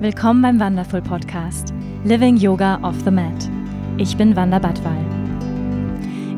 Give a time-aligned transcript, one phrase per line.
[0.00, 3.50] Willkommen beim Wonderful Podcast Living Yoga off the Mat.
[3.98, 5.04] Ich bin Wanda Badwal.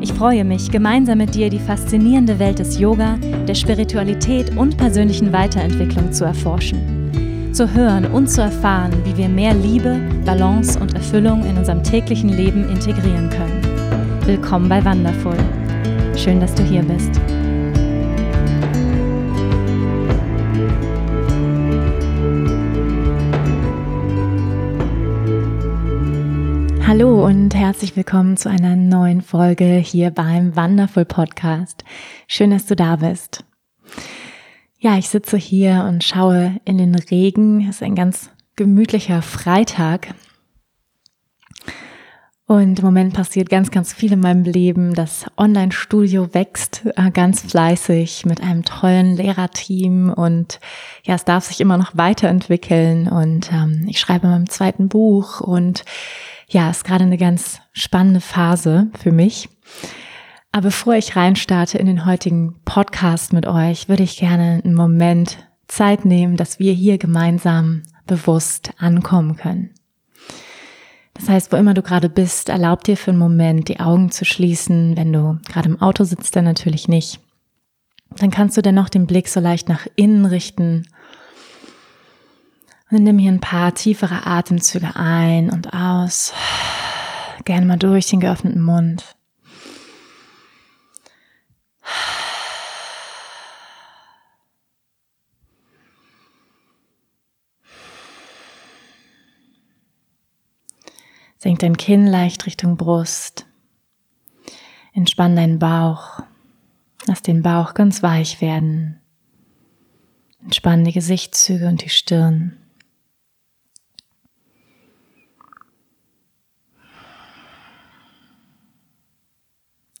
[0.01, 3.15] Ich freue mich, gemeinsam mit dir die faszinierende Welt des Yoga,
[3.47, 7.53] der Spiritualität und persönlichen Weiterentwicklung zu erforschen.
[7.53, 12.31] Zu hören und zu erfahren, wie wir mehr Liebe, Balance und Erfüllung in unserem täglichen
[12.31, 13.61] Leben integrieren können.
[14.25, 15.37] Willkommen bei Wonderful.
[16.17, 17.21] Schön, dass du hier bist.
[26.95, 31.83] Hallo und herzlich willkommen zu einer neuen Folge hier beim Wonderful Podcast.
[32.27, 33.43] Schön, dass du da bist.
[34.77, 37.61] Ja, ich sitze hier und schaue in den Regen.
[37.61, 40.13] Es ist ein ganz gemütlicher Freitag.
[42.45, 44.93] Und im Moment passiert ganz, ganz viel in meinem Leben.
[44.93, 50.59] Das Online-Studio wächst äh, ganz fleißig mit einem tollen Lehrerteam und
[51.05, 55.85] ja, es darf sich immer noch weiterentwickeln und ähm, ich schreibe meinem zweiten Buch und
[56.53, 59.49] ja, ist gerade eine ganz spannende Phase für mich.
[60.51, 65.47] Aber bevor ich reinstarte in den heutigen Podcast mit euch, würde ich gerne einen Moment
[65.67, 69.71] Zeit nehmen, dass wir hier gemeinsam bewusst ankommen können.
[71.15, 74.25] Das heißt, wo immer du gerade bist, erlaub dir für einen Moment die Augen zu
[74.25, 74.95] schließen.
[74.95, 77.19] Wenn du gerade im Auto sitzt, dann natürlich nicht.
[78.17, 80.85] Dann kannst du dennoch den Blick so leicht nach innen richten
[82.93, 86.33] und nimm hier ein paar tiefere Atemzüge ein und aus.
[87.45, 89.15] Gerne mal durch den geöffneten Mund.
[101.37, 103.45] Senk dein Kinn leicht Richtung Brust.
[104.93, 106.21] Entspann deinen Bauch.
[107.05, 109.01] Lass den Bauch ganz weich werden.
[110.41, 112.62] Entspann die Gesichtszüge und die Stirn.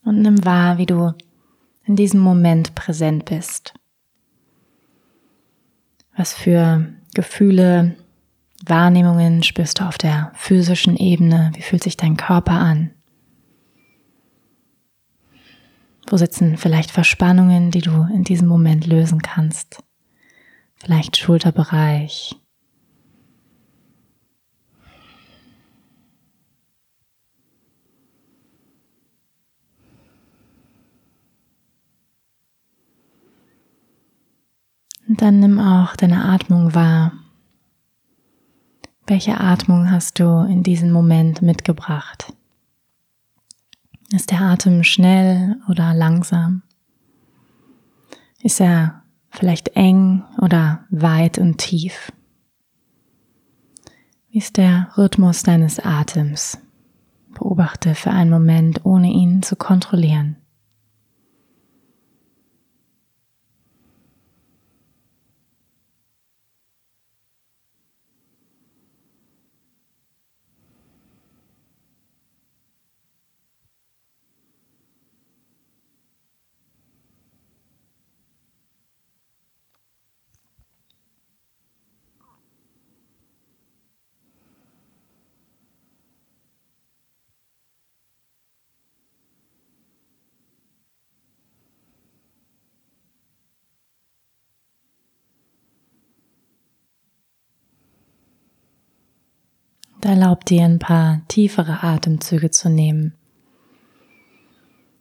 [0.05, 1.13] Und nimm wahr, wie du
[1.85, 3.73] in diesem Moment präsent bist.
[6.15, 7.95] Was für Gefühle,
[8.65, 11.51] Wahrnehmungen spürst du auf der physischen Ebene?
[11.55, 12.91] Wie fühlt sich dein Körper an?
[16.07, 19.83] Wo sitzen vielleicht Verspannungen, die du in diesem Moment lösen kannst?
[20.75, 22.35] Vielleicht Schulterbereich,
[35.13, 37.11] Und dann nimm auch deine Atmung wahr.
[39.05, 42.33] Welche Atmung hast du in diesem Moment mitgebracht?
[44.11, 46.63] Ist der Atem schnell oder langsam?
[48.41, 52.11] Ist er vielleicht eng oder weit und tief?
[54.31, 56.57] Wie ist der Rhythmus deines Atems?
[57.35, 60.37] Beobachte für einen Moment, ohne ihn zu kontrollieren.
[100.05, 103.13] Erlaub dir ein paar tiefere Atemzüge zu nehmen.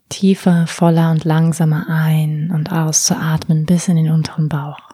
[0.08, 4.90] Tiefer, voller und langsamer ein- und auszuatmen bis in den unteren Bauch.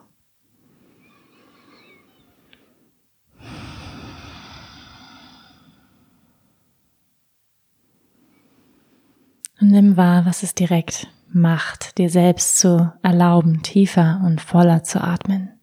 [9.61, 15.03] Und nimm wahr, was es direkt macht, dir selbst zu erlauben, tiefer und voller zu
[15.03, 15.58] atmen.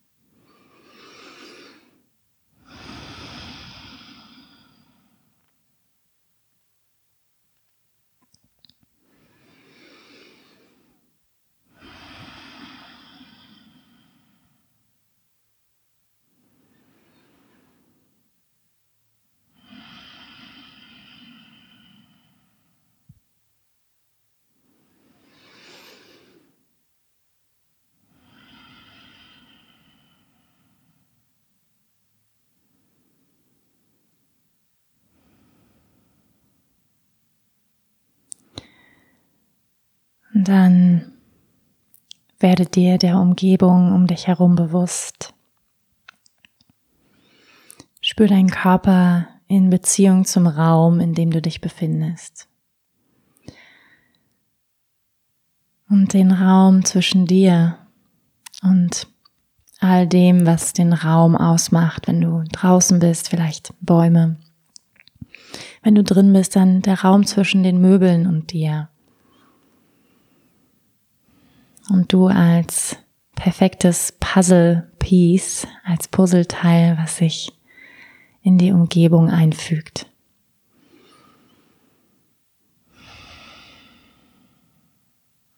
[40.47, 41.11] Dann
[42.39, 45.33] werde dir der Umgebung um dich herum bewusst.
[48.01, 52.47] Spür deinen Körper in Beziehung zum Raum, in dem du dich befindest.
[55.89, 57.77] Und den Raum zwischen dir
[58.63, 59.07] und
[59.79, 64.37] all dem, was den Raum ausmacht, wenn du draußen bist, vielleicht Bäume.
[65.83, 68.89] Wenn du drin bist, dann der Raum zwischen den Möbeln und dir.
[71.89, 72.97] Und du als
[73.35, 77.51] perfektes Puzzle-Piece, als Puzzleteil, was sich
[78.41, 80.11] in die Umgebung einfügt.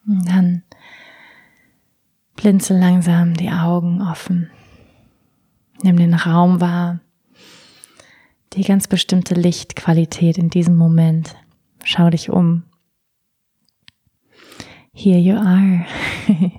[0.06, 0.64] Und dann
[2.36, 4.50] blinzel langsam die Augen offen.
[5.84, 7.02] Nimm den Raum wahr,
[8.54, 11.36] die ganz bestimmte Lichtqualität in diesem Moment.
[11.84, 12.64] Schau dich um.
[15.00, 15.86] Here you are.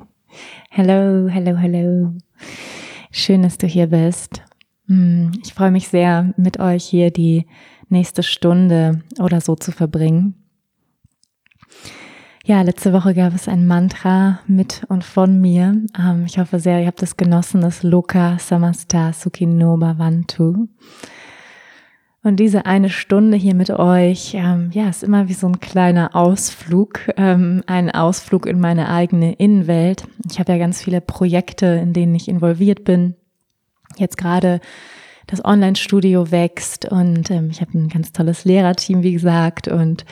[0.70, 2.14] hello, hello, hello.
[3.11, 4.43] Schön, dass du hier bist.
[4.87, 7.46] Hm, ich freue mich sehr, mit euch hier die
[7.88, 10.35] nächste Stunde oder so zu verbringen.
[12.44, 15.82] Ja, letzte Woche gab es ein Mantra mit und von mir.
[15.99, 20.69] Ähm, ich hoffe sehr, ihr habt es genossen, das Loka Samasta Sukhino Bhavantu.
[22.25, 26.17] Und diese eine Stunde hier mit euch, ähm, ja, ist immer wie so ein kleiner
[26.17, 30.05] Ausflug, ähm, ein Ausflug in meine eigene Innenwelt.
[30.31, 33.15] Ich habe ja ganz viele Projekte, in denen ich involviert bin
[33.97, 34.61] jetzt gerade
[35.26, 40.05] das Online-Studio wächst und ähm, ich habe ein ganz tolles Lehrerteam, wie gesagt, und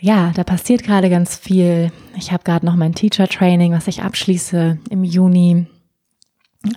[0.00, 1.90] ja, da passiert gerade ganz viel.
[2.16, 5.66] Ich habe gerade noch mein Teacher-Training, was ich abschließe im Juni.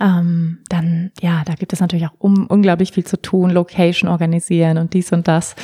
[0.00, 4.78] Ähm, dann, ja, da gibt es natürlich auch um, unglaublich viel zu tun, Location organisieren
[4.78, 5.54] und dies und das.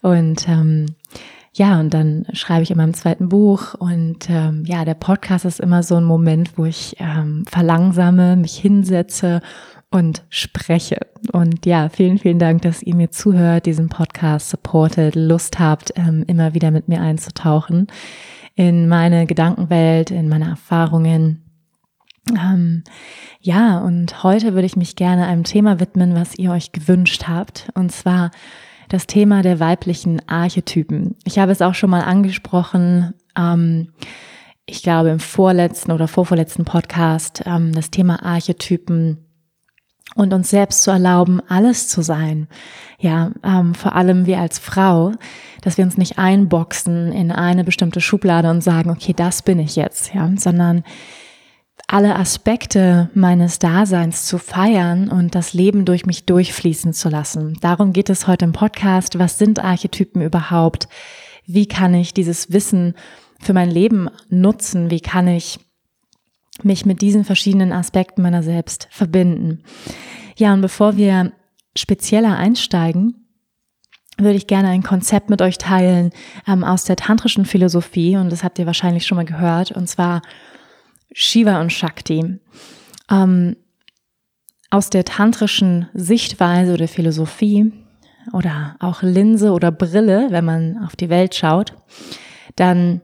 [0.00, 0.86] Und ähm,
[1.54, 5.60] ja, und dann schreibe ich in meinem zweiten Buch und ähm, ja, der Podcast ist
[5.60, 9.42] immer so ein Moment, wo ich ähm, verlangsame, mich hinsetze
[9.90, 10.98] und spreche.
[11.30, 16.24] Und ja, vielen, vielen Dank, dass ihr mir zuhört, diesen Podcast supportet, Lust habt, ähm,
[16.26, 17.88] immer wieder mit mir einzutauchen
[18.54, 21.42] in meine Gedankenwelt, in meine Erfahrungen.
[22.30, 22.84] Ähm,
[23.40, 27.68] ja, und heute würde ich mich gerne einem Thema widmen, was ihr euch gewünscht habt.
[27.74, 28.30] Und zwar
[28.88, 31.16] das Thema der weiblichen Archetypen.
[31.24, 33.88] Ich habe es auch schon mal angesprochen, ähm,
[34.66, 39.18] ich glaube im vorletzten oder vorvorletzten Podcast, ähm, das Thema Archetypen
[40.14, 42.48] und uns selbst zu erlauben, alles zu sein.
[42.98, 45.12] Ja, ähm, vor allem wir als Frau,
[45.62, 49.74] dass wir uns nicht einboxen in eine bestimmte Schublade und sagen, okay, das bin ich
[49.74, 50.84] jetzt, ja, sondern
[51.92, 57.58] alle Aspekte meines Daseins zu feiern und das Leben durch mich durchfließen zu lassen.
[57.60, 59.18] Darum geht es heute im Podcast.
[59.18, 60.88] Was sind Archetypen überhaupt?
[61.44, 62.94] Wie kann ich dieses Wissen
[63.40, 64.90] für mein Leben nutzen?
[64.90, 65.60] Wie kann ich
[66.62, 69.62] mich mit diesen verschiedenen Aspekten meiner selbst verbinden?
[70.36, 71.32] Ja, und bevor wir
[71.76, 73.26] spezieller einsteigen,
[74.16, 76.10] würde ich gerne ein Konzept mit euch teilen
[76.48, 80.22] ähm, aus der tantrischen Philosophie und das habt ihr wahrscheinlich schon mal gehört und zwar
[81.12, 82.38] Shiva und Shakti.
[83.10, 83.56] Ähm,
[84.70, 87.72] aus der tantrischen Sichtweise oder Philosophie
[88.32, 91.74] oder auch Linse oder Brille, wenn man auf die Welt schaut,
[92.56, 93.02] dann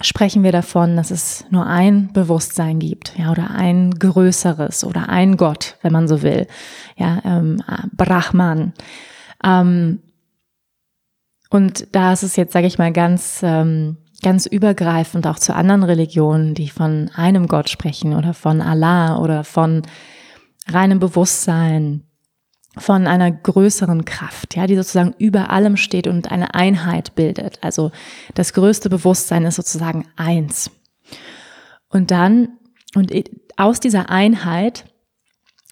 [0.00, 5.36] sprechen wir davon, dass es nur ein Bewusstsein gibt, ja, oder ein größeres oder ein
[5.36, 6.46] Gott, wenn man so will,
[6.96, 8.72] ja, ähm, Brahman.
[9.44, 10.00] Ähm,
[11.50, 15.82] und da ist es jetzt, sage ich mal, ganz ähm, ganz übergreifend auch zu anderen
[15.82, 19.82] Religionen, die von einem Gott sprechen oder von Allah oder von
[20.68, 22.04] reinem Bewusstsein,
[22.78, 27.58] von einer größeren Kraft, ja, die sozusagen über allem steht und eine Einheit bildet.
[27.62, 27.90] Also
[28.34, 30.70] das größte Bewusstsein ist sozusagen eins.
[31.88, 32.48] Und dann,
[32.94, 33.12] und
[33.56, 34.86] aus dieser Einheit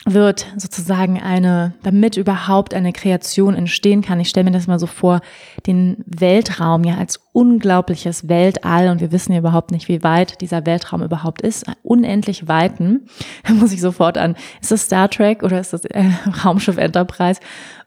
[0.07, 4.19] wird sozusagen eine, damit überhaupt eine Kreation entstehen kann.
[4.19, 5.21] Ich stelle mir das mal so vor,
[5.66, 10.64] den Weltraum ja als unglaubliches Weltall und wir wissen ja überhaupt nicht, wie weit dieser
[10.64, 11.66] Weltraum überhaupt ist.
[11.83, 13.07] Unendlich Weiten.
[13.47, 16.04] Da muss ich sofort an, ist das Star Trek oder ist das äh,
[16.45, 17.40] Raumschiff Enterprise?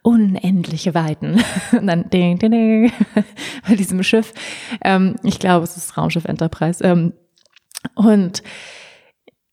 [0.04, 1.44] Unendliche Weiten.
[1.72, 2.92] Und dann ding, ding, ding,
[3.68, 4.34] bei diesem Schiff.
[4.84, 6.84] Ähm, ich glaube, es ist Raumschiff Enterprise.
[6.84, 7.14] Ähm,
[7.96, 8.44] und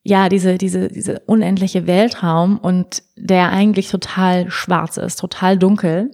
[0.03, 6.11] ja, diese, diese, diese unendliche Weltraum und der eigentlich total schwarz ist, total dunkel.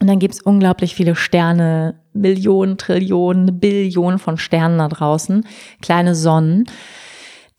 [0.00, 5.46] Und dann gibt's unglaublich viele Sterne, Millionen, Trillionen, Billionen von Sternen da draußen,
[5.80, 6.64] kleine Sonnen,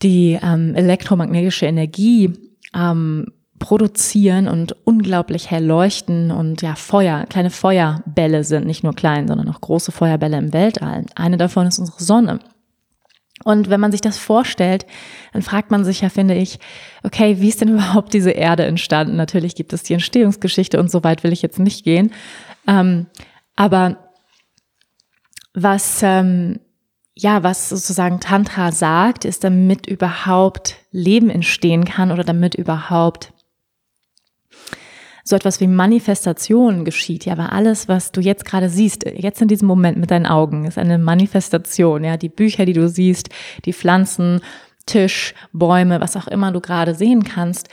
[0.01, 2.33] die ähm, elektromagnetische Energie
[2.75, 3.27] ähm,
[3.59, 9.47] produzieren und unglaublich hell leuchten und ja Feuer, kleine Feuerbälle sind, nicht nur klein, sondern
[9.47, 11.05] auch große Feuerbälle im Weltall.
[11.15, 12.39] Eine davon ist unsere Sonne.
[13.43, 14.85] Und wenn man sich das vorstellt,
[15.33, 16.59] dann fragt man sich ja, finde ich,
[17.03, 19.15] okay, wie ist denn überhaupt diese Erde entstanden?
[19.15, 22.11] Natürlich gibt es die Entstehungsgeschichte und so weit will ich jetzt nicht gehen.
[22.67, 23.07] Ähm,
[23.55, 23.97] aber
[25.53, 26.59] was, ähm,
[27.15, 33.32] ja, was sozusagen Tantra sagt, ist, damit überhaupt Leben entstehen kann oder damit überhaupt
[35.23, 37.25] so etwas wie Manifestation geschieht.
[37.25, 40.65] Ja, aber alles, was du jetzt gerade siehst, jetzt in diesem Moment mit deinen Augen,
[40.65, 42.03] ist eine Manifestation.
[42.03, 43.29] Ja, die Bücher, die du siehst,
[43.65, 44.41] die Pflanzen,
[44.85, 47.69] Tisch, Bäume, was auch immer du gerade sehen kannst,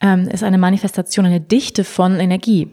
[0.00, 2.68] ähm, ist eine Manifestation, eine Dichte von Energie.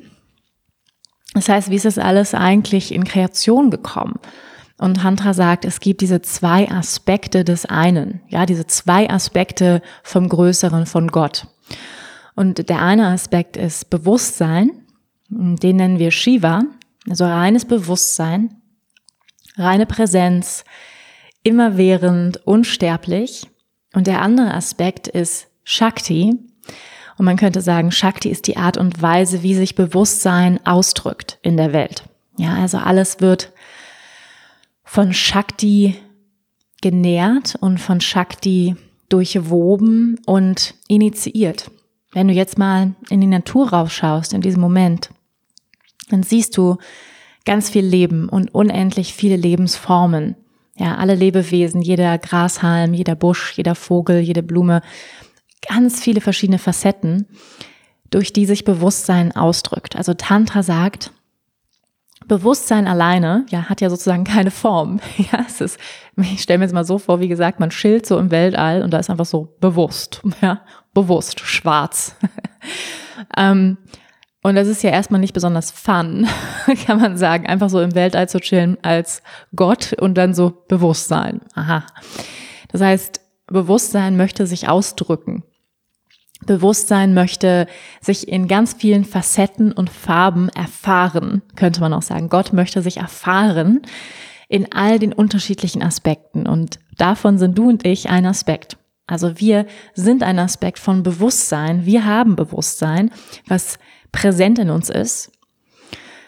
[1.34, 4.20] Das heißt, wie ist das alles eigentlich in Kreation gekommen?
[4.77, 10.27] Und Tantra sagt, es gibt diese zwei Aspekte des einen, ja, diese zwei Aspekte vom
[10.27, 11.48] Größeren von Gott.
[12.35, 14.71] Und der eine Aspekt ist Bewusstsein,
[15.29, 16.61] den nennen wir Shiva,
[17.09, 18.61] also reines Bewusstsein,
[19.57, 20.63] reine Präsenz,
[21.43, 23.47] immerwährend, unsterblich.
[23.93, 26.35] Und der andere Aspekt ist Shakti.
[27.17, 31.57] Und man könnte sagen, Shakti ist die Art und Weise, wie sich Bewusstsein ausdrückt in
[31.57, 32.03] der Welt.
[32.38, 33.51] Ja, also alles wird
[34.83, 35.95] von Shakti
[36.81, 38.75] genährt und von Shakti
[39.09, 41.69] durchwoben und initiiert.
[42.13, 45.10] Wenn du jetzt mal in die Natur rausschaust, in diesem Moment,
[46.10, 46.77] dann siehst du
[47.46, 50.36] ganz viel Leben und unendlich viele Lebensformen.
[50.75, 54.82] Ja, alle Lebewesen, jeder Grashalm, jeder Busch, jeder Vogel, jede Blume,
[55.68, 57.27] ganz viele verschiedene Facetten,
[58.10, 59.96] durch die sich Bewusstsein ausdrückt.
[59.96, 61.12] Also Tantra sagt,
[62.27, 64.99] Bewusstsein alleine, ja, hat ja sozusagen keine Form.
[65.17, 65.79] Ja, es ist,
[66.17, 68.91] ich stelle mir jetzt mal so vor, wie gesagt, man chillt so im Weltall und
[68.91, 70.61] da ist einfach so bewusst, ja,
[70.93, 72.15] bewusst, schwarz.
[73.37, 73.77] ähm,
[74.43, 76.27] und das ist ja erstmal nicht besonders fun,
[76.85, 79.21] kann man sagen, einfach so im Weltall zu chillen als
[79.55, 81.41] Gott und dann so Bewusstsein.
[81.53, 81.85] Aha.
[82.69, 85.43] Das heißt, Bewusstsein möchte sich ausdrücken.
[86.45, 87.67] Bewusstsein möchte
[88.01, 92.29] sich in ganz vielen Facetten und Farben erfahren, könnte man auch sagen.
[92.29, 93.81] Gott möchte sich erfahren
[94.48, 98.77] in all den unterschiedlichen Aspekten und davon sind du und ich ein Aspekt.
[99.07, 101.86] Also wir sind ein Aspekt von Bewusstsein.
[101.86, 103.12] Wir haben Bewusstsein,
[103.48, 103.77] was
[104.12, 105.31] präsent in uns ist.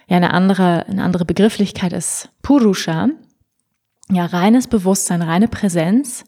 [0.08, 3.10] Ja, eine andere, eine andere Begrifflichkeit ist Purusha.
[4.12, 6.26] Ja, reines Bewusstsein, reine Präsenz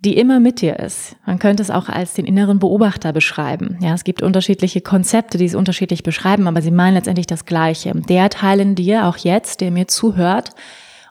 [0.00, 1.16] die immer mit dir ist.
[1.26, 3.78] Man könnte es auch als den inneren Beobachter beschreiben.
[3.80, 7.92] Ja, es gibt unterschiedliche Konzepte, die es unterschiedlich beschreiben, aber sie meinen letztendlich das Gleiche.
[8.08, 10.50] Der Teil in dir, auch jetzt, der mir zuhört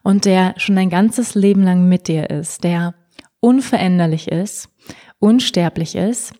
[0.02, 2.96] und der schon dein ganzes Leben lang mit dir ist, der
[3.40, 4.70] unveränderlich ist,
[5.20, 6.34] unsterblich ist,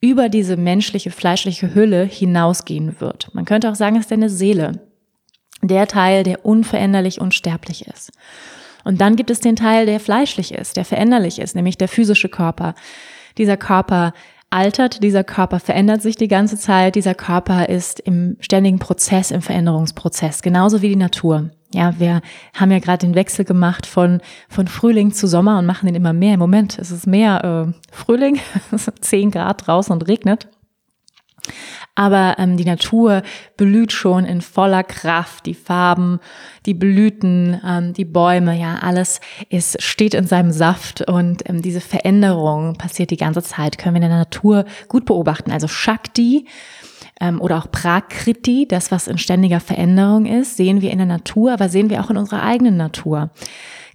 [0.00, 3.34] über diese menschliche, fleischliche Hülle hinausgehen wird.
[3.34, 4.86] Man könnte auch sagen, es ist deine Seele.
[5.62, 8.12] Der Teil, der unveränderlich, unsterblich ist.
[8.86, 12.28] Und dann gibt es den Teil, der fleischlich ist, der veränderlich ist, nämlich der physische
[12.28, 12.76] Körper.
[13.36, 14.12] Dieser Körper
[14.48, 19.42] altert, dieser Körper verändert sich die ganze Zeit, dieser Körper ist im ständigen Prozess, im
[19.42, 21.50] Veränderungsprozess, genauso wie die Natur.
[21.74, 22.20] Ja, wir
[22.54, 26.12] haben ja gerade den Wechsel gemacht von, von Frühling zu Sommer und machen den immer
[26.12, 26.34] mehr.
[26.34, 28.38] Im Moment ist es mehr äh, Frühling,
[28.70, 30.46] es ist 10 Grad draußen und regnet.
[31.96, 33.22] Aber ähm, die Natur
[33.56, 35.46] blüht schon in voller Kraft.
[35.46, 36.20] Die Farben,
[36.66, 41.80] die Blüten, ähm, die Bäume, ja, alles ist, steht in seinem Saft und ähm, diese
[41.80, 45.50] Veränderung passiert die ganze Zeit, können wir in der Natur gut beobachten.
[45.50, 46.46] Also Shakti
[47.18, 51.52] ähm, oder auch Prakriti, das, was in ständiger Veränderung ist, sehen wir in der Natur,
[51.52, 53.30] aber sehen wir auch in unserer eigenen Natur.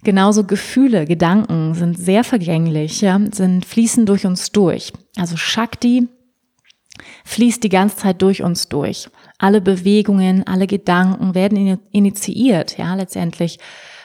[0.02, 4.92] Genauso Gefühle, Gedanken sind sehr vergänglich, ja, sind fließen durch uns durch.
[5.16, 6.08] Also Shakti
[7.24, 9.08] fließt die ganze Zeit durch uns durch.
[9.38, 13.58] Alle Bewegungen, alle Gedanken werden initiiert, ja, letztendlich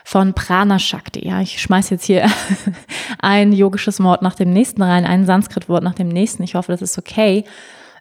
[0.04, 1.28] von Prana Shakti.
[1.28, 2.26] Ja, ich schmeiß jetzt hier
[3.20, 6.44] ein yogisches Wort nach dem nächsten rein, ein Sanskrit-Wort nach dem nächsten.
[6.44, 7.44] Ich hoffe, das ist okay.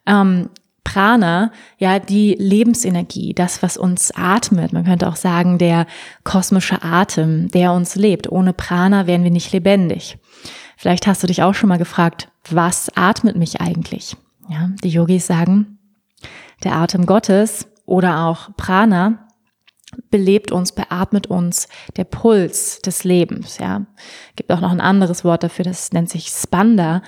[0.07, 0.51] Ähm,
[0.85, 4.73] Prana, ja, die Lebensenergie, das, was uns atmet.
[4.73, 5.87] Man könnte auch sagen, der
[6.23, 8.31] kosmische Atem, der uns lebt.
[8.31, 10.17] Ohne Prana wären wir nicht lebendig.
[10.77, 14.17] Vielleicht hast du dich auch schon mal gefragt, was atmet mich eigentlich?
[14.49, 15.79] Ja, die Yogis sagen,
[16.65, 19.27] der Atem Gottes oder auch Prana
[20.11, 23.59] belebt uns, beatmet uns, der Puls des Lebens.
[23.59, 23.87] Ja,
[24.35, 27.03] gibt auch noch ein anderes Wort dafür, das nennt sich Spanda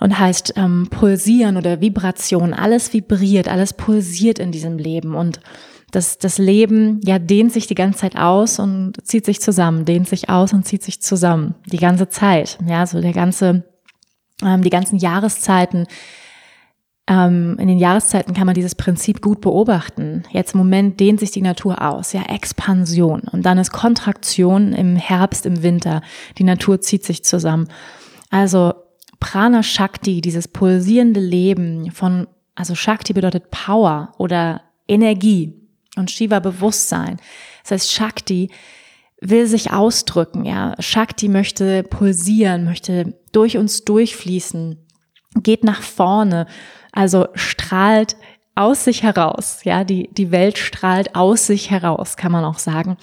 [0.00, 2.54] und heißt ähm, pulsieren oder Vibration.
[2.54, 5.40] Alles vibriert, alles pulsiert in diesem Leben und
[5.90, 10.08] das, das Leben ja dehnt sich die ganze Zeit aus und zieht sich zusammen, dehnt
[10.08, 12.58] sich aus und zieht sich zusammen die ganze Zeit.
[12.66, 13.64] Ja, so der ganze,
[14.44, 15.86] ähm, die ganzen Jahreszeiten
[17.08, 20.24] ähm, in den Jahreszeiten kann man dieses Prinzip gut beobachten.
[20.30, 23.22] Jetzt im Moment dehnt sich die Natur aus, ja, Expansion.
[23.32, 26.02] Und dann ist Kontraktion im Herbst, im Winter.
[26.36, 27.68] Die Natur zieht sich zusammen.
[28.28, 28.74] Also
[29.20, 35.54] Prana Shakti, dieses pulsierende Leben von, also Shakti bedeutet Power oder Energie
[35.96, 37.16] und Shiva Bewusstsein.
[37.62, 38.50] Das heißt, Shakti
[39.22, 40.74] will sich ausdrücken, ja.
[40.78, 44.76] Shakti möchte pulsieren, möchte durch uns durchfließen,
[45.42, 46.46] geht nach vorne,
[46.92, 48.16] also strahlt
[48.58, 52.96] aus sich heraus, ja, die, die Welt strahlt aus sich heraus, kann man auch sagen.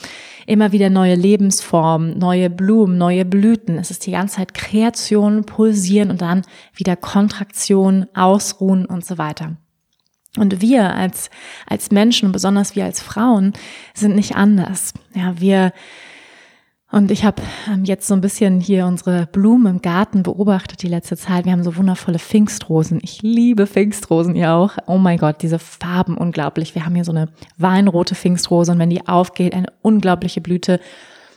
[0.45, 3.77] Immer wieder neue Lebensformen, neue Blumen, neue Blüten.
[3.77, 6.41] Es ist die ganze Zeit Kreation, Pulsieren und dann
[6.75, 9.55] wieder Kontraktion, Ausruhen und so weiter.
[10.37, 11.29] Und wir als,
[11.65, 13.53] als Menschen besonders wir als Frauen
[13.93, 14.93] sind nicht anders.
[15.13, 15.71] Ja, wir
[16.95, 20.87] und ich habe ähm, jetzt so ein bisschen hier unsere Blumen im Garten beobachtet die
[20.87, 21.43] letzte Zeit.
[21.43, 23.01] Wir haben so wundervolle Pfingstrosen.
[23.03, 24.77] Ich liebe Pfingstrosen, ihr auch.
[24.87, 26.73] Oh mein Gott, diese Farben unglaublich.
[26.73, 30.79] Wir haben hier so eine weinrote Pfingstrose und wenn die aufgeht, eine unglaubliche Blüte.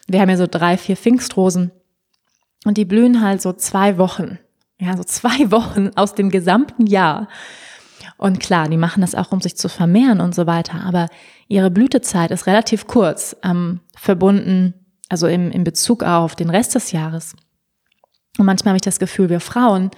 [0.07, 1.73] Wir haben hier so drei, vier Pfingstrosen
[2.65, 4.39] und die blühen halt so zwei Wochen.
[4.79, 7.27] Ja, so zwei Wochen aus dem gesamten Jahr.
[8.17, 10.85] Und klar, die machen das auch, um sich zu vermehren und so weiter.
[10.87, 11.09] Aber
[11.49, 14.75] ihre Blütezeit ist relativ kurz, ähm, verbunden
[15.09, 17.35] also im, in Bezug auf den Rest des Jahres.
[18.39, 19.91] Und manchmal habe ich das Gefühl, wir Frauen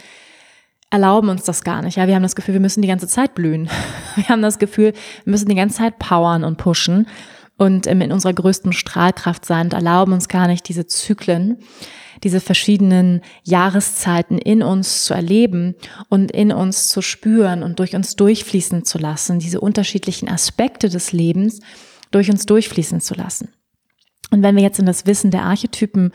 [0.90, 1.96] erlauben uns das gar nicht.
[1.96, 3.68] Ja, wir haben das Gefühl, wir müssen die ganze Zeit blühen.
[4.16, 4.92] Wir haben das Gefühl,
[5.24, 7.06] wir müssen die ganze Zeit powern und pushen
[7.56, 11.58] und in unserer größten Strahlkraft sein und erlauben uns gar nicht diese Zyklen,
[12.24, 15.76] diese verschiedenen Jahreszeiten in uns zu erleben
[16.08, 21.12] und in uns zu spüren und durch uns durchfließen zu lassen, diese unterschiedlichen Aspekte des
[21.12, 21.60] Lebens
[22.10, 23.52] durch uns durchfließen zu lassen.
[24.30, 26.12] Und wenn wir jetzt in das Wissen der Archetypen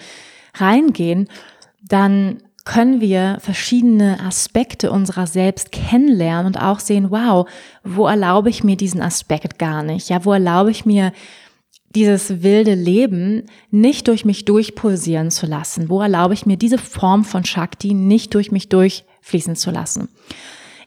[0.55, 1.27] reingehen,
[1.87, 7.47] dann können wir verschiedene Aspekte unserer selbst kennenlernen und auch sehen, wow,
[7.83, 10.09] wo erlaube ich mir diesen Aspekt gar nicht?
[10.09, 11.11] Ja, wo erlaube ich mir
[11.95, 15.89] dieses wilde Leben nicht durch mich durchpulsieren zu lassen?
[15.89, 20.09] Wo erlaube ich mir diese Form von Shakti nicht durch mich durchfließen zu lassen?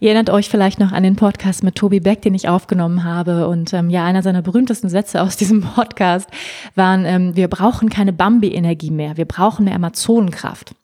[0.00, 3.48] Ihr erinnert euch vielleicht noch an den Podcast mit Tobi Beck, den ich aufgenommen habe.
[3.48, 6.28] Und ähm, ja, einer seiner berühmtesten Sätze aus diesem Podcast
[6.74, 10.74] waren, ähm, wir brauchen keine Bambi-Energie mehr, wir brauchen mehr Amazonenkraft.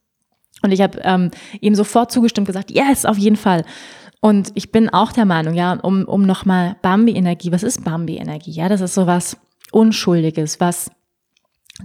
[0.63, 3.65] Und ich habe ähm, ihm sofort zugestimmt, gesagt, yes, auf jeden Fall.
[4.21, 8.53] Und ich bin auch der Meinung, ja, um, um nochmal Bambi-Energie, was ist Bambi-Energie?
[8.53, 9.37] Ja, das ist sowas
[9.71, 10.91] Unschuldiges, was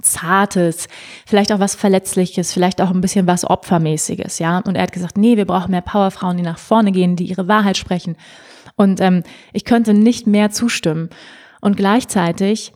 [0.01, 0.87] Zartes,
[1.25, 4.59] vielleicht auch was Verletzliches, vielleicht auch ein bisschen was Opfermäßiges, ja.
[4.59, 7.47] Und er hat gesagt, nee, wir brauchen mehr Powerfrauen, die nach vorne gehen, die ihre
[7.47, 8.15] Wahrheit sprechen.
[8.75, 11.09] Und ähm, ich könnte nicht mehr zustimmen.
[11.59, 12.71] Und gleichzeitig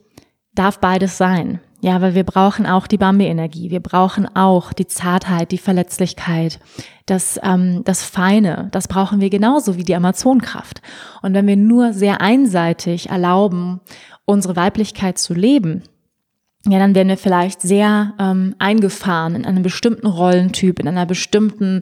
[0.53, 1.61] darf beides sein.
[1.81, 3.69] Ja, weil wir brauchen auch die Bambi-Energie.
[3.69, 6.59] Wir brauchen auch die Zartheit, die Verletzlichkeit,
[7.05, 8.69] das, ähm, das Feine.
[8.71, 10.81] Das brauchen wir genauso wie die Amazonkraft.
[11.21, 13.81] Und wenn wir nur sehr einseitig erlauben,
[14.23, 15.83] unsere Weiblichkeit zu leben,
[16.65, 21.81] ja, dann werden wir vielleicht sehr ähm, eingefahren in einem bestimmten Rollentyp, in einer bestimmten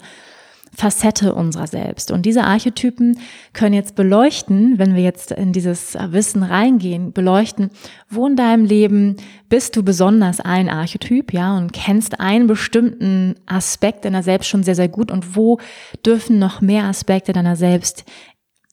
[0.74, 2.12] Facette unserer selbst.
[2.12, 3.20] Und diese Archetypen
[3.54, 7.72] können jetzt beleuchten, wenn wir jetzt in dieses Wissen reingehen, beleuchten,
[8.10, 9.18] wo in deinem Leben
[9.50, 14.76] bist du besonders ein Archetyp, ja, und kennst einen bestimmten Aspekt deiner selbst schon sehr,
[14.76, 15.60] sehr gut und wo
[16.06, 18.06] dürfen noch mehr Aspekte deiner selbst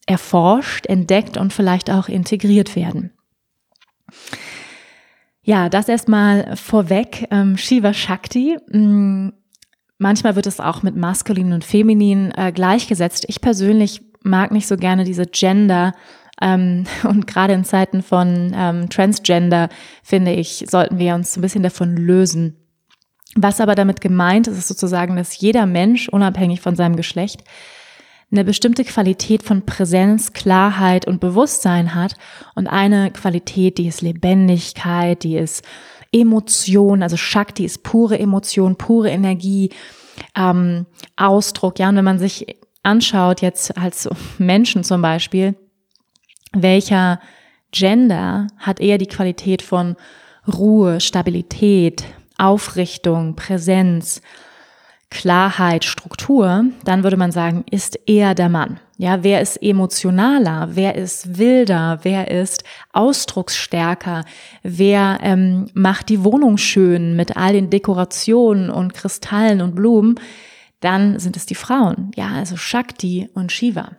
[0.07, 3.11] erforscht, entdeckt und vielleicht auch integriert werden.
[5.49, 7.27] Ja, das erstmal vorweg.
[7.31, 8.59] Ähm, Shiva Shakti.
[8.71, 9.33] Mh, mm,
[9.97, 13.25] manchmal wird es auch mit maskulin und feminin äh, gleichgesetzt.
[13.29, 15.95] Ich persönlich mag nicht so gerne diese Gender.
[16.43, 19.71] Ähm, und gerade in Zeiten von ähm, Transgender,
[20.03, 22.59] finde ich, sollten wir uns ein bisschen davon lösen.
[23.35, 27.43] Was aber damit gemeint ist, ist sozusagen, dass jeder Mensch, unabhängig von seinem Geschlecht,
[28.31, 32.15] eine bestimmte Qualität von Präsenz, Klarheit und Bewusstsein hat
[32.55, 35.65] und eine Qualität, die ist Lebendigkeit, die ist
[36.13, 39.71] Emotion, also Shakti ist pure Emotion, pure Energie,
[40.37, 40.87] ähm,
[41.17, 41.79] Ausdruck.
[41.79, 45.55] Ja, und wenn man sich anschaut, jetzt als Menschen zum Beispiel,
[46.53, 47.21] welcher
[47.73, 49.97] Gender hat eher die Qualität von
[50.47, 52.05] Ruhe, Stabilität,
[52.39, 54.23] Aufrichtung, Präsenz,
[55.11, 58.79] Klarheit, Struktur, dann würde man sagen, ist eher der Mann.
[58.99, 60.71] Ja, wer ist emotionaler?
[60.73, 62.01] Wer ist wilder?
[62.03, 64.25] Wer ist ausdrucksstärker?
[64.63, 70.17] Wer ähm, macht die Wohnung schön mit all den Dekorationen und Kristallen und Blumen?
[70.81, 72.11] Dann sind es die Frauen.
[72.17, 73.93] Ja, also Shakti und Shiva.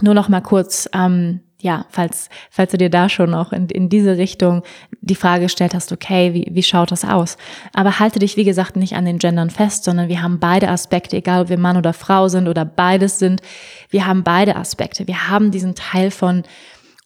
[0.00, 3.88] Nur noch mal kurz ähm, ja, falls, falls du dir da schon auch in, in
[3.88, 4.62] diese Richtung
[5.00, 7.36] die Frage gestellt hast, okay, wie, wie schaut das aus?
[7.74, 11.16] Aber halte dich, wie gesagt, nicht an den Gendern fest, sondern wir haben beide Aspekte,
[11.16, 13.42] egal ob wir Mann oder Frau sind oder beides sind.
[13.90, 15.06] Wir haben beide Aspekte.
[15.06, 16.44] Wir haben diesen Teil von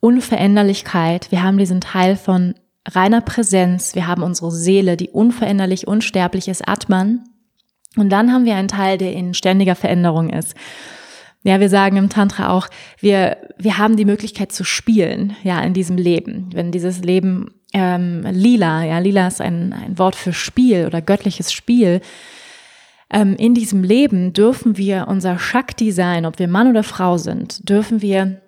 [0.01, 1.31] Unveränderlichkeit.
[1.31, 2.55] Wir haben diesen Teil von
[2.89, 3.95] reiner Präsenz.
[3.95, 7.25] Wir haben unsere Seele, die unveränderlich, unsterblich ist, Atman.
[7.97, 10.55] Und dann haben wir einen Teil, der in ständiger Veränderung ist.
[11.45, 12.69] Ja, wir sagen im Tantra auch,
[13.01, 16.49] wir, wir haben die Möglichkeit zu spielen, ja, in diesem Leben.
[16.55, 21.53] Wenn dieses Leben ähm, lila, ja, lila ist ein, ein Wort für Spiel oder göttliches
[21.53, 22.01] Spiel.
[23.11, 27.69] Ähm, in diesem Leben dürfen wir unser Shakti sein, ob wir Mann oder Frau sind,
[27.69, 28.41] dürfen wir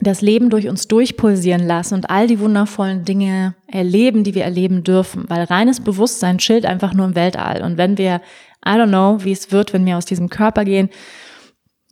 [0.00, 4.82] das Leben durch uns durchpulsieren lassen und all die wundervollen Dinge erleben, die wir erleben
[4.82, 5.24] dürfen.
[5.28, 7.62] Weil reines Bewusstsein chillt einfach nur im Weltall.
[7.62, 8.20] Und wenn wir,
[8.66, 10.90] I don't know, wie es wird, wenn wir aus diesem Körper gehen,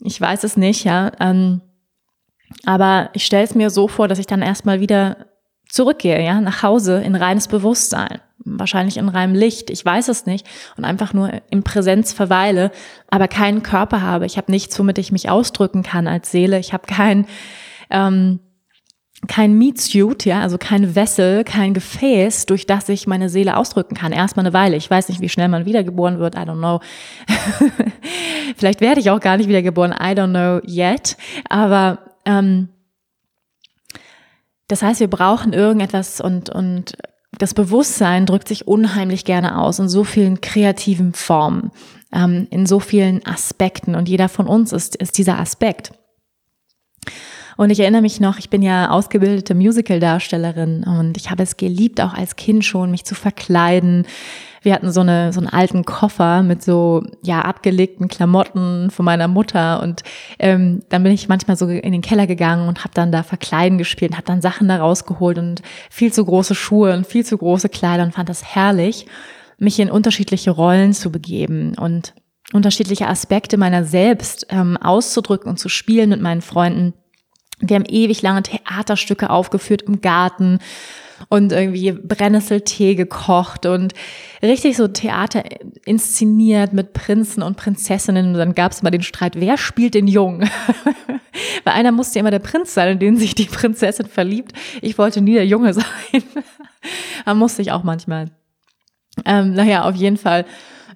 [0.04, 1.12] ich weiß es nicht, ja.
[1.20, 1.60] Ähm,
[2.64, 5.26] aber ich stelle es mir so vor, dass ich dann erstmal wieder
[5.68, 10.46] zurückgehe, ja, nach Hause in reines Bewusstsein, wahrscheinlich in reinem Licht, ich weiß es nicht,
[10.76, 12.70] und einfach nur in Präsenz verweile,
[13.08, 14.26] aber keinen Körper habe.
[14.26, 16.58] Ich habe nichts, womit ich mich ausdrücken kann als Seele.
[16.58, 17.26] Ich habe kein
[17.90, 18.40] ähm,
[19.28, 23.94] kein Meat Suit, ja, also kein Wessel, kein Gefäß, durch das ich meine Seele ausdrücken
[23.94, 24.12] kann.
[24.12, 24.76] Erstmal eine Weile.
[24.76, 26.34] Ich weiß nicht, wie schnell man wiedergeboren wird.
[26.34, 26.80] I don't know.
[28.56, 29.92] Vielleicht werde ich auch gar nicht wiedergeboren.
[29.92, 31.16] I don't know yet.
[31.48, 32.68] Aber ähm,
[34.66, 36.96] das heißt, wir brauchen irgendetwas und und
[37.38, 41.70] das Bewusstsein drückt sich unheimlich gerne aus in so vielen kreativen Formen,
[42.12, 43.94] ähm, in so vielen Aspekten.
[43.94, 45.92] Und jeder von uns ist ist dieser Aspekt.
[47.56, 52.00] Und ich erinnere mich noch, ich bin ja ausgebildete Musical-Darstellerin und ich habe es geliebt,
[52.00, 54.06] auch als Kind schon, mich zu verkleiden.
[54.62, 59.26] Wir hatten so, eine, so einen alten Koffer mit so ja abgelegten Klamotten von meiner
[59.26, 60.02] Mutter und
[60.38, 63.76] ähm, dann bin ich manchmal so in den Keller gegangen und habe dann da Verkleiden
[63.76, 67.68] gespielt, habe dann Sachen da rausgeholt und viel zu große Schuhe und viel zu große
[67.68, 69.06] Kleider und fand das herrlich,
[69.58, 72.14] mich in unterschiedliche Rollen zu begeben und
[72.52, 76.94] unterschiedliche Aspekte meiner selbst ähm, auszudrücken und zu spielen mit meinen Freunden.
[77.62, 80.58] Wir haben ewig lange Theaterstücke aufgeführt im Garten
[81.28, 83.94] und irgendwie Brennnesseltee gekocht und
[84.42, 85.44] richtig so Theater
[85.84, 88.32] inszeniert mit Prinzen und Prinzessinnen.
[88.32, 90.50] Und dann gab es immer den Streit, wer spielt den Jungen?
[91.64, 94.52] Weil einer musste immer der Prinz sein, in den sich die Prinzessin verliebt.
[94.80, 95.84] Ich wollte nie der Junge sein.
[97.24, 98.26] da musste ich auch manchmal.
[99.24, 100.44] Ähm, naja, auf jeden Fall.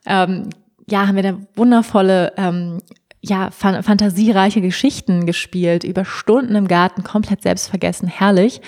[0.07, 0.51] Ähm,
[0.89, 2.81] ja, haben wir da wundervolle ähm,
[3.29, 8.61] ja, fan fantasiereiche Geschichten gespielt, über Stunden im Garten, komplett selbstvergessen, herrlich.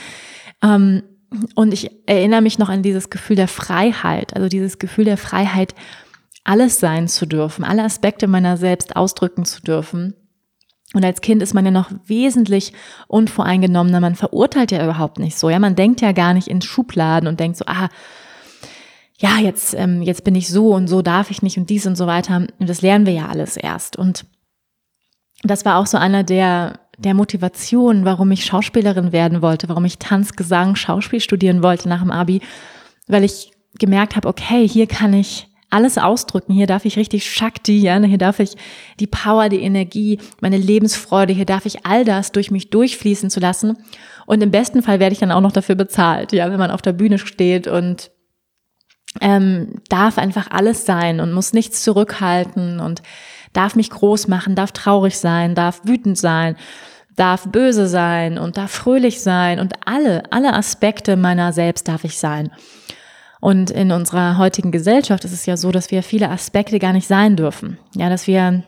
[0.63, 1.03] Ähm,
[1.55, 5.75] und ich erinnere mich noch an dieses Gefühl der Freiheit, also dieses Gefühl der Freiheit,
[6.45, 10.15] alles sein zu dürfen, alle Aspekte meiner selbst ausdrücken zu dürfen.
[10.95, 12.73] Und als Kind ist man ja noch wesentlich
[13.09, 17.29] unvoreingenommener, man verurteilt ja überhaupt nicht so, ja, man denkt ja gar nicht in Schubladen
[17.29, 17.89] und denkt so, ah,
[19.19, 21.97] ja, jetzt, ähm, jetzt bin ich so und so darf ich nicht und dies und
[21.97, 22.47] so weiter.
[22.59, 23.97] Und das lernen wir ja alles erst.
[23.97, 24.25] Und
[25.43, 29.99] das war auch so einer der, der Motivationen, warum ich Schauspielerin werden wollte, warum ich
[29.99, 32.41] Tanz, Gesang, Schauspiel studieren wollte nach dem Abi,
[33.07, 36.53] weil ich gemerkt habe, okay, hier kann ich alles ausdrücken.
[36.53, 38.57] Hier darf ich richtig Shakti, ja, hier darf ich
[39.01, 43.41] die Power, die Energie, meine Lebensfreude, hier darf ich all das durch mich durchfließen zu
[43.41, 43.77] lassen.
[44.27, 46.83] Und im besten Fall werde ich dann auch noch dafür bezahlt, ja, wenn man auf
[46.83, 48.11] der Bühne steht und
[49.21, 53.03] ähm, darf einfach alles sein und muss nichts zurückhalten und
[53.59, 56.55] darf mich groß machen, darf traurig sein, darf wütend sein,
[57.17, 62.19] darf böse sein und darf fröhlich sein und alle, alle Aspekte meiner selbst darf ich
[62.19, 62.53] sein.
[63.41, 67.09] Und in unserer heutigen Gesellschaft ist es ja so, dass wir viele Aspekte gar nicht
[67.09, 67.79] sein dürfen.
[67.95, 68.63] Ja, dass wir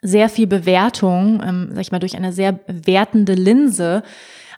[0.00, 4.02] sehr viel Bewertung, ähm, sag ich mal, durch eine sehr wertende Linse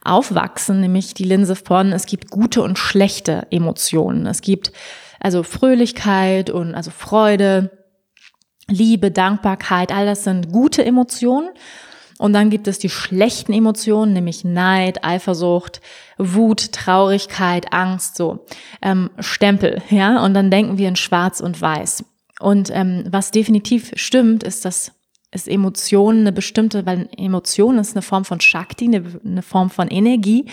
[0.04, 4.26] aufwachsen, nämlich die Linse von, es gibt gute und schlechte Emotionen.
[4.26, 4.72] Es gibt
[5.18, 7.70] also Fröhlichkeit und also Freude,
[8.68, 11.50] Liebe, Dankbarkeit, all das sind gute Emotionen.
[12.18, 15.80] Und dann gibt es die schlechten Emotionen, nämlich Neid, Eifersucht,
[16.18, 18.46] Wut, Traurigkeit, Angst, so
[18.80, 20.24] ähm, Stempel, ja.
[20.24, 22.04] Und dann denken wir in Schwarz und Weiß.
[22.38, 24.92] Und ähm, was definitiv stimmt, ist, dass
[25.32, 29.88] es Emotionen eine bestimmte, weil Emotion ist eine Form von Shakti, eine, eine Form von
[29.88, 30.44] Energie,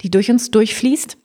[0.00, 1.18] die durch uns durchfließt.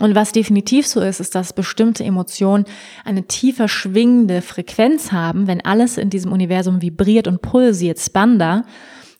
[0.00, 2.64] Und was definitiv so ist, ist, dass bestimmte Emotionen
[3.04, 8.64] eine tiefer schwingende Frequenz haben, wenn alles in diesem Universum vibriert und pulsiert, Spanda,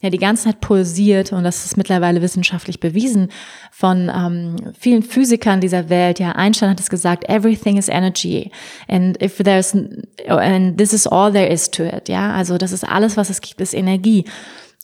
[0.00, 3.28] ja die ganze Zeit pulsiert und das ist mittlerweile wissenschaftlich bewiesen
[3.72, 6.20] von ähm, vielen Physikern dieser Welt.
[6.20, 8.50] Ja, Einstein hat es gesagt, everything is energy
[8.86, 9.74] and if there's
[10.28, 12.08] and this is all there is to it.
[12.08, 14.24] Ja, also das ist alles, was es gibt, ist Energie.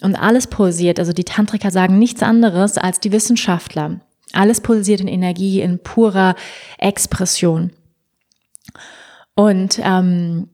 [0.02, 0.98] Und alles pulsiert.
[0.98, 4.00] Also die Tantriker sagen nichts anderes als die Wissenschaftler.
[4.34, 6.34] Alles pulsiert in Energie, in purer
[6.78, 7.70] Expression.
[9.34, 10.48] Und ähm,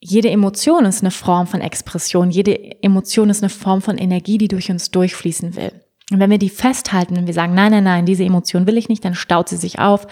[0.00, 2.30] jede Emotion ist eine Form von Expression.
[2.30, 5.72] Jede Emotion ist eine Form von Energie, die durch uns durchfließen will.
[6.10, 8.88] Und wenn wir die festhalten, wenn wir sagen, nein, nein, nein, diese Emotion will ich
[8.88, 10.06] nicht, dann staut sie sich auf.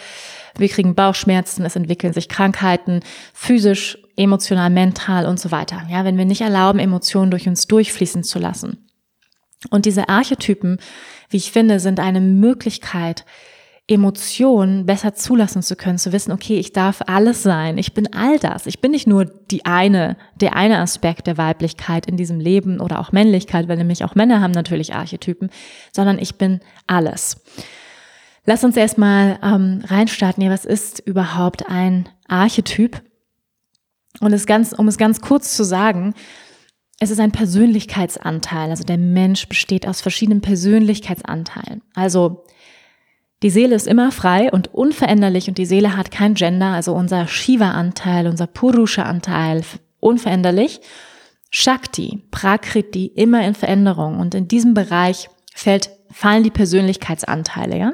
[0.57, 3.01] Wir kriegen Bauchschmerzen, es entwickeln sich Krankheiten,
[3.35, 5.83] physisch, emotional, mental und so weiter.
[5.91, 8.89] Ja, wenn wir nicht erlauben, Emotionen durch uns durchfließen zu lassen.
[9.69, 10.79] Und diese Archetypen,
[11.31, 13.25] wie ich finde, sind eine Möglichkeit,
[13.91, 18.39] Emotionen besser zulassen zu können, zu wissen, okay, ich darf alles sein, ich bin all
[18.39, 22.81] das, ich bin nicht nur die eine, der eine Aspekt der Weiblichkeit in diesem Leben
[22.81, 25.51] oder auch Männlichkeit, weil nämlich auch Männer haben natürlich Archetypen,
[25.93, 27.43] sondern ich bin alles.
[28.47, 30.43] Lass uns erstmal ähm, reinstarten.
[30.43, 33.03] Ja, was ist überhaupt ein Archetyp?
[34.21, 36.15] Und es ganz, um es ganz kurz zu sagen,
[37.01, 38.71] es ist ein Persönlichkeitsanteil.
[38.71, 41.83] Also der Mensch besteht aus verschiedenen Persönlichkeitsanteilen.
[41.95, 42.45] Also
[43.43, 47.27] die Seele ist immer frei und unveränderlich und die Seele hat kein Gender, also unser
[47.27, 49.63] Shiva-Anteil, unser Purusha-Anteil,
[49.99, 50.81] unveränderlich.
[51.51, 54.21] Shakti, Prakriti, immer in Veränderung.
[54.21, 57.93] Und in diesem Bereich fällt, fallen die Persönlichkeitsanteile, ja?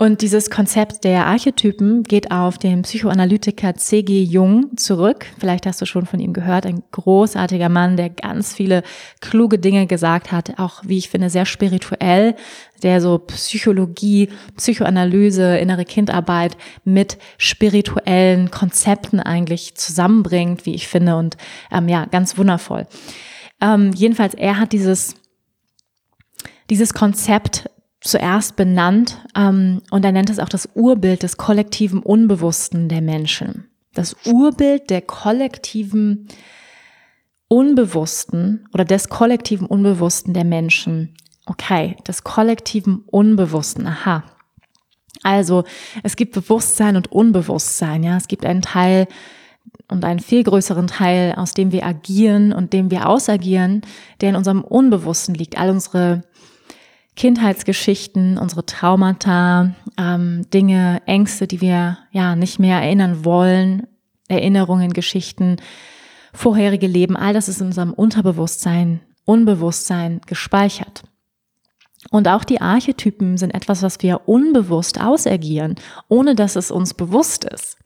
[0.00, 4.22] Und dieses Konzept der Archetypen geht auf den Psychoanalytiker C.G.
[4.22, 5.26] Jung zurück.
[5.40, 6.66] Vielleicht hast du schon von ihm gehört.
[6.66, 8.84] Ein großartiger Mann, der ganz viele
[9.20, 10.56] kluge Dinge gesagt hat.
[10.60, 12.36] Auch, wie ich finde, sehr spirituell,
[12.84, 21.16] der so Psychologie, Psychoanalyse, innere Kindarbeit mit spirituellen Konzepten eigentlich zusammenbringt, wie ich finde.
[21.16, 21.36] Und
[21.72, 22.86] ähm, ja, ganz wundervoll.
[23.60, 25.16] Ähm, jedenfalls, er hat dieses
[26.70, 27.68] dieses Konzept
[28.00, 33.68] zuerst benannt ähm, und er nennt es auch das Urbild des kollektiven Unbewussten der Menschen.
[33.94, 36.28] Das Urbild der kollektiven
[37.48, 41.14] Unbewussten oder des kollektiven Unbewussten der Menschen.
[41.46, 43.86] Okay, des kollektiven Unbewussten.
[43.86, 44.22] Aha.
[45.22, 45.64] Also
[46.02, 48.04] es gibt Bewusstsein und Unbewusstsein.
[48.04, 49.08] Ja, es gibt einen Teil
[49.88, 53.82] und einen viel größeren Teil, aus dem wir agieren und dem wir ausagieren,
[54.20, 55.58] der in unserem Unbewussten liegt.
[55.58, 56.22] All unsere
[57.18, 63.88] Kindheitsgeschichten, unsere Traumata, ähm, Dinge, Ängste, die wir ja nicht mehr erinnern wollen,
[64.28, 65.56] Erinnerungen, Geschichten,
[66.32, 71.02] vorherige Leben, all das ist in unserem Unterbewusstsein, Unbewusstsein gespeichert.
[72.12, 75.74] Und auch die Archetypen sind etwas, was wir unbewusst ausagieren,
[76.06, 77.78] ohne dass es uns bewusst ist.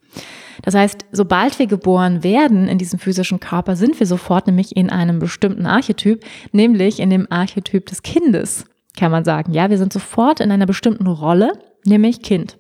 [0.61, 4.90] Das heißt, sobald wir geboren werden in diesem physischen Körper, sind wir sofort nämlich in
[4.90, 9.52] einem bestimmten Archetyp, nämlich in dem Archetyp des Kindes kann man sagen.
[9.52, 11.52] Ja, wir sind sofort in einer bestimmten Rolle,
[11.85, 12.57] nämlich Kind.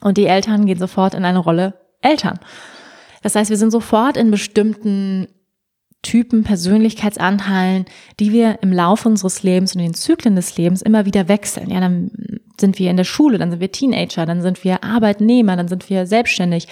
[0.00, 2.38] Und die Eltern gehen sofort in eine Rolle Eltern.
[3.22, 5.28] Das heißt, wir sind sofort in bestimmten
[6.02, 7.86] Typen, Persönlichkeitsanteilen,
[8.20, 11.70] die wir im Laufe unseres Lebens und in den Zyklen des Lebens immer wieder wechseln.
[11.70, 12.10] Ja, dann
[12.60, 15.90] sind wir in der Schule, dann sind wir Teenager, dann sind wir Arbeitnehmer, dann sind
[15.90, 16.68] wir selbstständig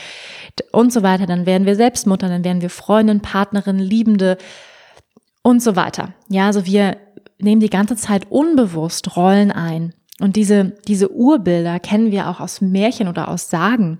[0.70, 1.26] und so weiter.
[1.26, 4.38] Dann werden wir Selbstmutter, dann werden wir Freundin, Partnerin, Liebende
[5.42, 6.14] und so weiter.
[6.28, 6.96] Ja, also wir
[7.38, 9.94] nehmen die ganze Zeit unbewusst Rollen ein.
[10.20, 13.98] Und diese, diese Urbilder kennen wir auch aus Märchen oder aus Sagen.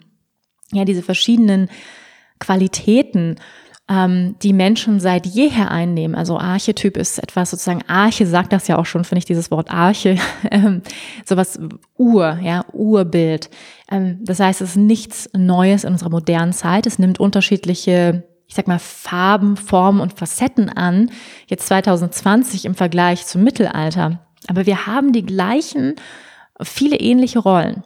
[0.73, 1.69] Ja, diese verschiedenen
[2.39, 3.37] Qualitäten,
[3.89, 6.17] ähm, die Menschen seit jeher einnehmen.
[6.17, 9.71] Also Archetyp ist etwas sozusagen, Arche sagt das ja auch schon, finde ich dieses Wort
[9.71, 10.17] Arche,
[10.51, 10.83] ähm,
[11.25, 11.61] sowas
[11.97, 13.51] Ur, ja, Urbild.
[13.91, 16.87] Ähm, das heißt, es ist nichts Neues in unserer modernen Zeit.
[16.87, 21.11] Es nimmt unterschiedliche ich sag mal, Farben, Formen und Facetten an,
[21.47, 24.21] jetzt 2020 im Vergleich zum Mittelalter.
[24.49, 25.95] Aber wir haben die gleichen,
[26.63, 27.85] viele ähnliche Rollen.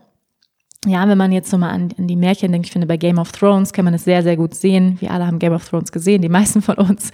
[0.86, 3.18] Ja, wenn man jetzt so mal an, an, die Märchen denkt, ich finde, bei Game
[3.18, 4.96] of Thrones kann man es sehr, sehr gut sehen.
[5.00, 7.10] Wir alle haben Game of Thrones gesehen, die meisten von uns.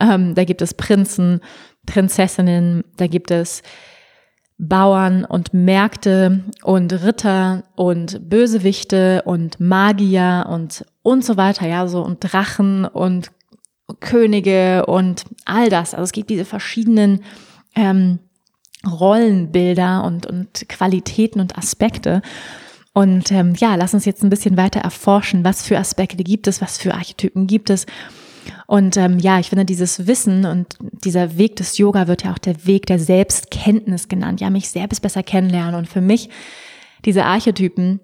[0.00, 1.40] Ähm, da gibt es Prinzen,
[1.84, 3.62] Prinzessinnen, da gibt es
[4.56, 12.02] Bauern und Märkte und Ritter und Bösewichte und Magier und und so weiter, ja, so
[12.02, 13.30] und Drachen und
[14.00, 15.94] Könige und all das.
[15.94, 17.22] Also es gibt diese verschiedenen
[17.74, 18.20] ähm,
[18.88, 22.22] Rollenbilder und, und Qualitäten und Aspekte.
[22.94, 26.60] Und ähm, ja, lass uns jetzt ein bisschen weiter erforschen, was für Aspekte gibt es,
[26.60, 27.86] was für Archetypen gibt es
[28.66, 32.38] und ähm, ja, ich finde dieses Wissen und dieser Weg des Yoga wird ja auch
[32.38, 34.40] der Weg der Selbstkenntnis genannt.
[34.40, 35.74] Ja, mich selbst besser kennenlernen.
[35.74, 36.30] Und für mich
[37.04, 38.00] diese Archetypen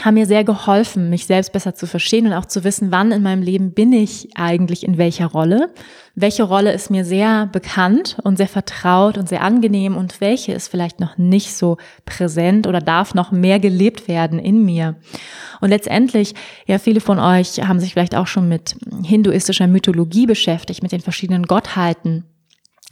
[0.00, 3.22] haben mir sehr geholfen, mich selbst besser zu verstehen und auch zu wissen, wann in
[3.22, 5.70] meinem Leben bin ich eigentlich in welcher Rolle.
[6.14, 10.68] Welche Rolle ist mir sehr bekannt und sehr vertraut und sehr angenehm und welche ist
[10.68, 11.76] vielleicht noch nicht so
[12.06, 14.96] präsent oder darf noch mehr gelebt werden in mir.
[15.60, 16.34] Und letztendlich,
[16.66, 21.00] ja, viele von euch haben sich vielleicht auch schon mit hinduistischer Mythologie beschäftigt, mit den
[21.00, 22.24] verschiedenen Gottheiten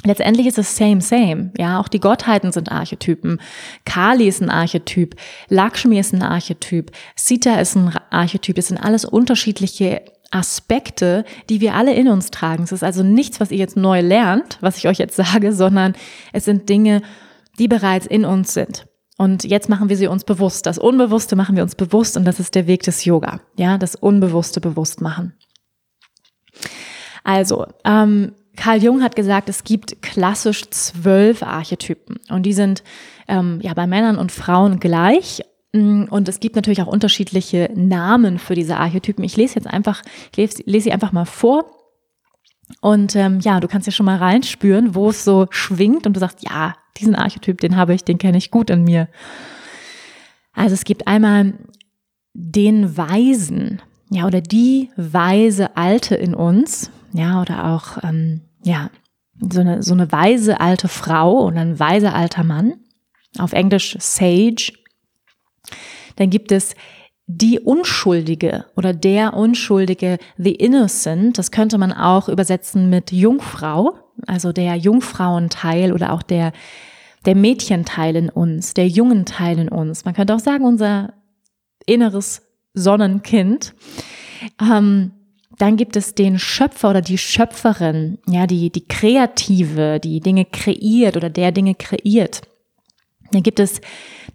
[0.04, 1.52] Letztendlich ist es same, same.
[1.58, 3.40] Ja, auch die Gottheiten sind Archetypen.
[3.84, 5.14] Kali ist ein Archetyp.
[5.48, 6.90] Lakshmi ist ein Archetyp.
[7.16, 8.56] Sita ist ein Archetyp.
[8.56, 12.62] Das sind alles unterschiedliche Aspekte, die wir alle in uns tragen.
[12.62, 15.94] Es ist also nichts, was ihr jetzt neu lernt, was ich euch jetzt sage, sondern
[16.32, 17.02] es sind Dinge,
[17.58, 18.86] die bereits in uns sind.
[19.18, 20.64] Und jetzt machen wir sie uns bewusst.
[20.64, 23.40] Das Unbewusste machen wir uns bewusst und das ist der Weg des Yoga.
[23.58, 25.34] Ja, das Unbewusste bewusst machen.
[27.22, 32.84] Also, ähm, Carl Jung hat gesagt, es gibt klassisch zwölf Archetypen und die sind
[33.26, 35.40] ähm, ja bei Männern und Frauen gleich.
[35.72, 39.24] Mm, und es gibt natürlich auch unterschiedliche Namen für diese Archetypen.
[39.24, 41.70] Ich lese jetzt einfach, ich lese, lese sie einfach mal vor.
[42.82, 46.20] Und ähm, ja, du kannst ja schon mal reinspüren, wo es so schwingt und du
[46.20, 49.08] sagst, ja, diesen Archetyp, den habe ich, den kenne ich gut in mir.
[50.52, 51.54] Also es gibt einmal
[52.34, 58.90] den Weisen, ja, oder die weise Alte in uns, ja, oder auch ähm, ja,
[59.40, 62.74] so eine, so eine weise alte Frau oder ein weiser alter Mann,
[63.38, 64.72] auf Englisch Sage.
[66.16, 66.74] Dann gibt es
[67.26, 71.38] die Unschuldige oder der Unschuldige, the Innocent.
[71.38, 73.94] Das könnte man auch übersetzen mit Jungfrau,
[74.26, 76.52] also der Jungfrauenteil oder auch der,
[77.24, 80.04] der Mädchenteil in uns, der jungen Teil in uns.
[80.04, 81.14] Man könnte auch sagen, unser
[81.86, 82.42] inneres
[82.74, 83.74] Sonnenkind.
[84.60, 85.12] Ähm,
[85.60, 91.18] dann gibt es den Schöpfer oder die Schöpferin, ja, die, die Kreative, die Dinge kreiert
[91.18, 92.40] oder der Dinge kreiert.
[93.30, 93.82] Dann gibt es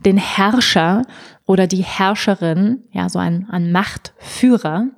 [0.06, 1.02] den Herrscher
[1.48, 4.90] oder die Herrscherin, ja, so ein, ein Machtführer.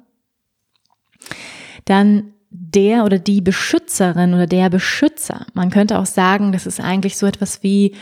[1.85, 5.45] Dann der oder die Beschützerin oder der Beschützer.
[5.53, 7.95] Man könnte auch sagen, das ist eigentlich so etwas wie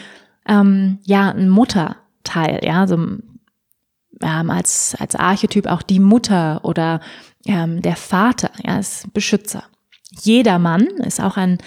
[0.47, 7.01] ähm, ja ein Mutterteil, ja, so ähm, als als Archetyp auch die Mutter oder
[7.45, 9.63] ähm, der Vater, ja, ist Beschützer.
[10.21, 11.57] Jeder Mann ist auch ein,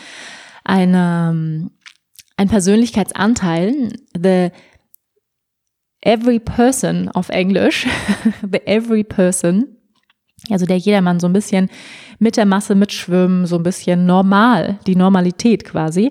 [0.65, 1.71] eine, ähm,
[2.37, 3.93] ein Persönlichkeitsanteil.
[4.17, 4.51] The
[6.01, 7.87] every person auf Englisch,
[8.43, 9.77] the every person,
[10.51, 11.69] also der Jedermann so ein bisschen
[12.19, 16.11] mit der Masse mitschwimmen, so ein bisschen normal, die Normalität quasi.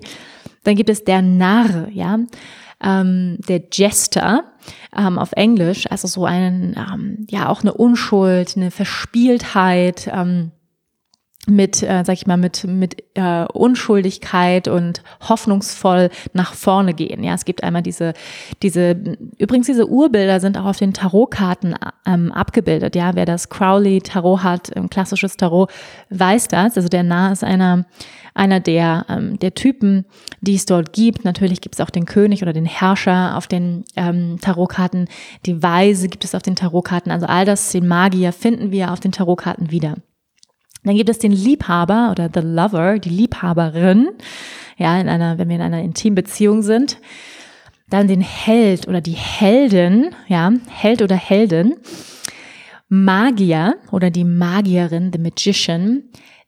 [0.64, 2.18] Dann gibt es der Narr, ja,
[2.82, 4.44] ähm, der Jester,
[4.96, 10.52] ähm, auf Englisch, also so ein, ähm, ja, auch eine Unschuld, eine Verspieltheit, ähm,
[11.48, 17.24] mit, äh, sag ich mal, mit, mit äh, Unschuldigkeit und hoffnungsvoll nach vorne gehen.
[17.24, 18.12] Ja, es gibt einmal diese,
[18.62, 18.96] diese,
[19.38, 21.74] übrigens diese Urbilder sind auch auf den Tarotkarten
[22.06, 22.94] ähm, abgebildet.
[22.96, 25.70] Ja, wer das Crowley Tarot hat, ein klassisches Tarot,
[26.10, 26.76] weiß das.
[26.76, 27.86] Also der Nah ist einer,
[28.34, 30.04] einer der, ähm, der Typen,
[30.40, 31.24] die es dort gibt.
[31.24, 35.08] Natürlich gibt es auch den König oder den Herrscher auf den ähm, Tarotkarten.
[35.46, 37.10] Die Weise gibt es auf den Tarotkarten.
[37.10, 39.96] Also all das, den Magier finden wir auf den Tarotkarten wieder.
[40.84, 44.08] Dann gibt es den Liebhaber oder the Lover, die Liebhaberin,
[44.76, 46.98] ja, in einer, wenn wir in einer Intimbeziehung sind.
[47.90, 51.74] Dann den Held oder die Heldin, ja, Held oder Heldin.
[52.88, 56.04] Magier oder die Magierin, the Magician.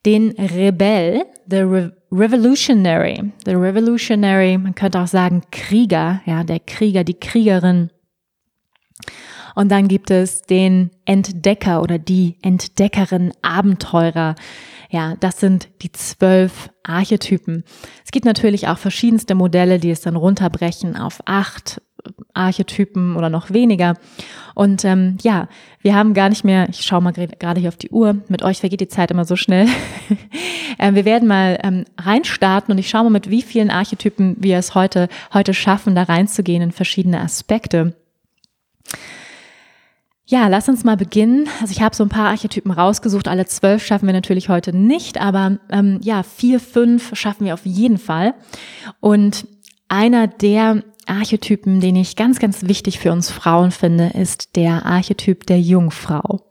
[0.07, 7.05] Den Rebell, the Re Revolutionary, the Revolutionary, man könnte auch sagen Krieger, ja, der Krieger,
[7.05, 7.91] die Kriegerin.
[9.55, 14.35] Und dann gibt es den Entdecker oder die Entdeckerin, Abenteurer.
[14.91, 17.65] Ja, das sind die zwölf Archetypen.
[18.05, 21.81] Es gibt natürlich auch verschiedenste Modelle, die es dann runterbrechen auf acht
[22.35, 23.95] Archetypen oder noch weniger.
[24.55, 25.49] Und ähm, ja,
[25.81, 28.61] wir haben gar nicht mehr, ich schaue mal gerade hier auf die Uhr, mit euch
[28.61, 29.67] vergeht die Zeit immer so schnell.
[30.79, 34.59] ähm, wir werden mal ähm, reinstarten und ich schaue mal, mit wie vielen Archetypen wir
[34.59, 37.95] es heute, heute schaffen, da reinzugehen in verschiedene Aspekte.
[40.31, 41.49] Ja, lass uns mal beginnen.
[41.61, 43.27] Also ich habe so ein paar Archetypen rausgesucht.
[43.27, 47.67] Alle zwölf schaffen wir natürlich heute nicht, aber ähm, ja, vier, fünf schaffen wir auf
[47.67, 48.35] jeden Fall.
[49.01, 49.49] Und
[49.89, 55.47] einer der Archetypen, den ich ganz, ganz wichtig für uns Frauen finde, ist der Archetyp
[55.47, 56.49] der Jungfrau.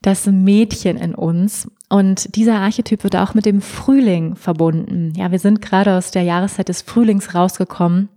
[0.00, 1.68] Das Mädchen in uns.
[1.88, 5.14] Und dieser Archetyp wird auch mit dem Frühling verbunden.
[5.16, 8.08] Ja, wir sind gerade aus der Jahreszeit des Frühlings rausgekommen.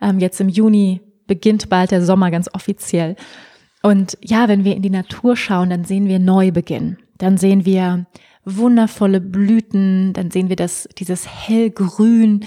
[0.00, 1.00] Ähm, jetzt im Juni
[1.32, 3.16] beginnt bald der Sommer ganz offiziell.
[3.82, 6.98] Und ja, wenn wir in die Natur schauen, dann sehen wir Neubeginn.
[7.16, 8.04] Dann sehen wir
[8.44, 12.44] wundervolle Blüten, dann sehen wir das, dieses hellgrün,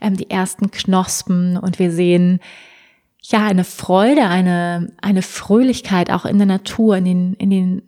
[0.00, 2.38] ähm, die ersten Knospen und wir sehen
[3.22, 7.82] ja, eine Freude, eine, eine Fröhlichkeit auch in der Natur, in den, in den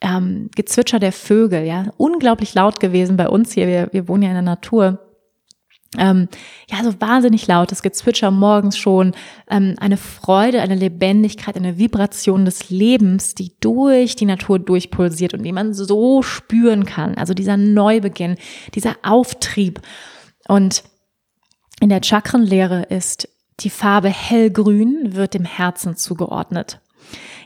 [0.00, 3.66] ähm, Gezwitscher der Vögel, ja, unglaublich laut gewesen bei uns hier.
[3.66, 5.11] Wir, wir wohnen ja in der Natur.
[5.98, 6.28] Ähm,
[6.70, 9.12] ja, so wahnsinnig lautes Gezwitscher morgens schon,
[9.50, 15.42] ähm, eine Freude, eine Lebendigkeit, eine Vibration des Lebens, die durch die Natur durchpulsiert und
[15.42, 17.16] die man so spüren kann.
[17.16, 18.36] Also dieser Neubeginn,
[18.74, 19.80] dieser Auftrieb.
[20.48, 20.82] Und
[21.80, 23.28] in der Chakrenlehre ist
[23.60, 26.80] die Farbe hellgrün, wird dem Herzen zugeordnet.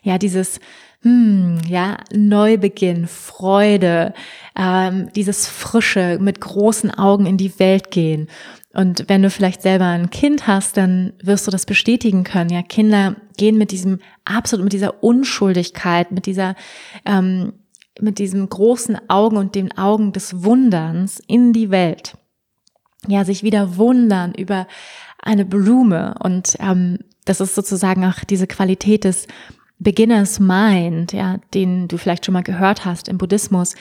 [0.02, 0.60] Ja, dieses
[1.06, 4.12] hm, ja, Neubeginn, Freude,
[4.58, 8.26] ähm, dieses Frische, mit großen Augen in die Welt gehen.
[8.74, 12.50] Und wenn du vielleicht selber ein Kind hast, dann wirst du das bestätigen können.
[12.50, 16.56] Ja, Kinder gehen mit diesem absolut, mit dieser Unschuldigkeit, mit dieser,
[17.04, 17.52] ähm,
[18.00, 22.18] mit diesem großen Augen und den Augen des Wunderns in die Welt.
[23.06, 24.66] Ja, sich wieder wundern über
[25.22, 29.28] eine Blume und ähm, das ist sozusagen auch diese Qualität des
[29.78, 33.74] Beginner's Mind, ja, den du vielleicht schon mal gehört hast im Buddhismus,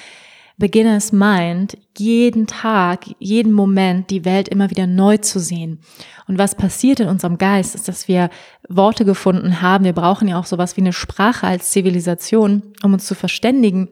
[0.58, 5.80] Beginner's Mind, jeden Tag, jeden Moment die Welt immer wieder neu zu sehen.
[6.28, 8.30] Und was passiert in unserem Geist, ist, dass wir
[8.70, 9.84] Worte gefunden haben.
[9.84, 13.89] Wir brauchen ja auch sowas wie eine Sprache als Zivilisation, um uns zu verständigen.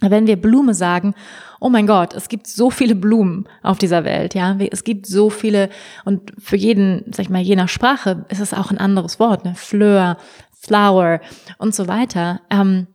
[0.00, 1.14] Wenn wir Blume sagen,
[1.58, 5.28] oh mein Gott, es gibt so viele Blumen auf dieser Welt, ja, es gibt so
[5.28, 5.70] viele
[6.04, 9.44] und für jeden, sag ich mal, je nach Sprache ist es auch ein anderes Wort,
[9.44, 10.16] ne, Fleur,
[10.60, 11.20] Flower
[11.58, 12.40] und so weiter.
[12.50, 12.86] Ähm,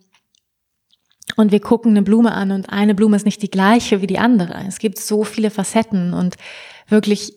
[1.36, 4.20] und wir gucken eine Blume an und eine Blume ist nicht die gleiche wie die
[4.20, 4.64] andere.
[4.68, 6.36] Es gibt so viele Facetten und
[6.88, 7.34] wirklich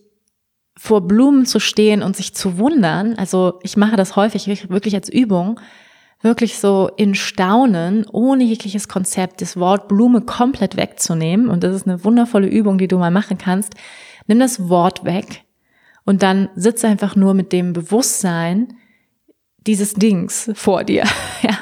[0.76, 5.08] vor Blumen zu stehen und sich zu wundern, also ich mache das häufig wirklich als
[5.08, 5.58] Übung,
[6.20, 11.48] wirklich so in Staunen, ohne jegliches Konzept, das Wort Blume komplett wegzunehmen.
[11.48, 13.74] Und das ist eine wundervolle Übung, die du mal machen kannst.
[14.26, 15.44] Nimm das Wort weg
[16.04, 18.76] und dann sitze einfach nur mit dem Bewusstsein,
[19.66, 21.04] dieses Dings vor dir,
[21.42, 21.58] ja,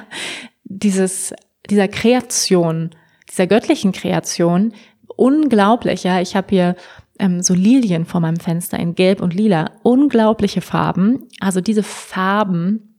[0.65, 1.35] dieses,
[1.71, 2.91] dieser Kreation,
[3.31, 4.73] dieser göttlichen Kreation,
[5.17, 6.77] unglaublich, ja, ich habe hier
[7.19, 12.95] ähm, so Lilien vor meinem Fenster in Gelb und Lila, unglaubliche Farben, also diese Farben,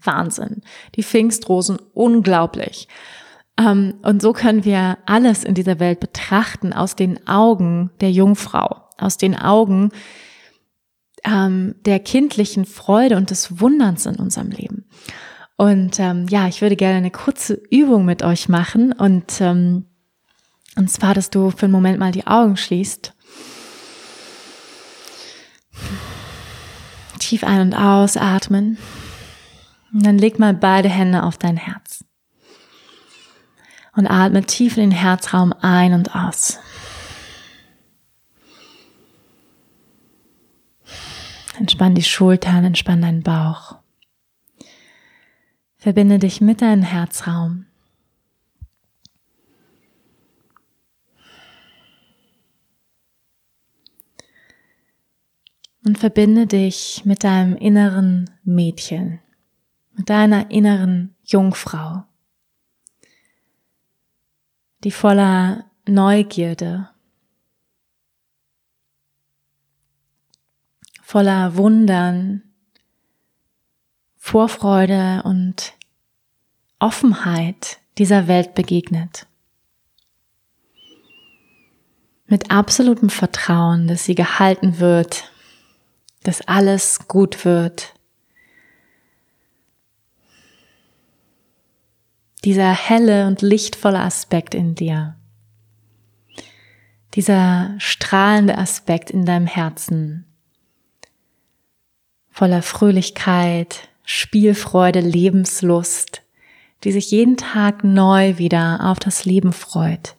[0.00, 0.62] Wahnsinn,
[0.94, 2.88] die Pfingstrosen, unglaublich.
[3.58, 8.84] Ähm, und so können wir alles in dieser Welt betrachten aus den Augen der Jungfrau,
[8.98, 9.90] aus den Augen
[11.26, 14.86] ähm, der kindlichen Freude und des Wunderns in unserem Leben.
[15.56, 19.86] Und ähm, ja, ich würde gerne eine kurze Übung mit euch machen und ähm,
[20.76, 23.14] und zwar, dass du für einen Moment mal die Augen schließt.
[27.18, 28.76] Tief ein- und ausatmen.
[29.92, 32.04] Und dann leg mal beide Hände auf dein Herz.
[33.94, 36.58] Und atme tief in den Herzraum ein und aus.
[41.58, 43.76] Entspann die Schultern, entspann deinen Bauch.
[45.76, 47.66] Verbinde dich mit deinem Herzraum.
[55.84, 59.20] Und verbinde dich mit deinem inneren Mädchen,
[59.92, 62.02] mit deiner inneren Jungfrau,
[64.82, 66.90] die voller Neugierde,
[71.06, 72.42] voller Wundern,
[74.16, 75.74] Vorfreude und
[76.80, 79.28] Offenheit dieser Welt begegnet.
[82.26, 85.30] Mit absolutem Vertrauen, dass sie gehalten wird,
[86.24, 87.94] dass alles gut wird.
[92.44, 95.14] Dieser helle und lichtvolle Aspekt in dir.
[97.14, 100.25] Dieser strahlende Aspekt in deinem Herzen
[102.36, 106.20] voller Fröhlichkeit, Spielfreude, Lebenslust,
[106.84, 110.16] die sich jeden Tag neu wieder auf das Leben freut.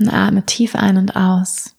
[0.00, 1.76] Und atme tief ein und aus.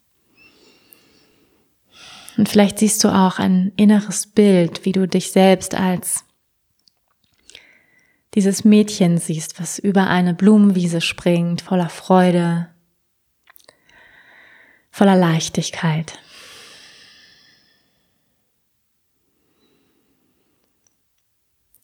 [2.38, 6.24] Und vielleicht siehst du auch ein inneres Bild, wie du dich selbst als
[8.34, 12.70] dieses Mädchen siehst, was über eine Blumenwiese springt, voller Freude,
[14.90, 16.23] voller Leichtigkeit.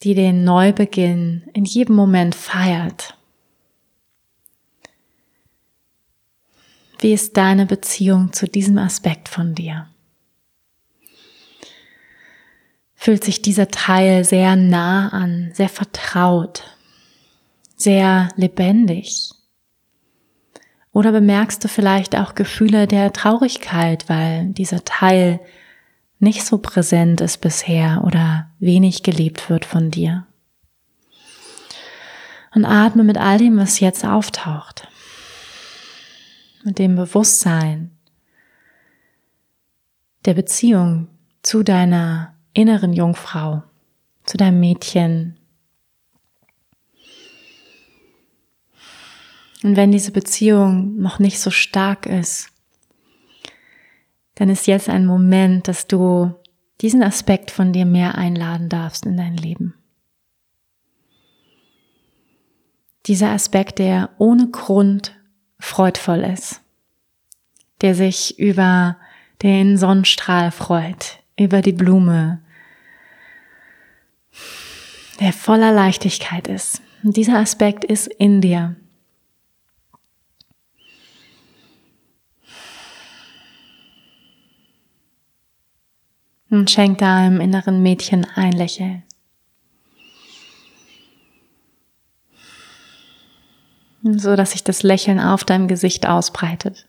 [0.04, 3.18] Die den Neubeginn in jedem Moment feiert.
[7.00, 9.88] Wie ist deine Beziehung zu diesem Aspekt von dir?
[12.96, 16.64] Fühlt sich dieser Teil sehr nah an, sehr vertraut,
[17.78, 19.32] sehr lebendig?
[20.92, 25.40] Oder bemerkst du vielleicht auch Gefühle der Traurigkeit, weil dieser Teil
[26.20, 30.28] nicht so präsent ist bisher oder wenig gelebt wird von dir.
[32.54, 34.88] Und atme mit all dem, was jetzt auftaucht.
[36.64, 37.92] Mit dem Bewusstsein
[40.26, 41.08] der Beziehung
[41.42, 43.64] zu deiner inneren Jungfrau,
[44.26, 45.38] zu deinem Mädchen.
[49.64, 52.50] Und wenn diese Beziehung noch nicht so stark ist,
[54.40, 56.34] dann ist jetzt ein Moment, dass du
[56.80, 59.74] diesen Aspekt von dir mehr einladen darfst in dein Leben.
[63.06, 65.14] Dieser Aspekt, der ohne Grund
[65.60, 66.62] freudvoll ist,
[67.82, 68.96] der sich über
[69.44, 72.40] den Sonnenstrahl freut, über die Blume,
[75.20, 76.82] der voller Leichtigkeit ist.
[77.04, 78.78] Und dieser Aspekt ist in dir.
[86.50, 89.04] Und schenk deinem inneren Mädchen ein Lächeln.
[94.02, 96.88] So dass sich das Lächeln auf deinem Gesicht ausbreitet.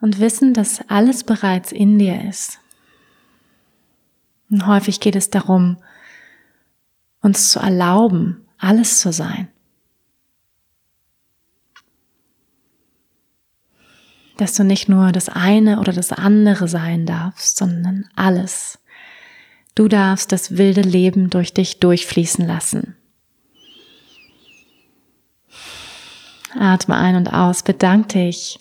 [0.00, 2.60] Und wissen, dass alles bereits in dir ist.
[4.50, 5.78] Und häufig geht es darum,
[7.20, 9.48] uns zu erlauben, alles zu sein.
[14.36, 18.78] Dass du nicht nur das eine oder das andere sein darfst, sondern alles.
[19.74, 22.96] Du darfst das wilde Leben durch dich durchfließen lassen.
[26.58, 28.60] Atme ein und aus, bedank dich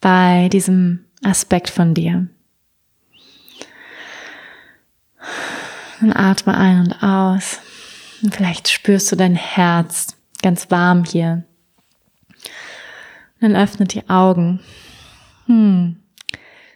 [0.00, 2.28] bei diesem Aspekt von dir.
[6.00, 7.60] Dann atme ein und aus.
[8.22, 11.44] Und vielleicht spürst du dein Herz ganz warm hier.
[13.42, 14.60] Und dann öffne die Augen.
[15.46, 15.96] Hm.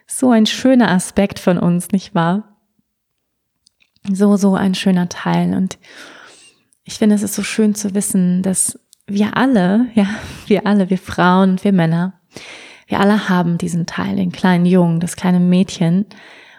[0.05, 2.57] So ein schöner Aspekt von uns, nicht wahr?
[4.11, 5.53] So, so ein schöner Teil.
[5.53, 5.79] Und
[6.83, 10.07] ich finde, es ist so schön zu wissen, dass wir alle, ja,
[10.47, 12.19] wir alle, wir Frauen und wir Männer,
[12.87, 16.05] wir alle haben diesen Teil, den kleinen Jungen, das kleine Mädchen.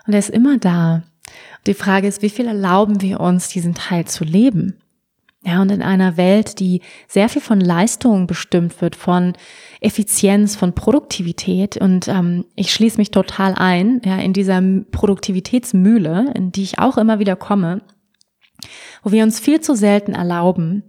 [0.06, 1.02] Und er ist immer da.
[1.66, 4.80] Die Frage ist, wie viel erlauben wir uns, diesen Teil zu leben?
[5.44, 9.34] Ja, und in einer Welt, die sehr viel von Leistung bestimmt wird, von
[9.80, 14.60] Effizienz, von Produktivität, und ähm, ich schließe mich total ein, ja, in dieser
[14.90, 17.82] Produktivitätsmühle, in die ich auch immer wieder komme,
[19.02, 20.82] wo wir uns viel zu selten erlauben,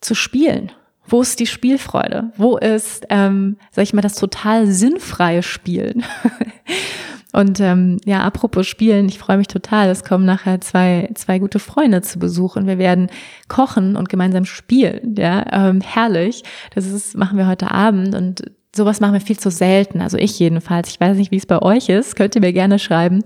[0.00, 0.72] zu spielen.
[1.10, 2.32] Wo ist die Spielfreude?
[2.36, 6.04] Wo ist, ähm, sag ich mal, das total sinnfreie Spielen?
[7.32, 9.88] Und ähm, ja, apropos Spielen, ich freue mich total.
[9.88, 13.08] Es kommen nachher zwei, zwei gute Freunde zu Besuch und wir werden
[13.48, 15.14] kochen und gemeinsam spielen.
[15.16, 16.42] Ja, ähm, herrlich.
[16.74, 20.00] Das ist, machen wir heute Abend und sowas machen wir viel zu selten.
[20.00, 20.90] Also ich jedenfalls.
[20.90, 22.16] Ich weiß nicht, wie es bei euch ist.
[22.16, 23.22] Könnt ihr mir gerne schreiben.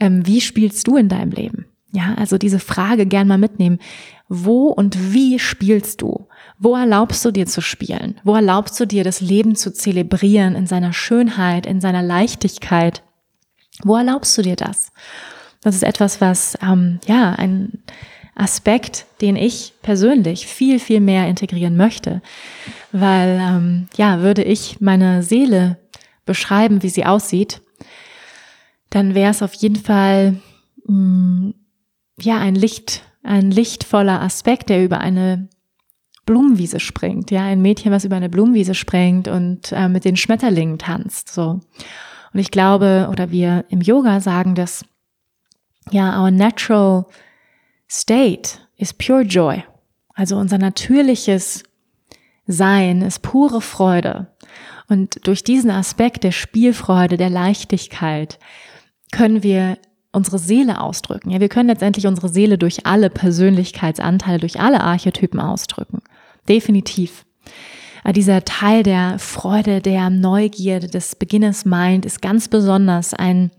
[0.00, 1.66] Ähm, wie spielst du in deinem Leben?
[1.92, 3.78] Ja, also diese Frage gern mal mitnehmen.
[4.28, 6.26] Wo und wie spielst du?
[6.58, 8.20] Wo erlaubst du dir zu spielen?
[8.24, 13.02] Wo erlaubst du dir das Leben zu zelebrieren in seiner Schönheit, in seiner Leichtigkeit?
[13.82, 14.92] Wo erlaubst du dir das?
[15.62, 17.82] Das ist etwas, was, ähm, ja, ein
[18.34, 22.20] Aspekt, den ich persönlich viel, viel mehr integrieren möchte.
[22.92, 25.78] Weil, ähm, ja, würde ich meine Seele
[26.26, 27.60] beschreiben, wie sie aussieht,
[28.90, 30.40] dann wäre es auf jeden Fall,
[30.86, 31.54] mh, mm,
[32.20, 35.48] ja, ein Licht, ein lichtvoller Aspekt, der über eine
[36.26, 40.78] Blumenwiese springt, ja, ein Mädchen, was über eine Blumenwiese springt und äh, mit den Schmetterlingen
[40.78, 41.60] tanzt, so.
[42.32, 44.84] Und ich glaube, oder wir im Yoga sagen, dass
[45.90, 47.06] ja, our natural
[47.88, 49.62] state is pure joy.
[50.14, 51.62] Also unser natürliches
[52.46, 54.28] Sein ist pure Freude.
[54.88, 58.38] Und durch diesen Aspekt der Spielfreude, der Leichtigkeit,
[59.12, 59.78] können wir
[60.12, 61.30] unsere Seele ausdrücken.
[61.30, 66.02] Ja, wir können letztendlich unsere Seele durch alle Persönlichkeitsanteile, durch alle Archetypen ausdrücken.
[66.48, 67.24] Definitiv.
[68.04, 73.50] Äh, dieser Teil der Freude, der Neugierde, des Beginners Mind ist ganz besonders ein,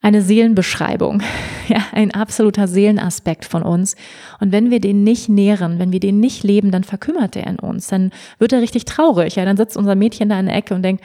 [0.00, 1.22] eine Seelenbeschreibung,
[1.68, 3.94] ja, ein absoluter Seelenaspekt von uns.
[4.40, 7.58] Und wenn wir den nicht nähren, wenn wir den nicht leben, dann verkümmert er in
[7.58, 9.36] uns, dann wird er richtig traurig.
[9.36, 11.04] Ja, dann sitzt unser Mädchen da in der Ecke und denkt,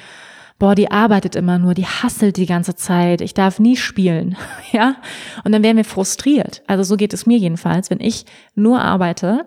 [0.60, 4.36] boah, die arbeitet immer nur, die hasselt die ganze Zeit, ich darf nie spielen,
[4.72, 4.96] ja?
[5.44, 6.64] Und dann wären wir frustriert.
[6.66, 9.46] Also so geht es mir jedenfalls, wenn ich nur arbeite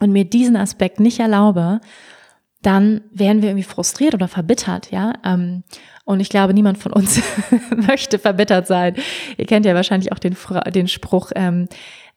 [0.00, 1.80] und mir diesen Aspekt nicht erlaube,
[2.62, 5.12] dann werden wir irgendwie frustriert oder verbittert, ja.
[5.24, 5.62] Ähm,
[6.04, 7.20] und ich glaube, niemand von uns
[7.76, 8.94] möchte verbittert sein.
[9.36, 10.36] Ihr kennt ja wahrscheinlich auch den,
[10.72, 11.68] den Spruch, ähm,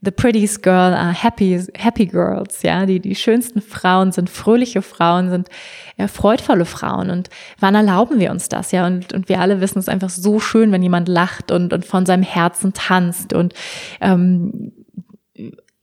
[0.02, 5.30] the prettiest girl are happy, happy girls, ja, die, die schönsten Frauen sind fröhliche Frauen,
[5.30, 5.50] sind
[5.98, 7.10] ja, freudvolle Frauen.
[7.10, 8.88] Und wann erlauben wir uns das, ja?
[8.88, 12.06] Und, und wir alle wissen es einfach so schön, wenn jemand lacht und, und von
[12.06, 13.54] seinem Herzen tanzt und
[14.00, 14.72] ähm,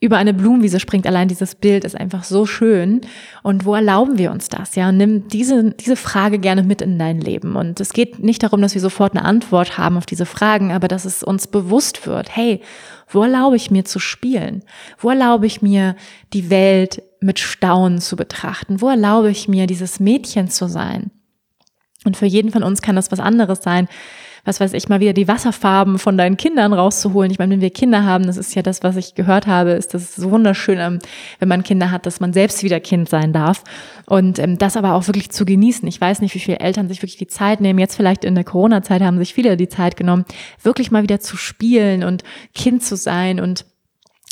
[0.07, 3.01] über eine Blumenwiese springt, allein dieses Bild ist einfach so schön.
[3.43, 4.77] Und wo erlauben wir uns das?
[4.77, 7.57] Ja, nimm diese, diese Frage gerne mit in dein Leben.
[7.57, 10.87] Und es geht nicht darum, dass wir sofort eine Antwort haben auf diese Fragen, aber
[10.87, 12.35] dass es uns bewusst wird.
[12.35, 12.61] Hey,
[13.09, 14.63] wo erlaube ich mir zu spielen?
[14.99, 15.97] Wo erlaube ich mir,
[16.33, 18.81] die Welt mit Staunen zu betrachten?
[18.81, 21.11] Wo erlaube ich mir, dieses Mädchen zu sein?
[22.05, 23.89] Und für jeden von uns kann das was anderes sein
[24.47, 27.31] was weiß ich, mal wieder die Wasserfarben von deinen Kindern rauszuholen.
[27.31, 29.93] Ich meine, wenn wir Kinder haben, das ist ja das, was ich gehört habe, ist
[29.93, 31.01] das so wunderschön, ähm,
[31.41, 33.65] wenn man Kinder hat, dass man selbst wieder Kind sein darf.
[34.07, 35.87] Und ähm, das aber auch wirklich zu genießen.
[35.89, 37.81] Ich weiß nicht, wie viele Eltern sich wirklich die Zeit nehmen.
[37.81, 40.25] Jetzt vielleicht in der Corona-Zeit haben sich viele die Zeit genommen,
[40.63, 42.23] wirklich mal wieder zu spielen und
[42.55, 43.67] Kind zu sein und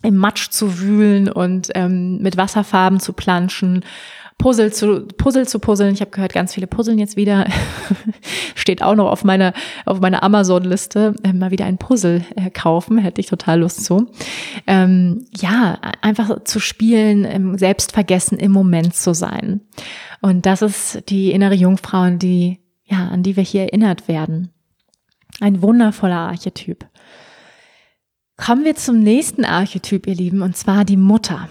[0.05, 3.85] im Matsch zu wühlen und ähm, mit Wasserfarben zu planschen
[4.39, 5.95] Puzzle zu, Puzzle zu puzzeln.
[5.95, 7.47] Ich habe gehört, ganz viele puzzeln jetzt wieder.
[8.55, 9.55] Steht auch noch auf meiner,
[9.87, 11.15] auf meiner Amazon-Liste.
[11.23, 14.11] Äh, mal wieder ein Puzzle äh, kaufen, hätte ich total Lust zu.
[14.67, 19.61] Ähm, ja, einfach zu spielen, ähm, selbst vergessen, im Moment zu sein.
[20.21, 24.51] Und das ist die innere Jungfrau, die, ja, an die wir hier erinnert werden.
[25.41, 26.87] Ein wundervoller Archetyp.
[28.37, 31.49] Kommen wir zum nächsten Archetyp, ihr Lieben, und zwar die Mutter.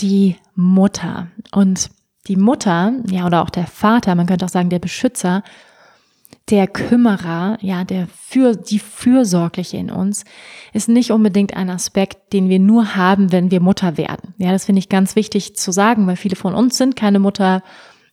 [0.00, 1.28] Die Mutter.
[1.52, 1.90] Und
[2.26, 5.42] die Mutter, ja, oder auch der Vater, man könnte auch sagen, der Beschützer,
[6.50, 10.24] der Kümmerer, ja, der für die Fürsorgliche in uns,
[10.72, 14.34] ist nicht unbedingt ein Aspekt, den wir nur haben, wenn wir Mutter werden.
[14.38, 17.62] Ja, das finde ich ganz wichtig zu sagen, weil viele von uns sind keine Mutter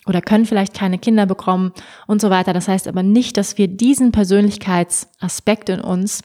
[0.06, 1.72] oder können vielleicht keine Kinder bekommen
[2.08, 2.54] und so weiter.
[2.54, 6.24] Das heißt aber nicht, dass wir diesen Persönlichkeitsaspekt in uns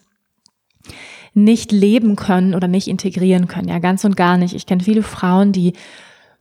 [1.35, 3.69] nicht leben können oder nicht integrieren können.
[3.69, 4.55] Ja, ganz und gar nicht.
[4.55, 5.75] Ich kenne viele Frauen, die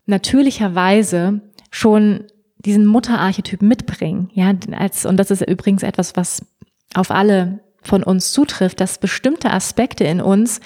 [0.05, 2.23] natürlicherweise schon
[2.57, 4.29] diesen Mutterarchetyp mitbringen.
[4.33, 6.45] Ja, als, und das ist übrigens etwas, was
[6.93, 10.59] auf alle von uns zutrifft, dass bestimmte Aspekte in uns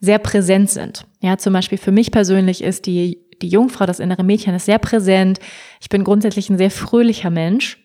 [0.00, 1.06] sehr präsent sind.
[1.20, 4.78] Ja, zum Beispiel für mich persönlich ist die, die Jungfrau, das innere Mädchen ist sehr
[4.78, 5.40] präsent.
[5.80, 7.78] Ich bin grundsätzlich ein sehr fröhlicher Mensch.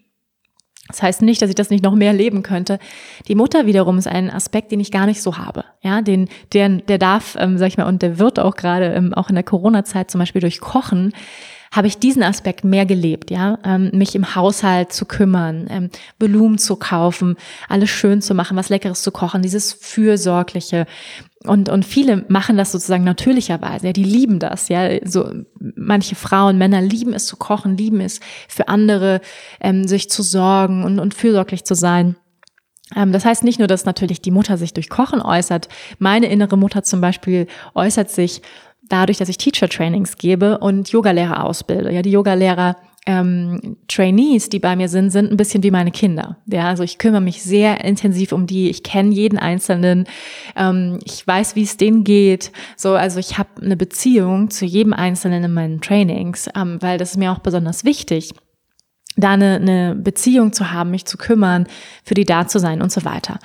[0.87, 2.77] Das heißt nicht, dass ich das nicht noch mehr leben könnte.
[3.27, 5.63] Die Mutter wiederum ist ein Aspekt, den ich gar nicht so habe.
[5.81, 9.13] Ja, den, der, der darf, ähm, sag ich mal, und der wird auch gerade, ähm,
[9.13, 11.13] auch in der Corona-Zeit zum Beispiel durch Kochen,
[11.73, 16.59] habe ich diesen Aspekt mehr gelebt, ja, ähm, mich im Haushalt zu kümmern, ähm, Blumen
[16.59, 17.35] zu kaufen,
[17.67, 20.85] alles schön zu machen, was Leckeres zu kochen, dieses fürsorgliche.
[21.45, 25.27] Und, und viele machen das sozusagen natürlicherweise, ja, die lieben das, ja, so
[25.85, 29.21] manche Frauen, Männer lieben es zu kochen, lieben es für andere,
[29.61, 32.15] ähm, sich zu sorgen und, und fürsorglich zu sein.
[32.95, 35.67] Ähm, das heißt nicht nur, dass natürlich die Mutter sich durch Kochen äußert.
[35.99, 38.41] Meine innere Mutter zum Beispiel äußert sich
[38.83, 41.91] dadurch, dass ich Teacher Trainings gebe und Yogalehrer ausbilde.
[41.91, 42.75] Ja, die Yogalehrer
[43.05, 46.37] ähm, Trainees, die bei mir sind, sind ein bisschen wie meine Kinder.
[46.45, 48.69] Ja, also ich kümmere mich sehr intensiv um die.
[48.69, 50.05] Ich kenne jeden Einzelnen.
[50.55, 52.51] Ähm, ich weiß, wie es denen geht.
[52.77, 57.11] So, also ich habe eine Beziehung zu jedem Einzelnen in meinen Trainings, ähm, weil das
[57.11, 58.33] ist mir auch besonders wichtig
[59.15, 61.67] da eine, eine Beziehung zu haben, mich zu kümmern,
[62.03, 63.39] für die da zu sein und so weiter.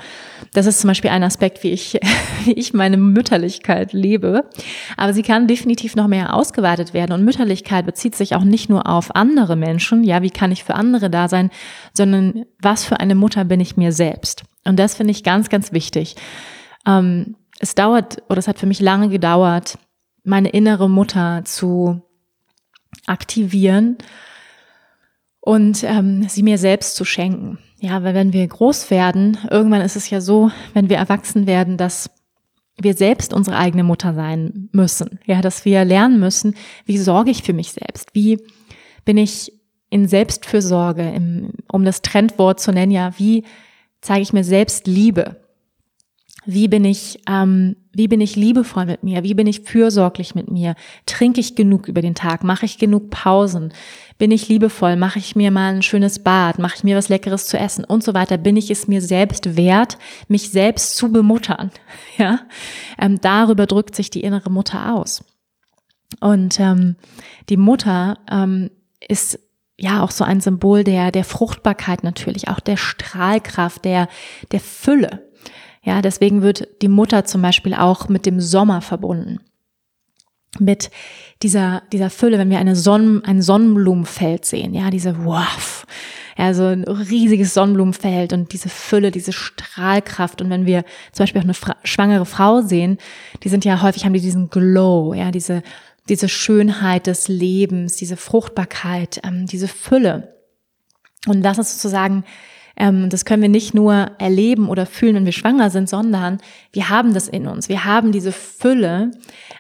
[0.55, 1.99] Das ist zum Beispiel ein Aspekt, wie ich,
[2.45, 4.49] wie ich meine Mütterlichkeit lebe.
[4.97, 7.13] Aber sie kann definitiv noch mehr ausgeweitet werden.
[7.13, 10.75] Und Mütterlichkeit bezieht sich auch nicht nur auf andere Menschen, ja, wie kann ich für
[10.75, 11.51] andere da sein,
[11.93, 14.45] sondern was für eine Mutter bin ich mir selbst.
[14.65, 16.17] Und das finde ich ganz, ganz wichtig.
[16.87, 19.79] Ähm, es dauert, oder es hat für mich lange gedauert,
[20.25, 22.03] meine innere Mutter zu
[23.07, 23.99] aktivieren
[25.41, 27.59] und ähm, sie mir selbst zu schenken.
[27.81, 31.77] Ja, weil wenn wir groß werden, irgendwann ist es ja so, wenn wir erwachsen werden,
[31.77, 32.11] dass
[32.77, 35.19] wir selbst unsere eigene Mutter sein müssen.
[35.27, 36.55] Ja, dass wir lernen müssen,
[36.87, 38.11] wie sorge ich für mich selbst?
[38.15, 38.39] Wie
[39.05, 39.53] bin ich
[39.91, 43.45] in Selbstfürsorge, im, um das Trendwort zu nennen, ja, wie
[44.01, 45.37] zeige ich mir selbst Liebe?
[46.51, 49.23] Wie bin ich, ähm, wie bin ich liebevoll mit mir?
[49.23, 50.77] Wie bin ich fürsorglich mit mir?
[51.05, 52.43] Trinke ich genug über den Tag?
[52.43, 53.71] Mache ich genug Pausen?
[54.17, 54.97] Bin ich liebevoll?
[54.97, 56.59] Mache ich mir mal ein schönes Bad?
[56.59, 58.39] Mache ich mir was Leckeres zu essen und so weiter?
[58.39, 61.71] Bin ich es mir selbst wert, mich selbst zu bemuttern?
[62.17, 62.41] Ja,
[62.99, 65.23] ähm, darüber drückt sich die innere Mutter aus.
[66.21, 66.97] Und ähm,
[67.51, 68.71] die Mutter ähm,
[69.07, 69.39] ist
[69.77, 74.09] ja auch so ein Symbol der der Fruchtbarkeit natürlich, auch der Strahlkraft, der
[74.51, 75.28] der Fülle.
[75.83, 79.41] Ja, deswegen wird die Mutter zum Beispiel auch mit dem Sommer verbunden.
[80.59, 80.91] Mit
[81.43, 85.87] dieser, dieser Fülle, wenn wir eine Sonnen, ein Sonnenblumenfeld sehen, ja, diese wow,
[86.39, 90.41] Ja, so ein riesiges Sonnenblumenfeld und diese Fülle, diese Strahlkraft.
[90.41, 92.99] Und wenn wir zum Beispiel auch eine Fra schwangere Frau sehen,
[93.43, 95.63] die sind ja häufig, haben die diesen Glow, ja, diese,
[96.09, 100.37] diese Schönheit des Lebens, diese Fruchtbarkeit, ähm, diese Fülle.
[101.27, 102.25] Und das ist sozusagen
[102.79, 106.39] ähm, das können wir nicht nur erleben oder fühlen, wenn wir schwanger sind, sondern
[106.73, 107.69] wir haben das in uns.
[107.69, 109.11] Wir haben diese Fülle,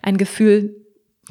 [0.02, 0.74] ein Gefühl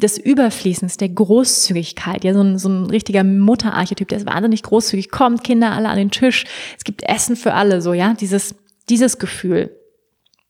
[0.02, 5.10] des Überfließens, der Großzügigkeit, ja, so ein, so ein richtiger Mutterarchetyp, der ist wahnsinnig großzügig,
[5.10, 6.46] kommt, Kinder alle an den Tisch,
[6.78, 8.56] es gibt Essen für alle, so, ja, dieses,
[8.90, 9.72] dieses Gefühl.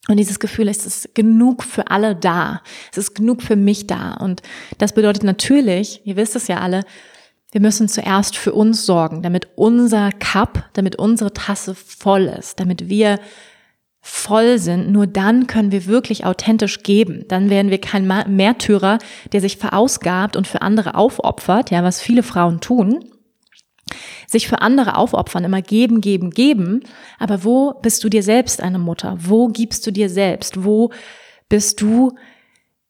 [0.10, 2.62] Und dieses Gefühl ist, es ist genug für alle da.
[2.92, 4.14] Es ist genug für mich da.
[4.14, 4.42] Und
[4.78, 6.86] das bedeutet natürlich, ihr wisst es ja alle,
[7.52, 12.90] wir müssen zuerst für uns sorgen, damit unser Cup, damit unsere Tasse voll ist, damit
[12.90, 13.20] wir
[14.02, 14.92] voll sind.
[14.92, 17.26] Nur dann können wir wirklich authentisch geben.
[17.28, 19.00] Dann werden wir kein Märtyrer,
[19.32, 23.04] der sich verausgabt und für andere aufopfert, ja, was viele Frauen tun.
[24.28, 26.84] Sich für andere aufopfern, immer geben, geben, geben.
[27.20, 29.18] Aber wo bist du dir selbst eine Mutter?
[29.20, 30.66] Wo gibst du dir selbst?
[30.66, 30.92] Wo
[31.48, 32.14] bist du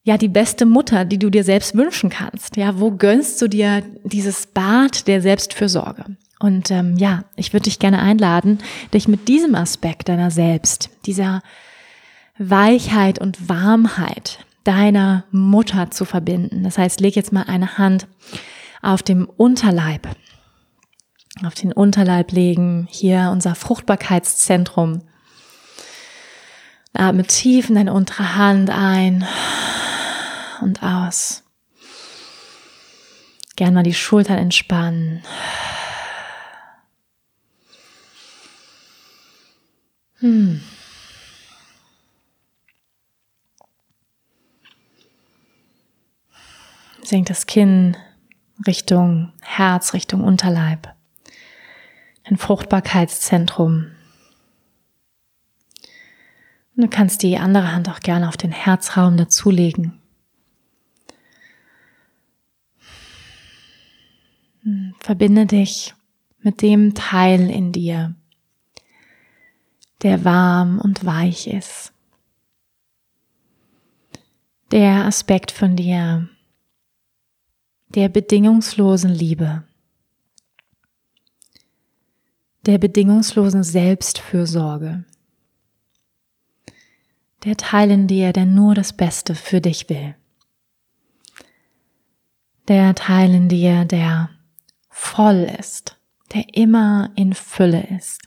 [0.08, 2.56] ja die beste Mutter, die du dir selbst wünschen kannst.
[2.56, 6.16] Ja, wo gönnst du dir dieses Bad der Selbstfürsorge?
[6.40, 8.58] Und ähm, ja, ich würde dich gerne einladen,
[8.94, 11.42] dich mit diesem Aspekt deiner selbst, dieser
[12.38, 16.62] Weichheit und Warmheit deiner Mutter zu verbinden.
[16.62, 18.06] Das heißt, leg jetzt mal eine Hand
[18.80, 20.08] auf dem Unterleib,
[21.44, 25.02] auf den Unterleib legen, hier unser Fruchtbarkeitszentrum.
[26.94, 29.26] Atme tief in deine untere Hand ein
[30.62, 31.44] und aus.
[33.56, 35.22] Gern mal die Schultern entspannen.
[40.20, 40.60] Hm.
[47.02, 47.96] Senkt das Kinn
[48.66, 50.94] Richtung Herz, Richtung Unterleib.
[52.24, 53.92] Ein Fruchtbarkeitszentrum.
[56.76, 59.97] Und du kannst die andere Hand auch gerne auf den Herzraum dazulegen.
[65.00, 65.94] Verbinde dich
[66.40, 68.14] mit dem Teil in dir,
[70.02, 71.92] der warm und weich ist.
[74.70, 76.28] Der Aspekt von dir,
[77.88, 79.64] der bedingungslosen Liebe,
[82.66, 85.04] der bedingungslosen Selbstfürsorge,
[87.44, 90.14] der Teil in dir, der nur das Beste für dich will,
[92.68, 94.28] der Teil in dir, der
[94.98, 95.96] voll ist,
[96.34, 98.20] der immer in Fülle ist.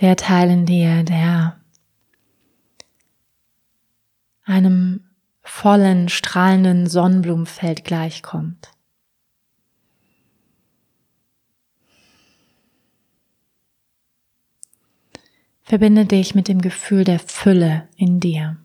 [0.00, 1.60] Der Teil in dir, der
[4.44, 5.08] einem
[5.40, 8.72] vollen, strahlenden Sonnenblumenfeld gleichkommt.
[15.62, 18.63] Verbinde dich mit dem Gefühl der Fülle in dir.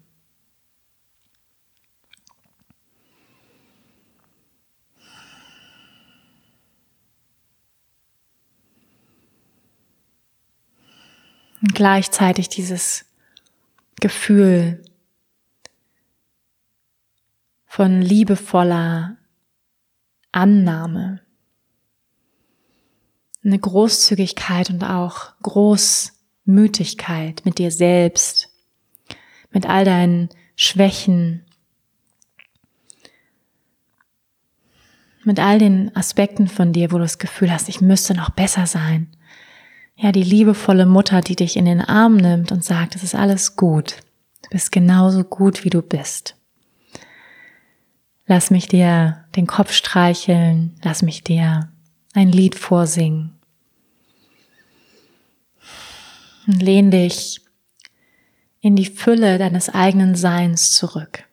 [11.61, 13.05] Und gleichzeitig dieses
[13.99, 14.81] Gefühl
[17.65, 19.17] von liebevoller
[20.31, 21.21] Annahme,
[23.43, 28.49] eine Großzügigkeit und auch Großmütigkeit mit dir selbst,
[29.51, 31.45] mit all deinen Schwächen,
[35.23, 38.65] mit all den Aspekten von dir, wo du das Gefühl hast, ich müsste noch besser
[38.65, 39.15] sein
[40.01, 43.57] ja, die liebevolle Mutter, die dich in den Arm nimmt und sagt, es ist alles
[43.57, 43.97] gut.
[44.43, 46.35] Du bist genauso gut, wie du bist.
[48.25, 51.69] Lass mich dir den Kopf streicheln, lass mich dir
[52.13, 53.37] ein Lied vorsingen.
[56.47, 57.41] Und lehn dich
[58.61, 61.25] in die Fülle deines eigenen Seins zurück,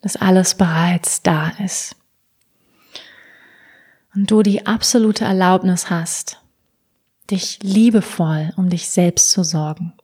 [0.00, 1.96] dass alles bereits da ist.
[4.14, 6.40] Und du die absolute Erlaubnis hast,
[7.30, 9.94] dich liebevoll um dich selbst zu sorgen.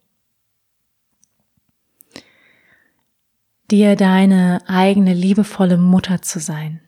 [3.71, 6.81] Dir deine eigene liebevolle Mutter zu sein.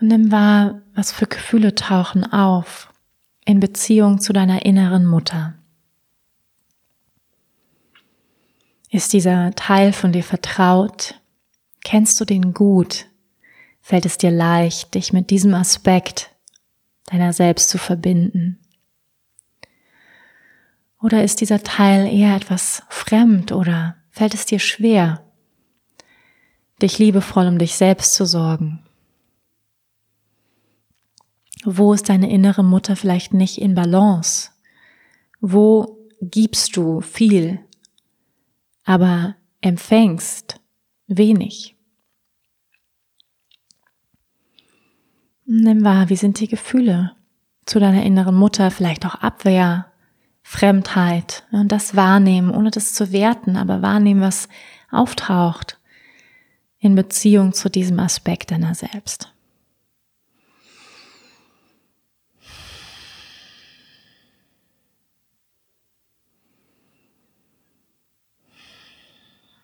[0.00, 2.92] Und nimm wahr, was für Gefühle tauchen auf
[3.44, 5.54] in Beziehung zu deiner inneren Mutter.
[8.88, 11.20] Ist dieser Teil von dir vertraut?
[11.84, 13.06] Kennst du den gut?
[13.80, 16.30] Fällt es dir leicht, dich mit diesem Aspekt
[17.06, 18.58] deiner selbst zu verbinden?
[21.00, 25.24] Oder ist dieser Teil eher etwas fremd oder fällt es dir schwer,
[26.82, 28.84] dich liebevoll um dich selbst zu sorgen?
[31.64, 34.50] Wo ist deine innere Mutter vielleicht nicht in Balance?
[35.40, 37.60] Wo gibst du viel,
[38.84, 40.60] aber empfängst
[41.06, 41.76] wenig?
[45.44, 47.12] Nimm wahr, wie sind die Gefühle
[47.66, 49.86] zu deiner inneren Mutter, vielleicht auch Abwehr,
[50.42, 54.48] Fremdheit und das wahrnehmen, ohne das zu werten, aber wahrnehmen, was
[54.90, 55.78] auftaucht
[56.78, 59.32] in Beziehung zu diesem Aspekt deiner selbst.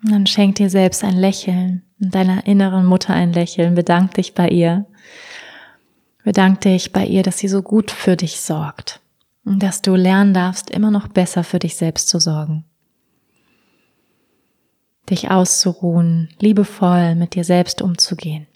[0.06, 3.74] Und dann schenk dir selbst ein Lächeln und deiner inneren Mutter ein Lächeln.
[3.74, 4.86] Bedank dich bei ihr.
[6.22, 9.00] Bedank dich bei ihr, dass sie so gut für dich sorgt
[9.44, 12.64] und dass du lernen darfst, immer noch besser für dich selbst zu sorgen.
[15.10, 18.46] Dich auszuruhen, liebevoll mit dir selbst umzugehen.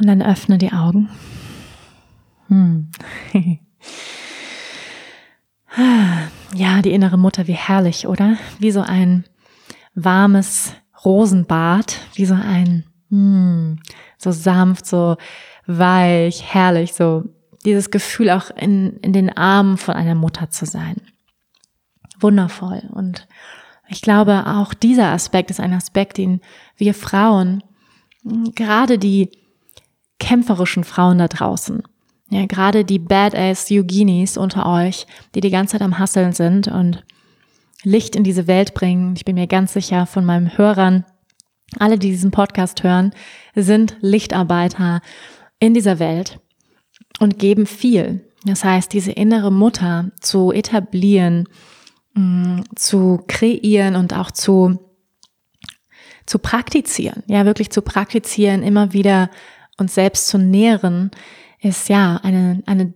[0.00, 1.08] Und dann öffne die Augen.
[2.48, 2.90] Hm.
[5.76, 8.36] Ja, die innere Mutter, wie herrlich, oder?
[8.58, 9.24] Wie so ein
[9.94, 10.72] warmes
[11.04, 13.80] Rosenbad, wie so ein, hm,
[14.16, 15.16] so sanft, so
[15.66, 17.24] weich, herrlich, so
[17.64, 20.96] dieses Gefühl auch in, in den Armen von einer Mutter zu sein.
[22.20, 22.82] Wundervoll.
[22.92, 23.28] Und
[23.88, 26.40] ich glaube, auch dieser Aspekt ist ein Aspekt, den
[26.76, 27.62] wir Frauen,
[28.54, 29.30] gerade die
[30.18, 31.82] kämpferischen Frauen da draußen,
[32.30, 37.02] ja, gerade die Badass Yoginis unter euch, die die ganze Zeit am Hasseln sind und
[37.82, 39.14] Licht in diese Welt bringen.
[39.16, 41.04] Ich bin mir ganz sicher von meinen Hörern,
[41.78, 43.12] alle, die diesen Podcast hören,
[43.54, 45.00] sind Lichtarbeiter
[45.58, 46.40] in dieser Welt
[47.18, 48.24] und geben viel.
[48.44, 51.48] Das heißt, diese innere Mutter zu etablieren,
[52.14, 54.78] mm, zu kreieren und auch zu,
[56.26, 59.30] zu praktizieren, ja, wirklich zu praktizieren, immer wieder
[59.76, 61.10] uns selbst zu nähren,
[61.60, 62.94] ist ja eine, eine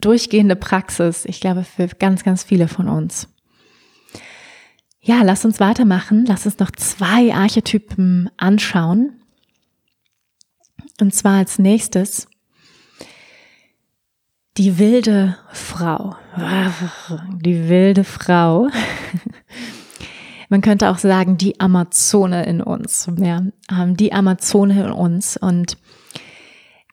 [0.00, 3.28] durchgehende Praxis, ich glaube, für ganz, ganz viele von uns.
[5.04, 6.24] Ja, lass uns weitermachen.
[6.26, 9.20] Lass uns noch zwei Archetypen anschauen.
[11.00, 12.28] Und zwar als nächstes
[14.58, 16.14] die wilde Frau.
[17.40, 18.68] Die wilde Frau.
[20.48, 23.10] Man könnte auch sagen, die Amazone in uns.
[23.16, 23.42] Ja,
[23.94, 25.38] die Amazone in uns.
[25.38, 25.78] Und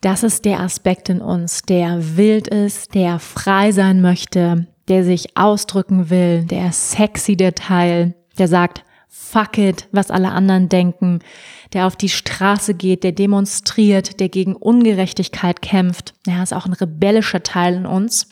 [0.01, 5.37] das ist der Aspekt in uns, der wild ist, der frei sein möchte, der sich
[5.37, 11.19] ausdrücken will, der sexy der Teil, der sagt, fuck it, was alle anderen denken,
[11.73, 16.13] der auf die Straße geht, der demonstriert, der gegen Ungerechtigkeit kämpft.
[16.25, 18.29] Er ist auch ein rebellischer Teil in uns,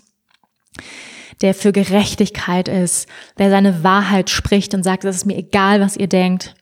[1.41, 3.07] der für Gerechtigkeit ist,
[3.38, 6.55] der seine Wahrheit spricht und sagt, es ist mir egal, was ihr denkt.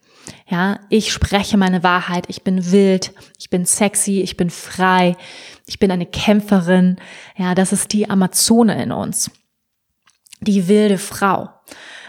[0.47, 5.15] Ja, ich spreche meine Wahrheit, ich bin wild, ich bin sexy, ich bin frei,
[5.65, 6.97] ich bin eine Kämpferin.
[7.38, 9.32] Ja, das ist die Amazone in uns.
[10.41, 11.49] Die wilde Frau.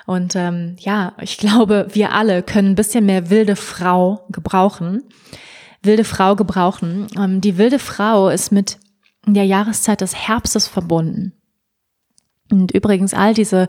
[0.07, 5.03] Und ähm, ja, ich glaube, wir alle können ein bisschen mehr wilde Frau gebrauchen.
[5.83, 7.09] Wilde Frau gebrauchen.
[7.17, 8.79] Ähm, die wilde Frau ist mit
[9.27, 11.33] der Jahreszeit des Herbstes verbunden.
[12.51, 13.67] Und übrigens all diese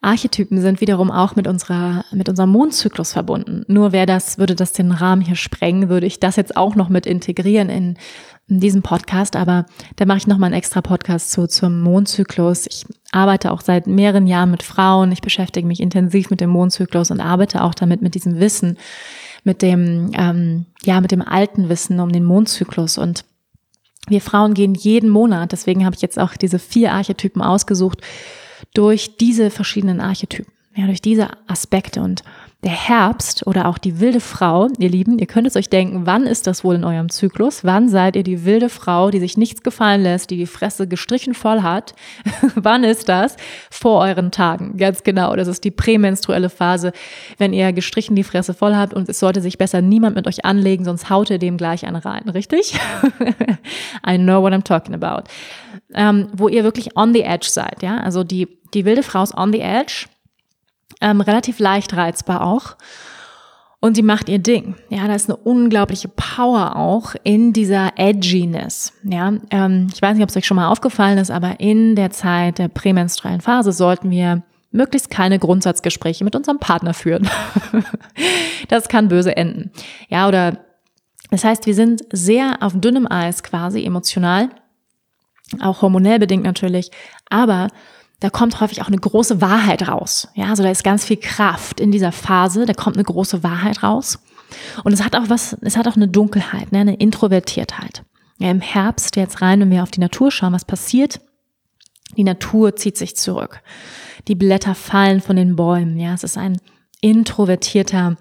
[0.00, 3.64] Archetypen sind wiederum auch mit unserer, mit unserem Mondzyklus verbunden.
[3.66, 6.88] Nur wäre das, würde das den Rahmen hier sprengen, würde ich das jetzt auch noch
[6.88, 7.96] mit integrieren in,
[8.48, 9.36] in diesem Podcast.
[9.36, 9.66] Aber
[9.96, 12.66] da mache ich nochmal einen extra Podcast zu, zum Mondzyklus.
[12.66, 15.12] Ich arbeite auch seit mehreren Jahren mit Frauen.
[15.12, 18.78] Ich beschäftige mich intensiv mit dem Mondzyklus und arbeite auch damit mit diesem Wissen,
[19.44, 23.24] mit dem, ähm, ja, mit dem alten Wissen um den Mondzyklus und
[24.08, 28.02] wir Frauen gehen jeden Monat, deswegen habe ich jetzt auch diese vier Archetypen ausgesucht,
[28.74, 32.00] durch diese verschiedenen Archetypen, ja, durch diese Aspekte.
[32.00, 32.22] Und
[32.64, 36.24] der Herbst oder auch die wilde Frau, ihr Lieben, ihr könnt es euch denken, wann
[36.26, 37.64] ist das wohl in eurem Zyklus?
[37.64, 41.34] Wann seid ihr die wilde Frau, die sich nichts gefallen lässt, die die Fresse gestrichen
[41.34, 41.94] voll hat?
[42.54, 43.36] wann ist das?
[43.70, 45.36] Vor euren Tagen, ganz genau.
[45.36, 46.92] Das ist die prämenstruelle Phase,
[47.36, 50.44] wenn ihr gestrichen die Fresse voll habt und es sollte sich besser niemand mit euch
[50.44, 52.74] anlegen, sonst haut ihr dem gleich einen rein, richtig?
[54.08, 55.28] I know what I'm talking about.
[55.94, 57.98] Ähm, wo ihr wirklich on the edge seid, ja?
[57.98, 60.06] Also die, die wilde Frau ist on the edge
[61.00, 62.76] ähm, relativ leicht reizbar auch.
[63.80, 64.74] und die macht ihr Ding.
[64.88, 68.92] Ja, da ist eine unglaubliche Power auch in dieser Edginess.
[69.04, 72.10] Ja, ähm, ich weiß nicht, ob es euch schon mal aufgefallen ist, aber in der
[72.10, 74.42] Zeit der prämenstruellen Phase sollten wir
[74.72, 77.28] möglichst keine Grundsatzgespräche mit unserem Partner führen.
[78.68, 79.70] das kann böse enden.
[80.08, 80.58] Ja, oder
[81.30, 84.50] das heißt, wir sind sehr auf dünnem Eis quasi emotional,
[85.60, 86.90] auch hormonell bedingt natürlich,
[87.28, 87.68] aber
[88.20, 90.28] da kommt häufig auch eine große Wahrheit raus.
[90.34, 93.82] Ja, also da ist ganz viel Kraft in dieser Phase, da kommt eine große Wahrheit
[93.82, 94.18] raus.
[94.84, 98.04] Und es hat auch was, es hat auch eine Dunkelheit, ne, eine Introvertiertheit.
[98.38, 101.20] Ja, Im Herbst jetzt rein, wenn wir auf die Natur schauen, was passiert?
[102.16, 103.60] Die Natur zieht sich zurück.
[104.28, 105.98] Die Blätter fallen von den Bäumen.
[105.98, 106.58] Ja, es ist ein
[107.00, 108.16] introvertierter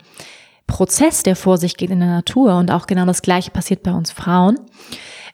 [0.68, 2.58] Prozess, der vor sich geht in der Natur.
[2.58, 4.60] Und auch genau das Gleiche passiert bei uns Frauen.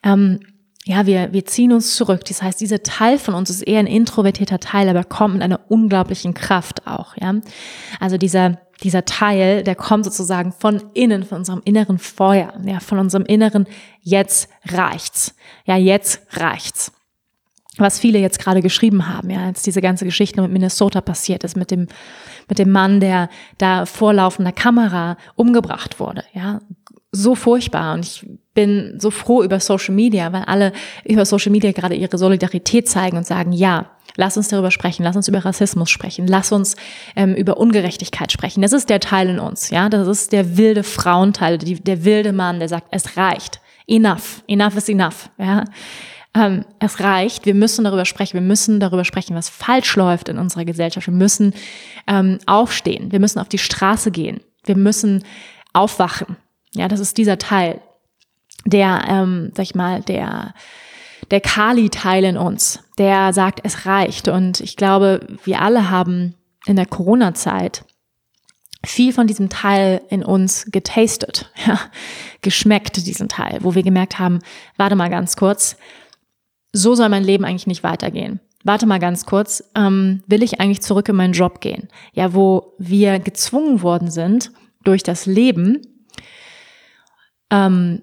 [0.03, 0.39] Ähm,
[0.85, 2.25] ja, wir, wir ziehen uns zurück.
[2.25, 5.59] Das heißt, dieser Teil von uns ist eher ein introvertierter Teil, aber kommt mit einer
[5.69, 7.35] unglaublichen Kraft auch, ja.
[7.99, 12.97] Also dieser, dieser Teil, der kommt sozusagen von innen, von unserem inneren Feuer, ja, von
[12.97, 13.67] unserem inneren
[14.01, 15.35] Jetzt reicht's.
[15.65, 16.91] Ja, jetzt reicht's.
[17.77, 21.55] Was viele jetzt gerade geschrieben haben, ja, als diese ganze Geschichte mit Minnesota passiert ist,
[21.55, 21.87] mit dem,
[22.49, 23.29] mit dem Mann, der
[23.59, 26.59] da vor laufender Kamera umgebracht wurde, ja.
[27.11, 27.93] So furchtbar.
[27.93, 30.71] Und ich bin so froh über Social Media, weil alle
[31.05, 35.15] über Social Media gerade ihre Solidarität zeigen und sagen, ja, lass uns darüber sprechen, lass
[35.15, 36.75] uns über Rassismus sprechen, lass uns
[37.15, 38.61] ähm, über Ungerechtigkeit sprechen.
[38.61, 42.33] Das ist der Teil in uns, ja, das ist der wilde Frauenteil, die, der wilde
[42.33, 45.65] Mann, der sagt, es reicht, enough, enough is enough, ja.
[46.33, 50.37] Ähm, es reicht, wir müssen darüber sprechen, wir müssen darüber sprechen, was falsch läuft in
[50.37, 51.07] unserer Gesellschaft.
[51.07, 51.53] Wir müssen
[52.07, 55.25] ähm, aufstehen, wir müssen auf die Straße gehen, wir müssen
[55.73, 56.37] aufwachen.
[56.73, 57.81] Ja, das ist dieser Teil
[58.65, 60.53] der, ähm, sag ich mal, der,
[61.31, 64.27] der Kali-Teil in uns, der sagt, es reicht.
[64.27, 67.85] Und ich glaube, wir alle haben in der Corona-Zeit
[68.85, 71.79] viel von diesem Teil in uns getastet, ja,
[72.41, 74.39] geschmeckt, diesen Teil, wo wir gemerkt haben,
[74.77, 75.77] warte mal ganz kurz,
[76.73, 78.39] so soll mein Leben eigentlich nicht weitergehen.
[78.63, 81.89] Warte mal ganz kurz, ähm, will ich eigentlich zurück in meinen Job gehen?
[82.13, 84.51] Ja, wo wir gezwungen worden sind
[84.83, 85.81] durch das Leben,
[87.51, 88.01] ähm,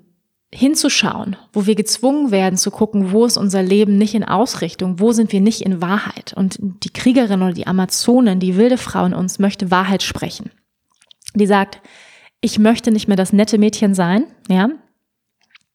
[0.53, 5.13] hinzuschauen, wo wir gezwungen werden zu gucken, wo ist unser Leben nicht in Ausrichtung, wo
[5.13, 6.33] sind wir nicht in Wahrheit.
[6.35, 10.51] Und die Kriegerin oder die Amazonin, die wilde Frau in uns, möchte Wahrheit sprechen.
[11.35, 11.81] Die sagt,
[12.41, 14.71] ich möchte nicht mehr das nette Mädchen sein, ja,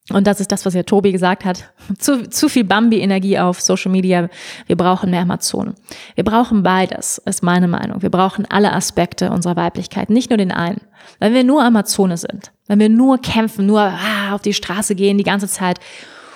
[0.09, 1.71] und das ist das, was ja Tobi gesagt hat.
[1.97, 4.27] Zu, zu viel Bambi-Energie auf Social Media.
[4.67, 5.75] Wir brauchen mehr Amazonen.
[6.15, 8.01] Wir brauchen beides, ist meine Meinung.
[8.01, 10.81] Wir brauchen alle Aspekte unserer Weiblichkeit, nicht nur den einen.
[11.19, 15.17] Wenn wir nur Amazone sind, wenn wir nur kämpfen, nur ah, auf die Straße gehen
[15.17, 15.79] die ganze Zeit,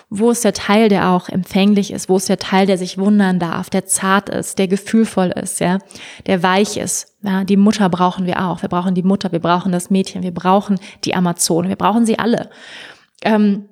[0.09, 2.07] wo ist der Teil, der auch empfänglich ist?
[2.07, 5.79] Wo ist der Teil, der sich wundern darf, der zart ist, der gefühlvoll ist, ja,
[6.25, 7.17] der weich ist?
[7.23, 8.61] Ja, die Mutter brauchen wir auch.
[8.61, 12.17] Wir brauchen die Mutter, wir brauchen das Mädchen, wir brauchen die Amazone, wir brauchen sie
[12.17, 12.49] alle
[13.23, 13.69] ähm,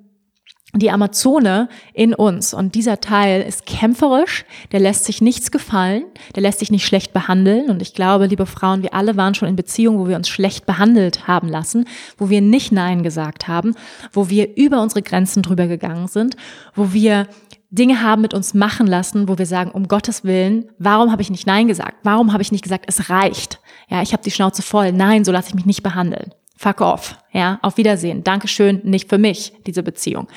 [0.78, 2.52] die Amazone in uns.
[2.54, 7.12] Und dieser Teil ist kämpferisch, der lässt sich nichts gefallen, der lässt sich nicht schlecht
[7.12, 7.70] behandeln.
[7.70, 10.66] Und ich glaube, liebe Frauen, wir alle waren schon in Beziehungen, wo wir uns schlecht
[10.66, 11.86] behandelt haben lassen,
[12.18, 13.74] wo wir nicht Nein gesagt haben,
[14.12, 16.36] wo wir über unsere Grenzen drüber gegangen sind,
[16.74, 17.26] wo wir
[17.70, 21.30] Dinge haben mit uns machen lassen, wo wir sagen, um Gottes Willen, warum habe ich
[21.30, 21.98] nicht Nein gesagt?
[22.04, 23.60] Warum habe ich nicht gesagt, es reicht?
[23.88, 24.92] Ja, ich habe die Schnauze voll.
[24.92, 29.18] Nein, so lasse ich mich nicht behandeln fuck off, ja, auf Wiedersehen, Dankeschön, nicht für
[29.18, 30.28] mich, diese Beziehung.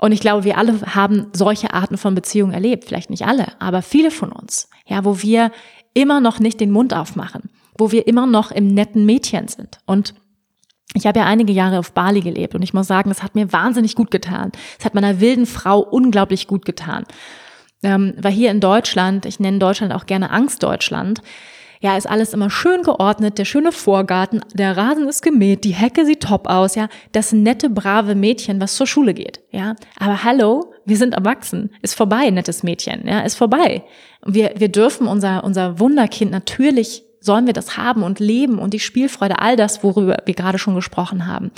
[0.00, 3.82] Und ich glaube, wir alle haben solche Arten von Beziehungen erlebt, vielleicht nicht alle, aber
[3.82, 5.50] viele von uns, ja, wo wir
[5.92, 9.80] immer noch nicht den Mund aufmachen, wo wir immer noch im netten Mädchen sind.
[9.86, 10.14] Und
[10.94, 13.52] ich habe ja einige Jahre auf Bali gelebt und ich muss sagen, das hat mir
[13.52, 14.52] wahnsinnig gut getan.
[14.78, 17.04] Es hat meiner wilden Frau unglaublich gut getan.
[17.82, 21.22] Ähm, weil hier in Deutschland, ich nenne Deutschland auch gerne Angstdeutschland,
[21.80, 26.04] ja, ist alles immer schön geordnet, der schöne Vorgarten, der Rasen ist gemäht, die Hecke
[26.04, 29.76] sieht top aus, ja, das nette, brave Mädchen, was zur Schule geht, ja.
[29.98, 33.84] Aber hallo, wir sind erwachsen, ist vorbei, nettes Mädchen, ja, ist vorbei.
[34.24, 38.80] Wir, wir dürfen unser, unser Wunderkind natürlich sollen wir das haben und leben und die
[38.80, 41.50] Spielfreude, all das, worüber wir gerade schon gesprochen haben.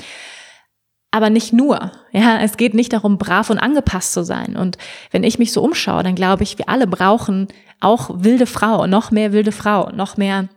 [1.12, 1.90] Aber nicht nur.
[2.12, 4.56] Ja, es geht nicht darum, brav und angepasst zu sein.
[4.56, 4.78] Und
[5.10, 7.48] wenn ich mich so umschaue, dann glaube ich, wir alle brauchen
[7.80, 10.48] auch wilde Frau, noch mehr wilde Frau, noch mehr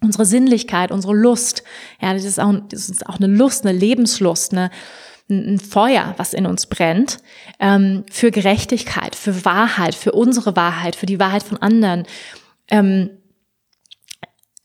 [0.00, 1.62] unsere Sinnlichkeit, unsere Lust.
[2.00, 4.70] Ja, das ist auch, das ist auch eine Lust, eine Lebenslust, eine,
[5.28, 7.18] ein Feuer, was in uns brennt,
[7.58, 12.04] ähm, für Gerechtigkeit, für Wahrheit, für unsere Wahrheit, für die Wahrheit von anderen.
[12.70, 13.10] Ähm,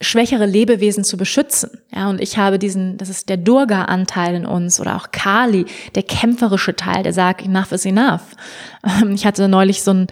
[0.02, 1.82] schwächere Lebewesen zu beschützen.
[1.94, 6.04] Ja, und ich habe diesen, das ist der Durga-Anteil in uns oder auch Kali, der
[6.04, 8.22] kämpferische Teil, der sagt, enough is enough.
[9.14, 10.08] Ich hatte neulich so ein,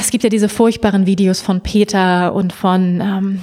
[0.00, 3.40] es gibt ja diese furchtbaren Videos von Peter und von, ähm,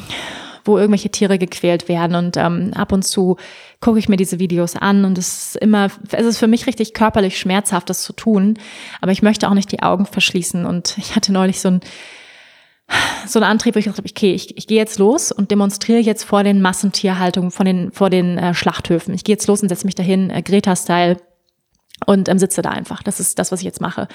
[0.63, 2.15] wo irgendwelche Tiere gequält werden.
[2.15, 3.37] Und ähm, ab und zu
[3.79, 6.93] gucke ich mir diese Videos an und es ist immer, es ist für mich richtig
[6.93, 8.59] körperlich schmerzhaft, das zu tun.
[9.01, 10.65] Aber ich möchte auch nicht die Augen verschließen.
[10.65, 11.79] Und ich hatte neulich so ein
[13.25, 16.23] so ein Antrieb, wo ich habe, okay, ich, ich gehe jetzt los und demonstriere jetzt
[16.23, 19.13] vor den Massentierhaltungen, vor den, vor den äh, Schlachthöfen.
[19.13, 21.17] Ich gehe jetzt los und setze mich dahin, äh, Greta-Style,
[22.05, 23.01] und ähm, sitze da einfach.
[23.01, 24.07] Das ist das, was ich jetzt mache.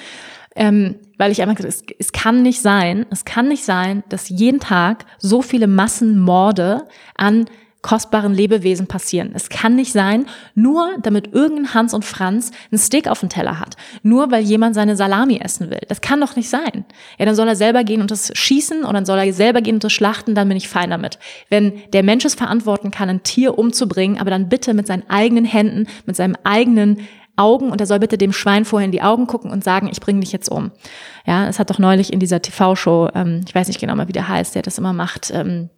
[0.55, 4.29] Ähm, weil ich einfach gesagt es, es kann nicht sein, es kann nicht sein, dass
[4.29, 6.87] jeden Tag so viele Massenmorde
[7.17, 7.47] an
[7.83, 9.33] kostbaren Lebewesen passieren.
[9.35, 13.59] Es kann nicht sein, nur damit irgendein Hans und Franz einen Steak auf dem Teller
[13.59, 13.77] hat.
[14.05, 15.81] Nur weil jemand seine Salami essen will.
[15.89, 16.85] Das kann doch nicht sein.
[17.19, 19.75] Ja, dann soll er selber gehen und das schießen und dann soll er selber gehen
[19.75, 21.19] und das schlachten, dann bin ich fein damit.
[21.51, 25.45] Wenn der Mensch es verantworten kann, ein Tier umzubringen, aber dann bitte mit seinen eigenen
[25.45, 26.99] Händen, mit seinem eigenen
[27.37, 30.01] Augen und er soll bitte dem Schwein vorher in die Augen gucken und sagen, ich
[30.01, 30.71] bringe dich jetzt um.
[31.27, 34.13] Ja, es hat doch neulich in dieser TV-Show, ähm, ich weiß nicht genau mal, wie
[34.13, 35.71] der heißt, der das immer macht, ähm,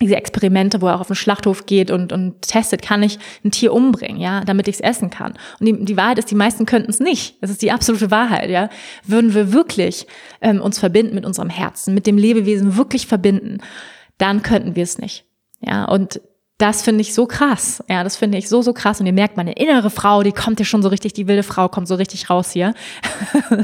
[0.00, 3.50] diese Experimente, wo er auch auf den Schlachthof geht und, und testet, kann ich ein
[3.50, 5.34] Tier umbringen, ja, damit ich es essen kann.
[5.58, 7.42] Und die, die Wahrheit ist, die meisten könnten es nicht.
[7.42, 8.68] Das ist die absolute Wahrheit, ja.
[9.04, 10.06] Würden wir wirklich
[10.40, 13.58] ähm, uns verbinden mit unserem Herzen, mit dem Lebewesen wirklich verbinden,
[14.18, 15.24] dann könnten wir es nicht.
[15.60, 16.20] Ja, und
[16.58, 17.82] das finde ich so krass.
[17.88, 19.00] Ja, das finde ich so, so krass.
[19.00, 21.68] Und ihr merkt, meine innere Frau, die kommt hier schon so richtig, die wilde Frau
[21.68, 22.74] kommt so richtig raus hier.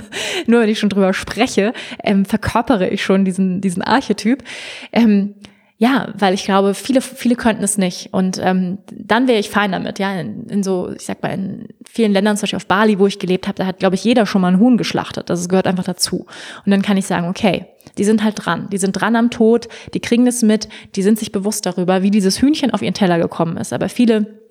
[0.46, 1.72] Nur wenn ich schon drüber spreche,
[2.04, 4.44] ähm, verkörpere ich schon diesen, diesen Archetyp.
[4.92, 5.34] Ähm,
[5.76, 8.12] ja, weil ich glaube, viele, viele könnten es nicht.
[8.12, 9.98] Und ähm, dann wäre ich fein damit.
[9.98, 13.08] Ja, in, in so, ich sag mal, in vielen Ländern, zum Beispiel auf Bali, wo
[13.08, 15.30] ich gelebt habe, da hat, glaube ich, jeder schon mal ein Huhn geschlachtet.
[15.30, 16.26] Das gehört einfach dazu.
[16.64, 17.66] Und dann kann ich sagen, okay,
[17.98, 18.68] die sind halt dran.
[18.70, 22.10] Die sind dran am Tod, die kriegen das mit, die sind sich bewusst darüber, wie
[22.12, 23.72] dieses Hühnchen auf ihren Teller gekommen ist.
[23.72, 24.43] Aber viele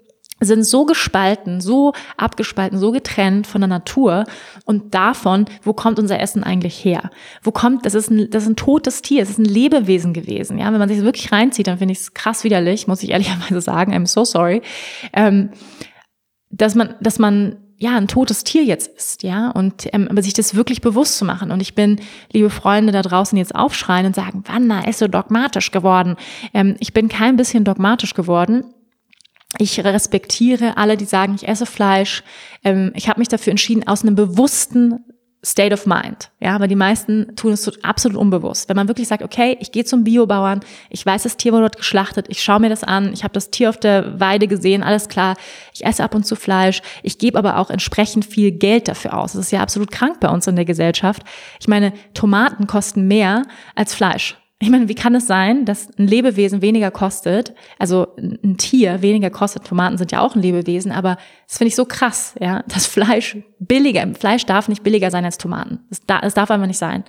[0.45, 4.25] sind so gespalten, so abgespalten, so getrennt von der Natur
[4.65, 7.09] und davon, wo kommt unser Essen eigentlich her?
[7.41, 10.57] Wo kommt, das ist ein, das ist ein totes Tier, es ist ein Lebewesen gewesen,
[10.57, 10.71] ja.
[10.71, 13.61] Wenn man sich das wirklich reinzieht, dann finde ich es krass widerlich, muss ich ehrlicherweise
[13.61, 14.61] sagen, I'm so sorry,
[15.13, 15.49] ähm,
[16.49, 20.33] dass man, dass man ja, ein totes Tier jetzt ist, ja, und ähm, aber sich
[20.33, 21.51] das wirklich bewusst zu machen.
[21.51, 21.99] Und ich bin,
[22.31, 26.15] liebe Freunde da draußen, jetzt aufschreien und sagen, Wanna ist so dogmatisch geworden.
[26.53, 28.63] Ähm, ich bin kein bisschen dogmatisch geworden
[29.57, 32.23] ich respektiere alle, die sagen, ich esse Fleisch.
[32.63, 34.99] Ähm, ich habe mich dafür entschieden, aus einem bewussten
[35.45, 36.31] State of Mind.
[36.39, 38.69] Ja, aber die meisten tun es so absolut unbewusst.
[38.69, 41.77] Wenn man wirklich sagt, okay, ich gehe zum Biobauern, ich weiß, das Tier wurde dort
[41.77, 45.09] geschlachtet, ich schaue mir das an, ich habe das Tier auf der Weide gesehen, alles
[45.09, 45.35] klar,
[45.73, 49.33] ich esse ab und zu Fleisch, ich gebe aber auch entsprechend viel Geld dafür aus.
[49.33, 51.23] Das ist ja absolut krank bei uns in der Gesellschaft.
[51.59, 53.43] Ich meine, Tomaten kosten mehr
[53.75, 54.37] als Fleisch.
[54.63, 59.29] Ich meine, wie kann es sein, dass ein Lebewesen weniger kostet, also ein Tier weniger
[59.29, 61.17] kostet, Tomaten sind ja auch ein Lebewesen, aber
[61.49, 65.37] das finde ich so krass, ja, das Fleisch billiger, Fleisch darf nicht billiger sein als
[65.37, 65.79] Tomaten.
[65.89, 67.03] Es da, darf einfach nicht sein.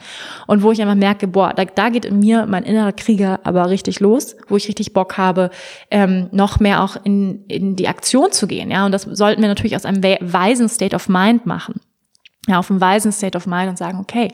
[0.48, 3.70] Und wo ich einfach merke, boah, da, da geht in mir mein innerer Krieger aber
[3.70, 5.50] richtig los, wo ich richtig Bock habe,
[5.92, 9.48] ähm, noch mehr auch in, in die Aktion zu gehen, ja, und das sollten wir
[9.48, 11.80] natürlich aus einem weisen State of Mind machen.
[12.48, 14.32] Ja, auf einem weisen State of Mind und sagen, okay,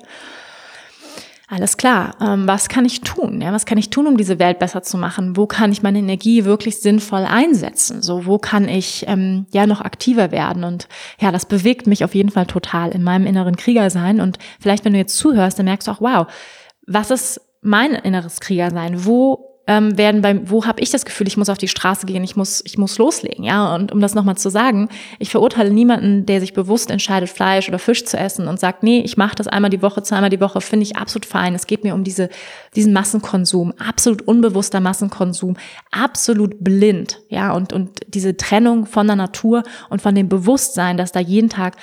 [1.51, 3.41] alles klar, ähm, was kann ich tun?
[3.41, 5.37] Ja, was kann ich tun, um diese Welt besser zu machen?
[5.37, 8.03] Wo kann ich meine Energie wirklich sinnvoll einsetzen?
[8.03, 10.63] So, wo kann ich ähm, ja noch aktiver werden?
[10.63, 10.87] Und
[11.19, 14.21] ja, das bewegt mich auf jeden Fall total in meinem inneren Krieger sein.
[14.21, 16.29] Und vielleicht, wenn du jetzt zuhörst, dann merkst du auch, wow,
[16.87, 19.05] was ist mein inneres Krieger sein?
[19.05, 22.25] Wo ähm, werden beim, wo habe ich das Gefühl, ich muss auf die Straße gehen,
[22.25, 23.73] ich muss, ich muss loslegen, ja.
[23.73, 24.89] Und um das nochmal zu sagen,
[25.21, 29.01] ich verurteile niemanden, der sich bewusst entscheidet, Fleisch oder Fisch zu essen und sagt, nee,
[29.01, 31.55] ich mache das einmal die Woche, zweimal die Woche, finde ich absolut fein.
[31.55, 32.31] Es geht mir um diese,
[32.75, 35.57] diesen Massenkonsum, absolut unbewusster Massenkonsum,
[35.93, 41.13] absolut blind, ja, und, und diese Trennung von der Natur und von dem Bewusstsein, dass
[41.13, 41.77] da jeden Tag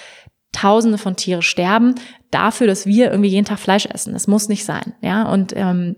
[0.52, 1.96] Tausende von Tiere sterben,
[2.32, 4.14] dafür, dass wir irgendwie jeden Tag Fleisch essen.
[4.14, 5.32] Das muss nicht sein, ja.
[5.32, 5.96] Und ähm,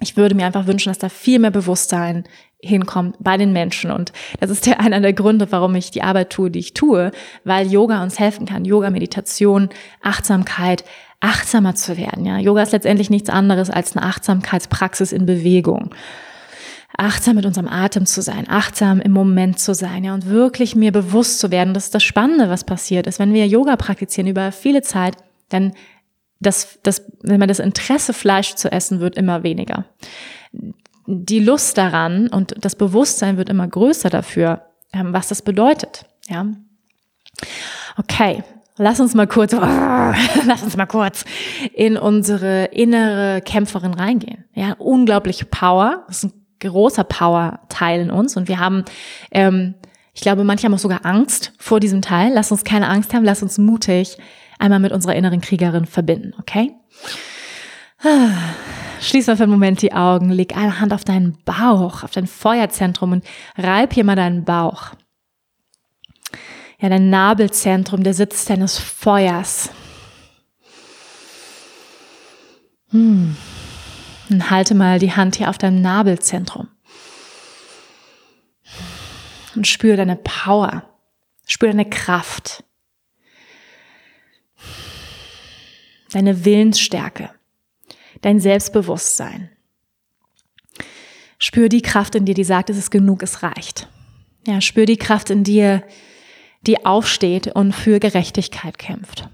[0.00, 2.24] ich würde mir einfach wünschen, dass da viel mehr Bewusstsein
[2.60, 3.90] hinkommt bei den Menschen.
[3.90, 7.10] Und das ist der einer der Gründe, warum ich die Arbeit tue, die ich tue,
[7.44, 8.64] weil Yoga uns helfen kann.
[8.64, 9.68] Yoga, Meditation,
[10.02, 10.84] Achtsamkeit,
[11.20, 12.24] achtsamer zu werden.
[12.24, 15.94] Ja, Yoga ist letztendlich nichts anderes als eine Achtsamkeitspraxis in Bewegung.
[16.96, 20.90] Achtsam mit unserem Atem zu sein, achtsam im Moment zu sein, ja, und wirklich mir
[20.90, 21.74] bewusst zu werden.
[21.74, 23.20] Das ist das Spannende, was passiert ist.
[23.20, 25.14] Wenn wir Yoga praktizieren über viele Zeit,
[25.48, 25.74] dann
[26.40, 29.84] das, das, wenn man das Interesse, Fleisch zu essen, wird immer weniger.
[31.06, 34.62] Die Lust daran und das Bewusstsein wird immer größer dafür,
[34.92, 36.04] ähm, was das bedeutet.
[36.28, 36.46] Ja.
[37.96, 38.44] Okay,
[38.76, 39.52] lass uns mal kurz,
[40.46, 41.24] lass uns mal kurz
[41.72, 44.44] in unsere innere Kämpferin reingehen.
[44.54, 46.04] Ja, unglaubliche Power.
[46.06, 48.84] Das ist ein großer Power-Teil in uns und wir haben,
[49.30, 49.74] ähm,
[50.12, 52.32] ich glaube, manche haben auch sogar Angst vor diesem Teil.
[52.34, 54.18] Lass uns keine Angst haben, lass uns mutig
[54.58, 56.74] einmal mit unserer inneren Kriegerin verbinden, okay?
[59.00, 62.26] Schließ mal für einen Moment die Augen, leg eine Hand auf deinen Bauch, auf dein
[62.26, 63.24] Feuerzentrum und
[63.56, 64.92] reib hier mal deinen Bauch.
[66.80, 69.70] Ja, dein Nabelzentrum, der Sitz deines Feuers.
[72.90, 73.36] Hm.
[74.30, 76.68] Und halte mal die Hand hier auf deinem Nabelzentrum.
[79.56, 80.84] Und spüre deine Power.
[81.46, 82.62] Spüre deine Kraft.
[86.12, 87.30] Deine Willensstärke
[88.22, 89.50] dein Selbstbewusstsein.
[91.38, 93.88] Spür die Kraft in dir, die sagt, es ist genug, es reicht.
[94.46, 95.84] Ja, spür die Kraft in dir,
[96.62, 99.28] die aufsteht und für Gerechtigkeit kämpft.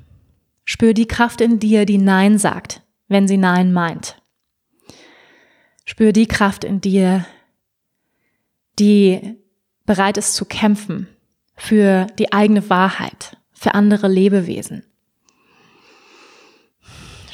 [0.64, 4.20] Spür die Kraft in dir, die Nein sagt, wenn sie Nein meint.
[5.84, 7.26] Spür die Kraft in dir,
[8.78, 9.36] die
[9.86, 11.08] bereit ist zu kämpfen
[11.56, 14.84] für die eigene Wahrheit, für andere Lebewesen.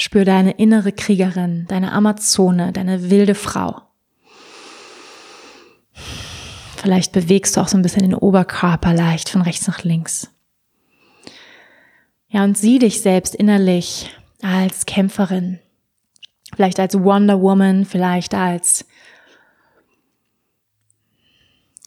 [0.01, 3.83] Spür deine innere Kriegerin, deine Amazone, deine wilde Frau.
[6.77, 10.31] Vielleicht bewegst du auch so ein bisschen den Oberkörper leicht von rechts nach links.
[12.29, 14.11] Ja, und sieh dich selbst innerlich
[14.41, 15.59] als Kämpferin.
[16.55, 18.87] Vielleicht als Wonder Woman, vielleicht als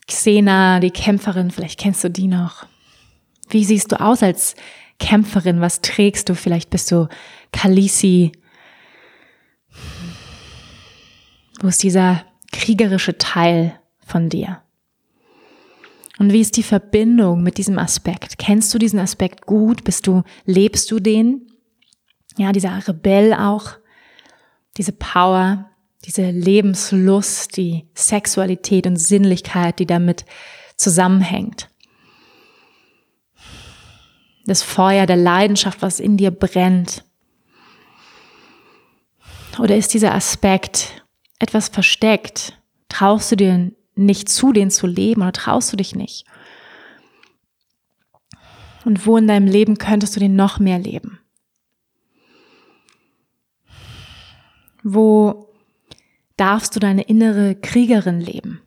[0.06, 2.64] Xena, die Kämpferin, vielleicht kennst du die noch.
[3.48, 4.54] Wie siehst du aus als
[5.00, 5.60] Kämpferin?
[5.60, 6.36] Was trägst du?
[6.36, 7.08] Vielleicht bist du
[7.54, 8.32] Kalisi.
[11.60, 14.60] Wo ist dieser kriegerische Teil von dir?
[16.18, 18.38] Und wie ist die Verbindung mit diesem Aspekt?
[18.38, 19.84] Kennst du diesen Aspekt gut?
[19.84, 21.46] Bist du, lebst du den?
[22.36, 23.72] Ja, dieser Rebell auch,
[24.76, 25.70] diese Power,
[26.04, 30.24] diese Lebenslust, die Sexualität und Sinnlichkeit, die damit
[30.76, 31.68] zusammenhängt
[34.46, 37.04] das Feuer der Leidenschaft, was in dir brennt?
[39.58, 41.04] Oder ist dieser Aspekt
[41.38, 42.60] etwas versteckt?
[42.88, 46.24] Traust du dir nicht zu, den zu leben oder traust du dich nicht?
[48.84, 51.20] Und wo in deinem Leben könntest du den noch mehr leben?
[54.82, 55.48] Wo
[56.36, 58.60] darfst du deine innere Kriegerin leben?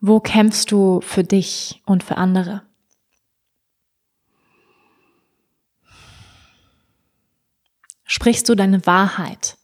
[0.00, 2.62] Wo kämpfst du für dich und für andere?
[8.12, 9.56] Sprichst du deine Wahrheit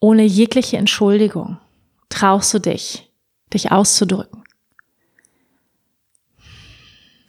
[0.00, 1.58] ohne jegliche Entschuldigung?
[2.08, 3.08] Traust du dich,
[3.54, 4.42] dich auszudrücken?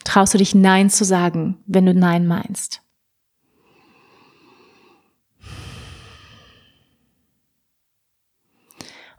[0.03, 2.81] Traust du dich Nein zu sagen, wenn du Nein meinst?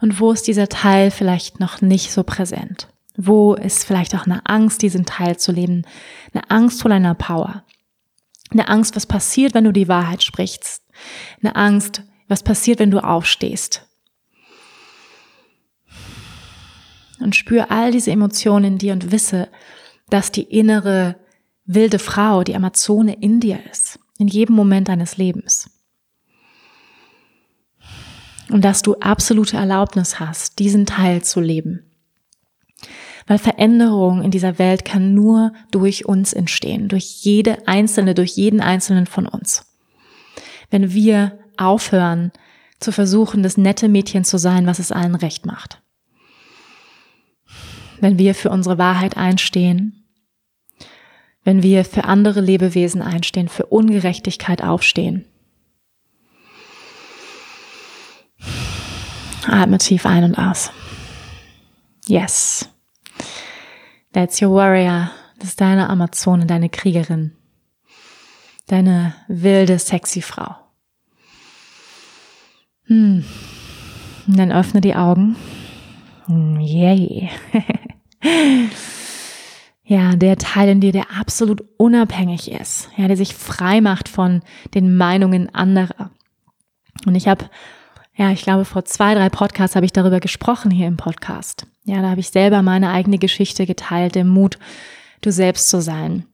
[0.01, 2.89] Und wo ist dieser Teil vielleicht noch nicht so präsent?
[3.17, 5.87] Wo ist vielleicht auch eine Angst, diesen Teil zu leben?
[6.35, 7.63] Eine Angst vor deiner Power.
[8.51, 10.83] Eine Angst, was passiert, wenn du die Wahrheit sprichst.
[11.43, 13.87] Eine Angst, was passiert, wenn du aufstehst.
[17.21, 19.49] Und spür all diese Emotionen in dir und wisse,
[20.09, 21.17] dass die innere
[21.65, 23.99] wilde Frau, die Amazone in dir ist.
[24.19, 25.71] In jedem Moment deines Lebens
[28.51, 31.90] und dass du absolute Erlaubnis hast, diesen Teil zu leben.
[33.31, 38.61] Weil Veränderung in dieser Welt kann nur durch uns entstehen, durch jede einzelne, durch jeden
[38.61, 39.73] einzelnen von uns.
[40.69, 42.32] Wenn wir aufhören
[42.81, 45.81] zu versuchen, das nette Mädchen zu sein, was es allen recht macht.
[48.01, 50.02] Wenn wir für unsere Wahrheit einstehen,
[51.44, 55.24] wenn wir für andere Lebewesen einstehen, für Ungerechtigkeit aufstehen,
[59.47, 60.73] Atme tief ein und aus.
[62.09, 62.69] Yes.
[64.12, 65.11] That's your warrior.
[65.39, 67.32] Das ist deine Amazone, deine Kriegerin.
[68.66, 70.55] Deine wilde, sexy Frau.
[72.85, 73.24] Hm.
[74.27, 75.37] Und dann öffne die Augen.
[76.27, 77.31] Hm, yay.
[79.85, 84.43] ja, der Teil in dir, der absolut unabhängig ist, ja, der sich frei macht von
[84.74, 86.11] den Meinungen anderer.
[87.07, 87.49] Und ich habe
[88.20, 91.66] ja, ich glaube, vor zwei, drei Podcasts habe ich darüber gesprochen hier im Podcast.
[91.91, 94.59] Ja, da habe ich selber meine eigene Geschichte geteilt, den Mut,
[95.23, 96.25] du selbst zu sein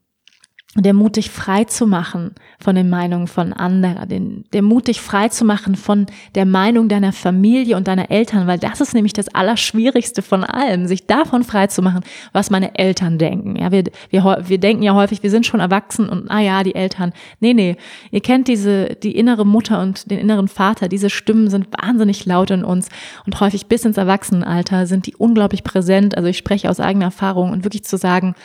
[0.75, 5.01] der Mut, dich frei zu machen von den Meinungen von anderen, den, der Mut, dich
[5.01, 9.13] frei zu machen von der Meinung deiner Familie und deiner Eltern, weil das ist nämlich
[9.13, 12.01] das Allerschwierigste von allem, sich davon frei zu machen,
[12.33, 13.55] was meine Eltern denken.
[13.55, 16.75] Ja, wir, wir, wir denken ja häufig, wir sind schon erwachsen und, ah ja, die
[16.75, 17.13] Eltern.
[17.39, 17.77] Nee, nee,
[18.11, 22.51] ihr kennt diese, die innere Mutter und den inneren Vater, diese Stimmen sind wahnsinnig laut
[22.51, 22.89] in uns
[23.25, 26.17] und häufig bis ins Erwachsenenalter sind die unglaublich präsent.
[26.17, 28.35] Also ich spreche aus eigener Erfahrung und wirklich zu sagen,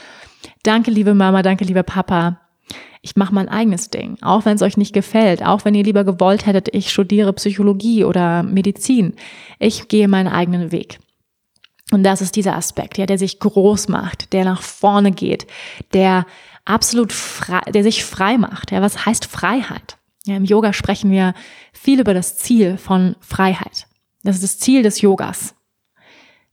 [0.62, 2.40] Danke, liebe Mama, danke, lieber Papa,
[3.05, 6.05] Ich mache mein eigenes Ding, auch wenn es euch nicht gefällt, auch wenn ihr lieber
[6.05, 9.14] gewollt hättet, ich studiere Psychologie oder Medizin.
[9.59, 11.01] Ich gehe meinen eigenen Weg.
[11.90, 15.47] Und das ist dieser Aspekt, ja, der sich groß macht, der nach vorne geht,
[15.93, 16.27] der
[16.64, 18.70] absolut frei, der sich frei macht.
[18.70, 19.98] Ja, was heißt Freiheit?
[20.24, 21.35] Ja, Im Yoga sprechen wir
[21.73, 23.89] viel über das Ziel von Freiheit.
[24.23, 25.55] Das ist das Ziel des Yogas.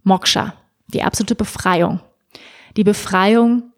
[0.04, 0.56] Moksha,
[0.88, 2.00] die absolute Befreiung.
[2.76, 3.72] Die Befreiung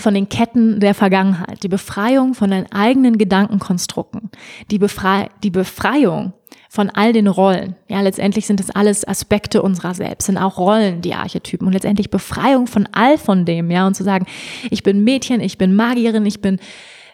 [0.00, 4.30] von den Ketten der Vergangenheit, die Befreiung von deinen eigenen Gedankenkonstrukten,
[4.70, 6.32] die, Befrei die Befreiung
[6.68, 7.76] von all den Rollen.
[7.88, 12.10] Ja, letztendlich sind es alles Aspekte unserer selbst, sind auch Rollen, die Archetypen und letztendlich
[12.10, 14.26] Befreiung von all von dem, ja, und zu sagen,
[14.70, 16.58] ich bin Mädchen, ich bin Magierin, ich bin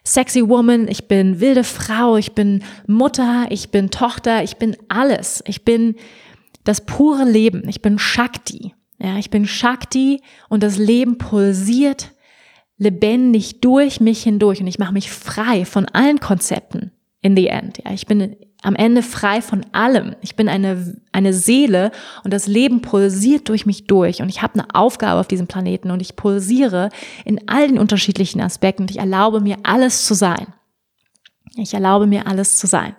[0.05, 5.43] sexy Woman, ich bin wilde Frau, ich bin Mutter, ich bin Tochter, ich bin alles.
[5.47, 5.97] Ich bin
[6.65, 8.75] das pure Leben, ich bin Shakti.
[8.99, 12.14] Ja, ich bin Shakti und das Leben pulsiert
[12.77, 16.91] lebendig durch mich hindurch und ich mache mich frei von allen Konzepten
[17.21, 17.79] in the end.
[17.85, 20.17] Ja, ich bin am Ende frei von allem.
[20.23, 21.93] Ich bin eine, eine Seele
[22.25, 25.91] und das Leben pulsiert durch mich durch und ich habe eine Aufgabe auf diesem Planeten
[25.91, 26.89] und ich pulsiere
[27.25, 30.47] in all den unterschiedlichen Aspekten und ich erlaube mir alles zu sein.
[31.57, 32.97] Ich erlaube mir alles zu sein.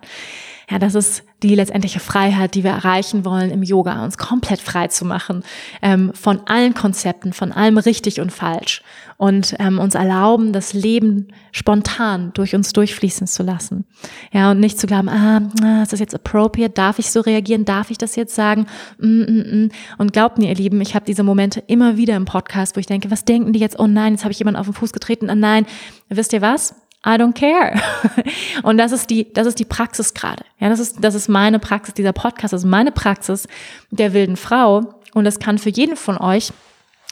[0.68, 4.88] Ja, das ist die letztendliche Freiheit, die wir erreichen wollen im Yoga, uns komplett frei
[4.88, 5.44] zu machen
[5.80, 8.82] ähm, von allen Konzepten, von allem richtig und falsch
[9.16, 13.84] und ähm, uns erlauben, das Leben spontan durch uns durchfließen zu lassen.
[14.32, 16.74] Ja, und nicht zu glauben, ah, ist das jetzt appropriate?
[16.74, 17.64] Darf ich so reagieren?
[17.64, 18.66] Darf ich das jetzt sagen?
[18.98, 19.70] Mm, mm, mm.
[19.98, 22.86] Und glaubt mir, ihr Lieben, ich habe diese Momente immer wieder im Podcast, wo ich
[22.86, 23.78] denke, was denken die jetzt?
[23.78, 25.30] Oh nein, jetzt habe ich jemanden auf den Fuß getreten.
[25.30, 25.64] Oh nein,
[26.08, 26.74] wisst ihr was?
[27.06, 27.80] I don't care.
[28.64, 30.44] Und das ist die, das ist die Praxis gerade.
[30.58, 31.94] Ja, das ist, das ist meine Praxis.
[31.94, 33.46] Dieser Podcast ist meine Praxis
[33.90, 34.94] der wilden Frau.
[35.14, 36.52] Und das kann für jeden von euch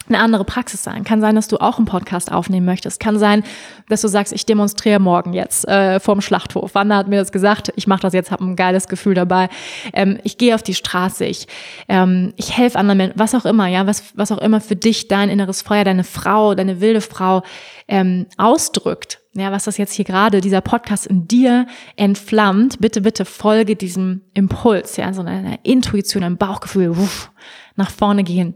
[0.09, 1.05] eine andere Praxis sein.
[1.05, 3.01] Kann sein, dass du auch einen Podcast aufnehmen möchtest.
[3.01, 3.43] Kann sein,
[3.89, 6.74] dass du sagst, ich demonstriere morgen jetzt äh, vorm Schlachthof.
[6.74, 7.72] Wanda hat mir das gesagt.
[7.76, 9.48] Ich mache das jetzt, habe ein geiles Gefühl dabei.
[9.93, 11.24] Ähm, ich gehe auf die Straße.
[11.24, 11.47] Ich,
[11.89, 13.18] ähm, ich helfe anderen Menschen.
[13.18, 16.55] Was auch immer, ja, was, was auch immer für dich dein inneres Feuer, deine Frau,
[16.55, 17.43] deine wilde Frau
[17.89, 19.20] ähm, ausdrückt.
[19.36, 21.66] Ja, was das jetzt hier gerade, dieser Podcast in dir
[21.97, 22.78] entflammt.
[22.78, 27.32] Bitte, bitte folge diesem Impuls, ja, so einer Intuition, einem Bauchgefühl, wuff,
[27.74, 28.55] nach vorne gehen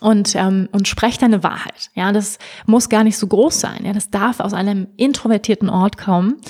[0.00, 1.90] und ähm, und sprech deine Wahrheit.
[1.94, 3.84] Ja, das muss gar nicht so groß sein.
[3.84, 6.40] Ja, das darf aus einem introvertierten Ort kommen.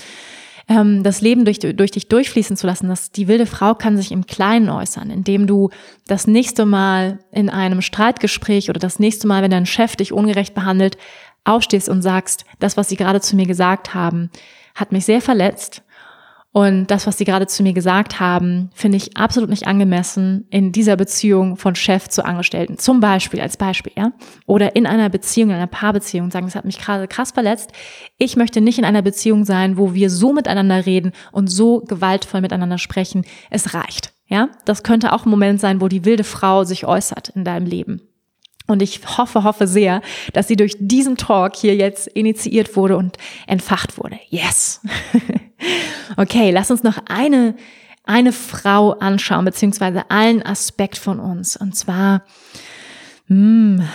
[0.69, 4.13] Ähm, das Leben durch, durch dich durchfließen zu lassen, dass die wilde Frau kann sich
[4.13, 5.71] im Kleinen äußern, indem du
[6.07, 10.55] das nächste Mal in einem Streitgespräch oder das nächste Mal, wenn dein Chef dich ungerecht
[10.55, 10.97] behandelt,
[11.45, 14.31] aufstehst und sagst, das, was sie gerade zu mir gesagt haben,
[14.75, 15.83] hat mich sehr verletzt
[16.53, 20.71] und das, was Sie gerade zu mir gesagt haben, finde ich absolut nicht angemessen in
[20.71, 22.77] dieser Beziehung von Chef zu Angestellten.
[22.77, 24.13] Zum Beispiel, als Beispiel, ja.
[24.45, 27.73] Oder in einer Beziehung, in einer Paarbeziehung sagen, das hat mich gerade krass verletzt.
[28.19, 32.43] Ich möchte nicht in einer Beziehung sein, wo wir so miteinander reden und so gewaltvoll
[32.43, 33.25] miteinander sprechen.
[33.49, 34.13] Es reicht.
[34.27, 37.67] Ja, das könnte auch ein Moment sein, wo die wilde Frau sich äußert in deinem
[37.67, 38.03] Leben.
[38.67, 40.03] Und ich hoffe, hoffe sehr,
[40.33, 43.17] dass sie durch diesen Talk hier jetzt initiiert wurde und
[43.47, 44.19] entfacht wurde.
[44.29, 44.81] Yes.
[46.17, 47.57] okay, lass uns noch eine,
[48.05, 51.57] eine Frau anschauen, beziehungsweise einen Aspekt von uns.
[51.57, 52.23] Und zwar,
[53.27, 53.89] mh, hm,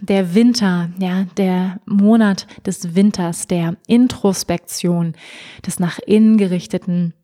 [0.00, 5.14] der Winter, ja, der Monat des Winters, der Introspektion,
[5.66, 7.14] des nach innen gerichteten.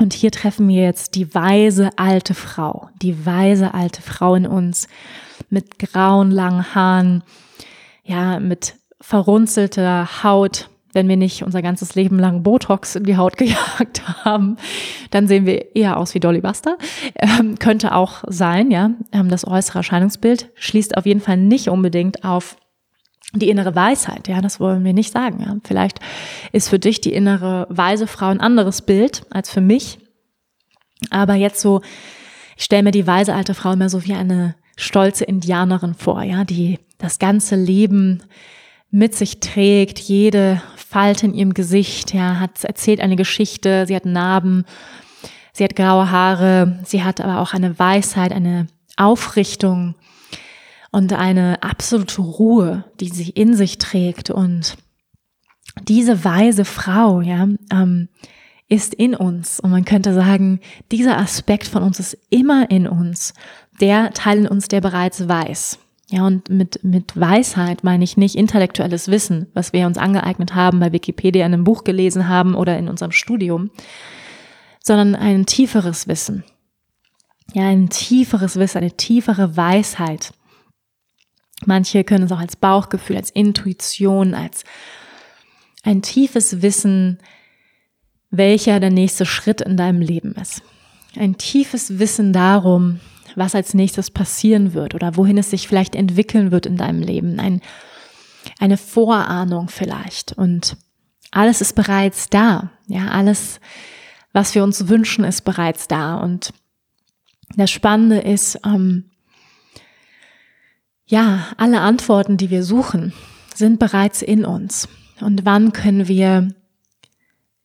[0.00, 4.88] Und hier treffen wir jetzt die weise alte Frau, die weise alte Frau in uns
[5.50, 7.22] mit grauen langen Haaren,
[8.04, 13.36] ja, mit verrunzelter Haut, wenn wir nicht unser ganzes Leben lang Botox in die Haut
[13.38, 14.56] gejagt haben,
[15.10, 16.76] dann sehen wir eher aus wie Dolly Buster.
[17.14, 18.90] Ähm, könnte auch sein, ja.
[19.12, 22.56] Ähm, das äußere Erscheinungsbild schließt auf jeden Fall nicht unbedingt auf
[23.34, 25.42] die innere Weisheit, ja, das wollen wir nicht sagen.
[25.44, 25.56] Ja.
[25.62, 26.00] Vielleicht
[26.52, 29.98] ist für dich die innere weise Frau ein anderes Bild als für mich.
[31.10, 31.82] Aber jetzt so,
[32.56, 36.44] ich stelle mir die weise alte Frau immer so wie eine stolze Indianerin vor, ja,
[36.44, 38.22] die das ganze Leben
[38.90, 44.06] mit sich trägt, jede Falte in ihrem Gesicht, ja, hat erzählt eine Geschichte, sie hat
[44.06, 44.64] Narben,
[45.52, 49.96] sie hat graue Haare, sie hat aber auch eine Weisheit, eine Aufrichtung
[50.90, 54.76] und eine absolute Ruhe, die sie in sich trägt und
[55.82, 58.08] diese weise Frau, ja, ähm,
[58.68, 59.60] ist in uns.
[59.60, 60.60] Und man könnte sagen,
[60.92, 63.32] dieser Aspekt von uns ist immer in uns
[63.80, 65.78] der Teil in uns, der bereits weiß.
[66.10, 70.80] Ja, und mit, mit Weisheit meine ich nicht intellektuelles Wissen, was wir uns angeeignet haben,
[70.80, 73.70] bei Wikipedia in einem Buch gelesen haben oder in unserem Studium,
[74.82, 76.44] sondern ein tieferes Wissen.
[77.52, 80.32] Ja, ein tieferes Wissen, eine tiefere Weisheit.
[81.66, 84.64] Manche können es auch als Bauchgefühl, als Intuition, als
[85.82, 87.18] ein tiefes Wissen,
[88.30, 90.62] welcher der nächste Schritt in deinem Leben ist.
[91.16, 93.00] Ein tiefes Wissen darum,
[93.38, 97.38] was als nächstes passieren wird oder wohin es sich vielleicht entwickeln wird in deinem Leben.
[97.40, 97.60] Ein,
[98.58, 100.32] eine Vorahnung vielleicht.
[100.32, 100.76] Und
[101.30, 102.70] alles ist bereits da.
[102.86, 103.60] Ja, alles,
[104.32, 106.16] was wir uns wünschen, ist bereits da.
[106.16, 106.52] Und
[107.56, 109.10] das Spannende ist, ähm,
[111.06, 113.12] ja, alle Antworten, die wir suchen,
[113.54, 114.88] sind bereits in uns.
[115.20, 116.54] Und wann können wir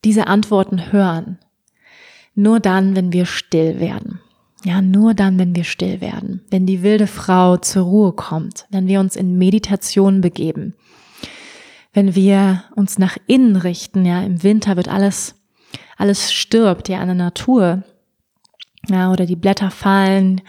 [0.05, 1.39] diese Antworten hören?
[2.35, 4.19] Nur dann, wenn wir still werden.
[4.65, 8.87] Ja, nur dann, wenn wir still werden, wenn die wilde Frau zur Ruhe kommt, wenn
[8.87, 10.73] wir uns in Meditation begeben,
[11.91, 15.35] wenn wir uns nach innen richten, ja, im Winter wird alles,
[15.97, 17.83] alles stirbt, ja, an der Natur,
[18.87, 20.41] ja, oder die Blätter fallen,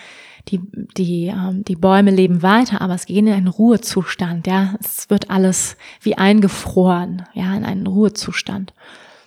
[0.48, 0.60] die,
[0.96, 5.30] die, ähm, die Bäume leben weiter, aber es gehen in einen Ruhezustand, ja, es wird
[5.30, 8.74] alles wie eingefroren, ja, in einen Ruhezustand.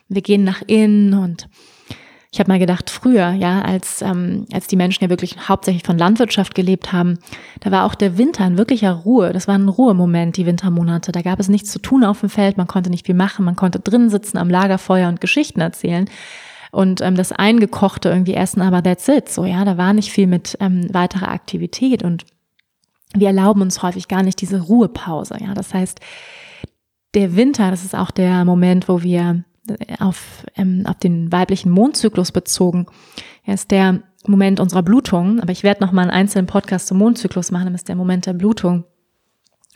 [0.07, 1.49] Wir gehen nach innen und
[2.37, 5.97] ich habe mal gedacht, früher, ja, als, ähm, als die Menschen ja wirklich hauptsächlich von
[5.97, 7.17] Landwirtschaft gelebt haben,
[7.61, 9.33] da war auch der Winter ein wirklicher Ruhe.
[9.33, 11.11] Das war ein Ruhemoment, die Wintermonate.
[11.11, 13.55] Da gab es nichts zu tun auf dem Feld, man konnte nicht viel machen, man
[13.55, 16.07] konnte drinnen sitzen am Lagerfeuer und Geschichten erzählen.
[16.69, 19.29] Und ähm, das Eingekochte irgendwie essen, aber that's it.
[19.29, 22.23] So, ja, da war nicht viel mit ähm, weiterer Aktivität und
[23.15, 25.37] wir erlauben uns häufig gar nicht diese Ruhepause.
[25.41, 25.99] Ja, das heißt,
[27.15, 29.43] der Winter, das ist auch der Moment, wo wir
[29.99, 32.87] auf, ähm, auf den weiblichen Mondzyklus bezogen,
[33.43, 36.97] er ist der Moment unserer Blutung, aber ich werde noch mal einen einzelnen Podcast zum
[36.97, 38.83] Mondzyklus machen, das ist der Moment der Blutung,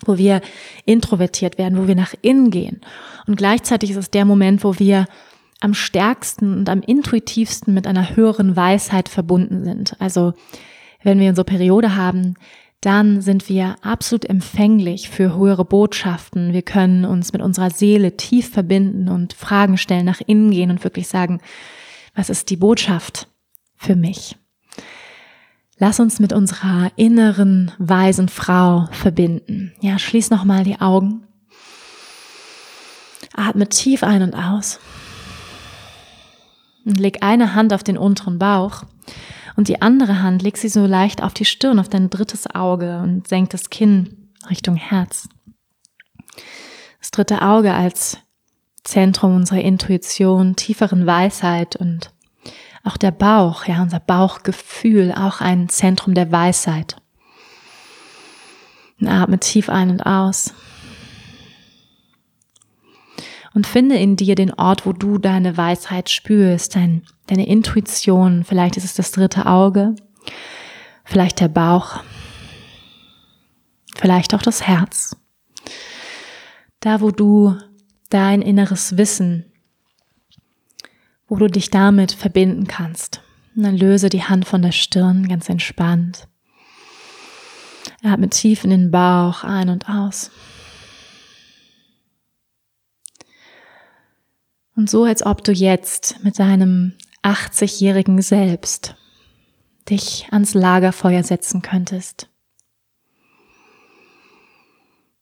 [0.06, 0.42] wo wir
[0.86, 2.82] introvertiert werden, wo wir nach innen gehen.
[3.28, 5.06] Und gleichzeitig ist es der Moment, wo wir
[5.62, 9.96] am stärksten und am intuitivsten mit einer höheren Weisheit verbunden sind.
[10.00, 10.34] Also
[11.04, 12.36] wenn wir unsere Periode haben,
[12.82, 16.52] dann sind wir absolut empfänglich für höhere Botschaften.
[16.52, 20.84] Wir können uns mit unserer Seele tief verbinden und Fragen stellen, nach innen gehen und
[20.84, 21.42] wirklich sagen,
[22.16, 23.28] was ist die Botschaft
[23.78, 24.36] für mich?
[25.78, 29.74] Lass uns mit unserer inneren weisen Frau verbinden.
[29.82, 31.28] Ja, schließ nochmal die Augen.
[33.36, 34.80] Atme tief ein und aus.
[36.84, 38.84] Und leg eine Hand auf den unteren Bauch
[39.56, 43.00] und die andere Hand legt sie so leicht auf die Stirn, auf dein drittes Auge
[43.02, 45.28] und senkt das Kinn Richtung Herz.
[47.00, 48.18] Das dritte Auge als
[48.84, 52.12] Zentrum unserer Intuition, tieferen Weisheit und
[52.84, 56.96] auch der Bauch, ja, unser Bauchgefühl, auch ein Zentrum der Weisheit.
[59.00, 60.54] Und atme tief ein und aus.
[63.54, 68.76] Und finde in dir den Ort, wo du deine Weisheit spürst, dein deine Intuition, vielleicht
[68.76, 69.96] ist es das dritte Auge,
[71.06, 72.04] vielleicht der Bauch,
[73.96, 75.16] vielleicht auch das Herz.
[76.82, 77.58] Da, wo du
[78.10, 79.46] dein inneres Wissen,
[81.30, 83.22] wo du dich damit verbinden kannst.
[83.56, 86.28] Und dann löse die Hand von der Stirn ganz entspannt.
[88.04, 90.32] Atme tief in den Bauch ein und aus.
[94.76, 96.94] Und so, als ob du jetzt mit deinem
[97.24, 98.96] 80-jährigen Selbst
[99.90, 102.30] dich ans Lagerfeuer setzen könntest.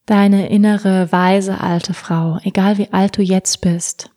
[0.06, 4.10] Deine innere, weise alte Frau, egal wie alt du jetzt bist,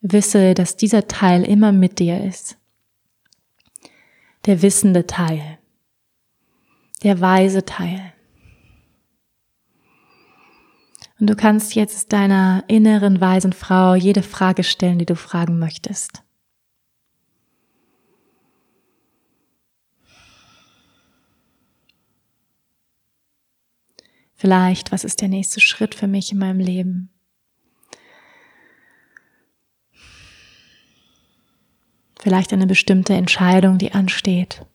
[0.00, 2.58] wisse, dass dieser Teil immer mit dir ist.
[4.46, 5.58] Der wissende Teil,
[7.04, 8.12] der weise Teil.
[11.22, 16.24] Und du kannst jetzt deiner inneren weisen Frau jede Frage stellen, die du fragen möchtest.
[24.34, 27.08] Vielleicht, was ist der nächste Schritt für mich in meinem Leben?
[32.18, 34.66] Vielleicht eine bestimmte Entscheidung, die ansteht.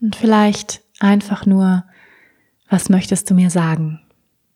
[0.00, 1.84] Und vielleicht einfach nur,
[2.68, 4.00] was möchtest du mir sagen?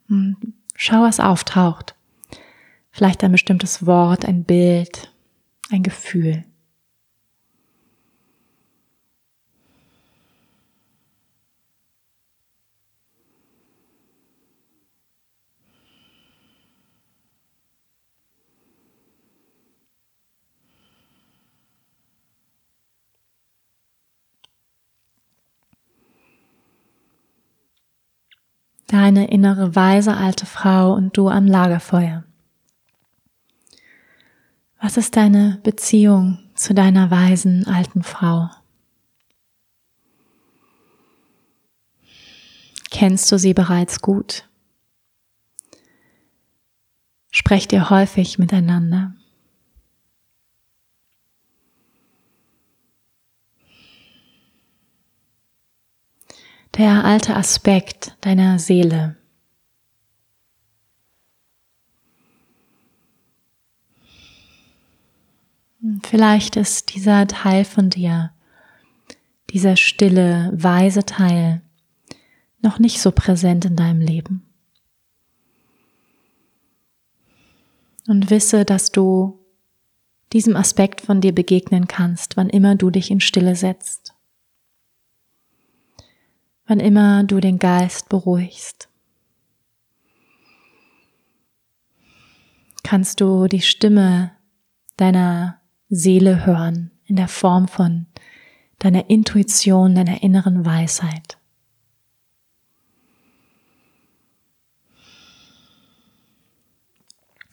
[0.09, 0.37] Hm,
[0.75, 1.95] schau, was auftaucht.
[2.91, 5.13] Vielleicht ein bestimmtes Wort, ein Bild,
[5.71, 6.45] ein Gefühl.
[28.93, 32.25] Deine innere weise alte Frau und du am Lagerfeuer.
[34.81, 38.51] Was ist deine Beziehung zu deiner weisen alten Frau?
[42.91, 44.47] Kennst du sie bereits gut?
[47.31, 49.15] sprecht ihr häufig miteinander.
[56.77, 59.17] Der alte Aspekt deiner Seele.
[66.03, 68.33] Vielleicht ist dieser Teil von dir,
[69.51, 71.63] dieser stille, weise Teil,
[72.63, 74.47] noch nicht so präsent in deinem Leben.
[78.07, 79.39] Und wisse, dass du
[80.33, 84.10] diesem Aspekt von dir begegnen kannst, wann immer du dich in Stille setzt,
[86.71, 88.89] wann immer du den Geist beruhigst.
[92.85, 94.31] Kannst du die Stimme
[94.97, 98.07] deiner Seele hören in der Form von
[98.79, 101.39] deiner Intuition, deiner inneren Weisheit.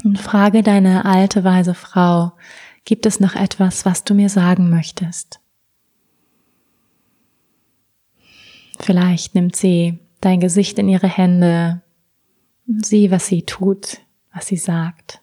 [0.04, 2.34] Und frage deine alte, weise Frau,
[2.86, 5.42] gibt es noch etwas, was du mir sagen möchtest?
[8.80, 11.82] Vielleicht nimmt sie dein Gesicht in ihre Hände
[12.68, 14.02] und sieh, was sie tut,
[14.34, 15.22] was sie sagt.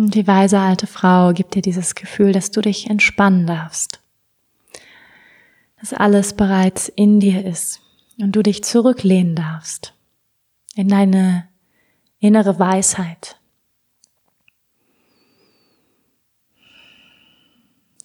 [0.00, 4.00] Und die weise alte Frau gibt dir dieses Gefühl, dass du dich entspannen darfst.
[5.78, 7.80] Dass alles bereits in dir ist
[8.18, 9.92] und du dich zurücklehnen darfst
[10.74, 11.49] in deine
[12.20, 13.38] innere Weisheit.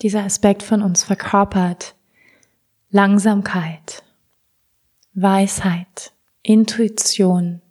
[0.02, 1.96] Dieser Aspekt von uns verkörpert
[2.90, 4.04] Langsamkeit,
[5.14, 6.14] Weisheit,
[6.44, 7.62] Intuition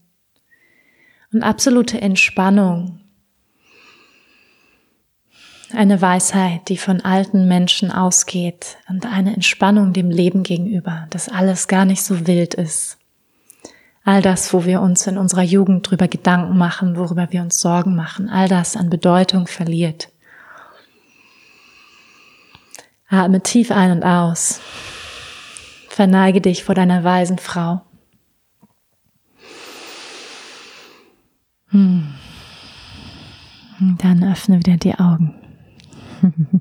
[1.32, 3.00] und absolute Entspannung
[5.72, 11.68] eine Weisheit, die von alten Menschen ausgeht und eine Entspannung dem Leben gegenüber, dass alles
[11.68, 12.98] gar nicht so wild ist.
[14.04, 17.96] All das, wo wir uns in unserer Jugend drüber Gedanken machen, worüber wir uns Sorgen
[17.96, 20.10] machen, all das an Bedeutung verliert.
[23.08, 24.60] Atme tief ein und aus.
[25.88, 27.80] Verneige dich vor deiner weisen Frau.
[31.68, 32.14] Hm.
[33.98, 35.34] Dann öffne wieder die Augen.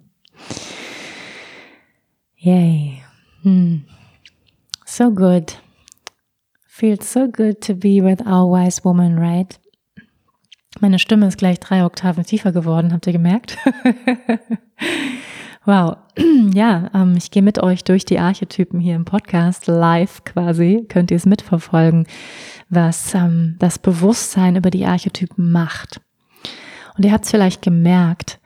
[2.38, 3.04] Yay.
[3.42, 3.86] Hmm.
[4.86, 5.63] So good.
[6.76, 9.60] Feels so good to be with our wise woman, right?
[10.80, 13.60] Meine Stimme ist gleich drei Oktaven tiefer geworden, habt ihr gemerkt?
[15.66, 15.98] wow.
[16.56, 20.88] Ja, ähm, ich gehe mit euch durch die Archetypen hier im Podcast live quasi.
[20.90, 22.08] Könnt ihr es mitverfolgen,
[22.70, 26.02] was ähm, das Bewusstsein über die Archetypen macht.
[26.98, 28.40] Und ihr habt es vielleicht gemerkt,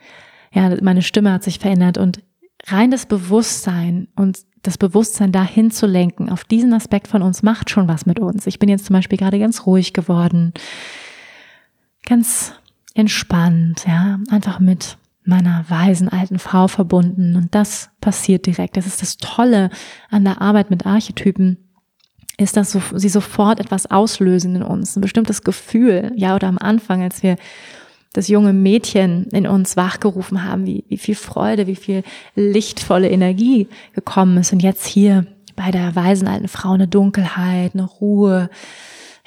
[0.52, 2.24] ja, meine Stimme hat sich verändert und
[2.66, 7.70] rein das Bewusstsein und das Bewusstsein dahin zu lenken, auf diesen Aspekt von uns macht
[7.70, 8.48] schon was mit uns.
[8.48, 10.54] Ich bin jetzt zum Beispiel gerade ganz ruhig geworden,
[12.06, 12.54] ganz
[12.94, 18.78] entspannt, ja, einfach mit meiner weisen alten Frau verbunden und das passiert direkt.
[18.78, 19.70] Das ist das Tolle
[20.10, 21.58] an der Arbeit mit Archetypen
[22.38, 27.02] ist, dass sie sofort etwas auslösen in uns, ein bestimmtes Gefühl, ja, oder am Anfang,
[27.02, 27.36] als wir
[28.18, 32.02] das junge Mädchen in uns wachgerufen haben, wie, wie viel Freude, wie viel
[32.34, 34.52] lichtvolle Energie gekommen ist.
[34.52, 38.50] Und jetzt hier bei der weisen alten Frau eine Dunkelheit, eine Ruhe,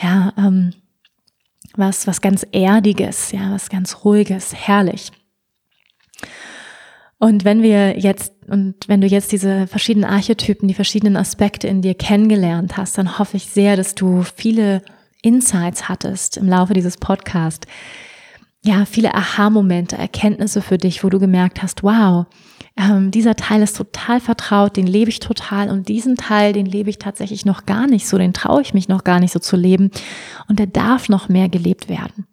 [0.00, 0.72] ja, ähm,
[1.76, 5.12] was, was ganz Erdiges, ja, was ganz Ruhiges, herrlich.
[7.18, 11.80] Und wenn wir jetzt, und wenn du jetzt diese verschiedenen Archetypen, die verschiedenen Aspekte in
[11.80, 14.82] dir kennengelernt hast, dann hoffe ich sehr, dass du viele
[15.22, 17.68] Insights hattest im Laufe dieses Podcasts,
[18.62, 22.26] ja, viele Aha-Momente, Erkenntnisse für dich, wo du gemerkt hast, wow,
[22.76, 26.90] ähm, dieser Teil ist total vertraut, den lebe ich total und diesen Teil, den lebe
[26.90, 29.56] ich tatsächlich noch gar nicht so, den traue ich mich noch gar nicht so zu
[29.56, 29.90] leben
[30.48, 32.26] und der darf noch mehr gelebt werden.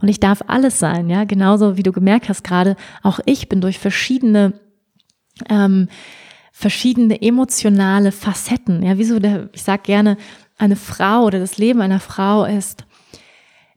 [0.00, 3.60] Und ich darf alles sein, ja, genauso wie du gemerkt hast gerade, auch ich bin
[3.60, 4.54] durch verschiedene
[5.48, 5.88] ähm,
[6.52, 10.16] verschiedene emotionale Facetten, ja, wieso der, ich sag gerne,
[10.58, 12.84] eine Frau oder das Leben einer Frau ist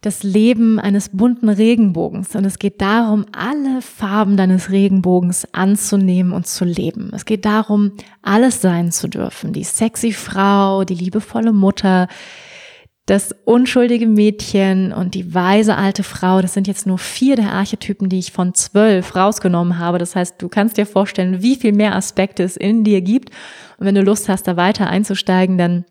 [0.04, 2.36] das Leben eines bunten Regenbogens.
[2.36, 7.12] Und es geht darum, alle Farben deines Regenbogens anzunehmen und zu leben.
[7.14, 9.54] Es geht darum, alles sein zu dürfen.
[9.54, 12.10] Die sexy Frau, die liebevolle Mutter,
[13.06, 16.42] das unschuldige Mädchen und die weise alte Frau.
[16.42, 20.00] Das sind jetzt nur vier der Archetypen, die ich von zwölf rausgenommen habe.
[20.00, 23.30] Das heißt, du kannst dir vorstellen, wie viel mehr Aspekte es in dir gibt.
[23.78, 25.86] Und wenn du Lust hast, da weiter einzusteigen, dann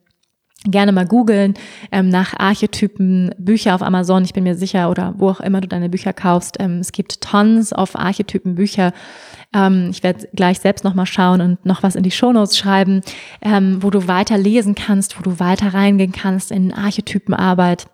[0.64, 1.54] gerne mal googeln
[1.90, 5.68] ähm, nach Archetypen, Bücher auf Amazon, ich bin mir sicher, oder wo auch immer du
[5.68, 6.56] deine Bücher kaufst.
[6.60, 8.92] Ähm, es gibt tons of Archetypen Bücher.
[9.54, 13.00] Ähm, ich werde gleich selbst nochmal schauen und noch was in die Shownotes schreiben,
[13.42, 17.86] ähm, wo du weiter lesen kannst, wo du weiter reingehen kannst in Archetypenarbeit.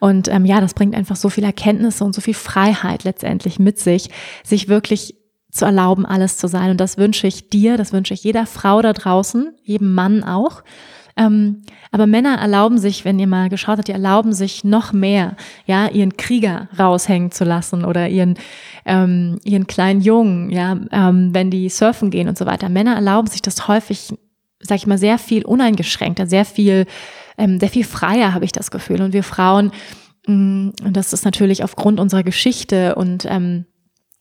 [0.00, 3.78] Und ähm, ja, das bringt einfach so viel Erkenntnisse und so viel Freiheit letztendlich mit
[3.78, 4.10] sich,
[4.44, 5.16] sich wirklich
[5.50, 6.70] zu erlauben, alles zu sein.
[6.70, 10.62] Und das wünsche ich dir, das wünsche ich jeder Frau da draußen, jedem Mann auch.
[11.16, 15.36] Ähm, aber Männer erlauben sich, wenn ihr mal geschaut habt, die erlauben sich noch mehr,
[15.64, 18.34] ja, ihren Krieger raushängen zu lassen oder ihren,
[18.84, 22.68] ähm, ihren kleinen Jungen, ja, ähm, wenn die surfen gehen und so weiter.
[22.68, 24.12] Männer erlauben sich das häufig,
[24.60, 26.84] sag ich mal, sehr viel uneingeschränkter, sehr viel,
[27.38, 29.00] ähm, sehr viel freier, habe ich das Gefühl.
[29.00, 29.72] Und wir Frauen,
[30.26, 33.64] mh, mm, und das ist natürlich aufgrund unserer Geschichte und ähm,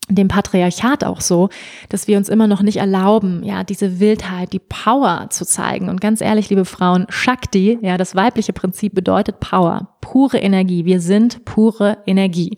[0.09, 1.49] dem Patriarchat auch so,
[1.89, 5.89] dass wir uns immer noch nicht erlauben, ja, diese Wildheit, die Power zu zeigen.
[5.89, 10.85] Und ganz ehrlich, liebe Frauen, Shakti, ja, das weibliche Prinzip bedeutet Power, pure Energie.
[10.85, 12.57] Wir sind pure Energie.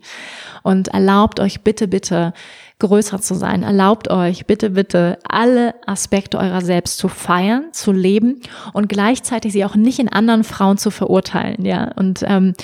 [0.62, 2.34] Und erlaubt euch bitte, bitte,
[2.78, 3.62] größer zu sein.
[3.62, 8.40] Erlaubt euch bitte, bitte, alle Aspekte eurer selbst zu feiern, zu leben
[8.72, 11.92] und gleichzeitig sie auch nicht in anderen Frauen zu verurteilen, ja.
[11.96, 12.54] Und, ähm,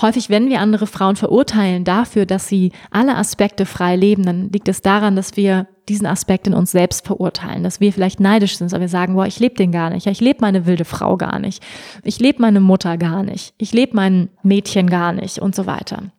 [0.00, 4.68] Häufig, wenn wir andere Frauen verurteilen dafür, dass sie alle Aspekte frei leben, dann liegt
[4.68, 8.72] es daran, dass wir diesen Aspekt in uns selbst verurteilen, dass wir vielleicht neidisch sind,
[8.72, 11.38] aber wir sagen, boah, ich lebe den gar nicht, ich lebe meine wilde Frau gar
[11.38, 11.62] nicht,
[12.04, 16.12] ich lebe meine Mutter gar nicht, ich lebe mein Mädchen gar nicht und so weiter.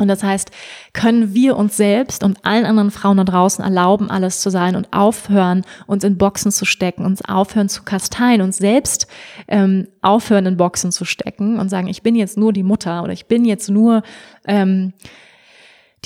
[0.00, 0.50] Und das heißt,
[0.92, 4.92] können wir uns selbst und allen anderen Frauen da draußen erlauben, alles zu sein und
[4.92, 9.06] aufhören, uns in Boxen zu stecken, uns aufhören zu kasteien, uns selbst
[9.46, 13.12] ähm, aufhören, in Boxen zu stecken und sagen, ich bin jetzt nur die Mutter oder
[13.12, 14.02] ich bin jetzt nur
[14.48, 14.94] ähm,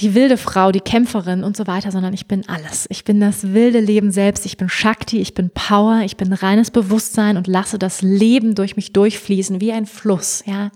[0.00, 2.86] die wilde Frau, die Kämpferin und so weiter, sondern ich bin alles.
[2.90, 6.70] Ich bin das wilde Leben selbst, ich bin Shakti, ich bin Power, ich bin reines
[6.70, 10.70] Bewusstsein und lasse das Leben durch mich durchfließen wie ein Fluss, ja.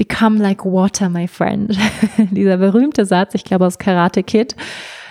[0.00, 1.76] Become like water, my friend.
[2.30, 4.56] Dieser berühmte Satz, ich glaube aus Karate Kid.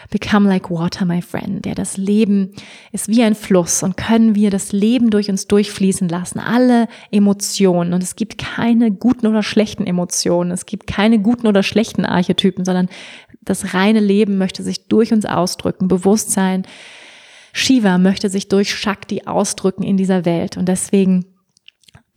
[0.10, 1.64] Become like water, my friend.
[1.64, 2.54] Ja, das Leben
[2.92, 6.40] ist wie ein Fluss und können wir das Leben durch uns durchfließen lassen.
[6.40, 7.94] Alle Emotionen.
[7.94, 10.50] Und es gibt keine guten oder schlechten Emotionen.
[10.50, 12.90] Es gibt keine guten oder schlechten Archetypen, sondern
[13.42, 15.88] das reine Leben möchte sich durch uns ausdrücken.
[15.88, 16.66] Bewusstsein.
[17.54, 20.58] Shiva möchte sich durch Shakti ausdrücken in dieser Welt.
[20.58, 21.26] Und deswegen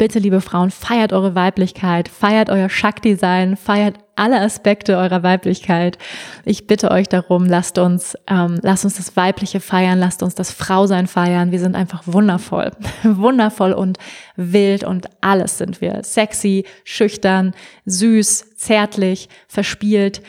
[0.03, 5.97] Bitte, liebe Frauen, feiert eure Weiblichkeit, feiert euer Shakti-Sein, feiert alle Aspekte eurer Weiblichkeit.
[6.45, 10.51] Ich bitte euch darum, lasst uns, ähm, lasst uns das Weibliche feiern, lasst uns das
[10.51, 11.53] Frausein feiern.
[11.53, 12.73] Wir sind einfach wundervoll,
[13.05, 13.99] wundervoll und
[14.35, 16.03] wild und alles sind wir.
[16.03, 17.55] Sexy, schüchtern,
[17.85, 20.20] süß, zärtlich, verspielt,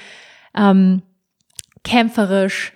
[0.56, 1.02] ähm,
[1.84, 2.74] kämpferisch,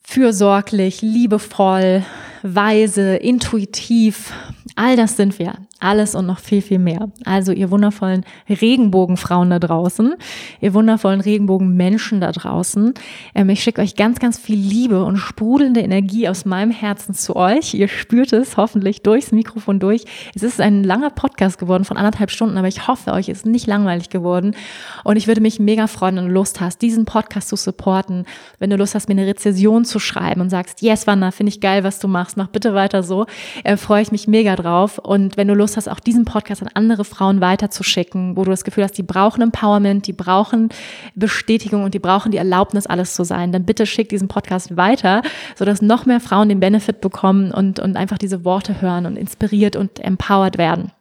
[0.00, 2.04] fürsorglich, liebevoll,
[2.44, 4.32] weise, intuitiv.
[4.76, 5.54] All das sind wir.
[5.82, 7.08] Alles und noch viel, viel mehr.
[7.24, 10.14] Also ihr wundervollen Regenbogenfrauen da draußen,
[10.60, 12.94] ihr wundervollen Regenbogenmenschen da draußen.
[13.34, 17.34] Ähm, ich schicke euch ganz, ganz viel Liebe und sprudelnde Energie aus meinem Herzen zu
[17.34, 17.74] euch.
[17.74, 20.04] Ihr spürt es hoffentlich durchs Mikrofon durch.
[20.36, 23.66] Es ist ein langer Podcast geworden von anderthalb Stunden, aber ich hoffe, euch ist nicht
[23.66, 24.54] langweilig geworden.
[25.02, 28.24] Und ich würde mich mega freuen, wenn du Lust hast, diesen Podcast zu supporten,
[28.60, 31.60] wenn du Lust hast, mir eine Rezession zu schreiben und sagst, yes, Wanda, finde ich
[31.60, 33.26] geil, was du machst, mach bitte weiter so,
[33.64, 34.98] äh, freue ich mich mega drauf.
[34.98, 38.50] Und wenn du Lust Lust hast, auch diesen Podcast an andere Frauen weiterzuschicken, wo du
[38.50, 40.68] das Gefühl hast, die brauchen Empowerment, die brauchen
[41.14, 45.22] Bestätigung und die brauchen die Erlaubnis, alles zu sein, dann bitte schick diesen Podcast weiter,
[45.56, 49.76] sodass noch mehr Frauen den Benefit bekommen und, und einfach diese Worte hören und inspiriert
[49.76, 50.92] und empowered werden.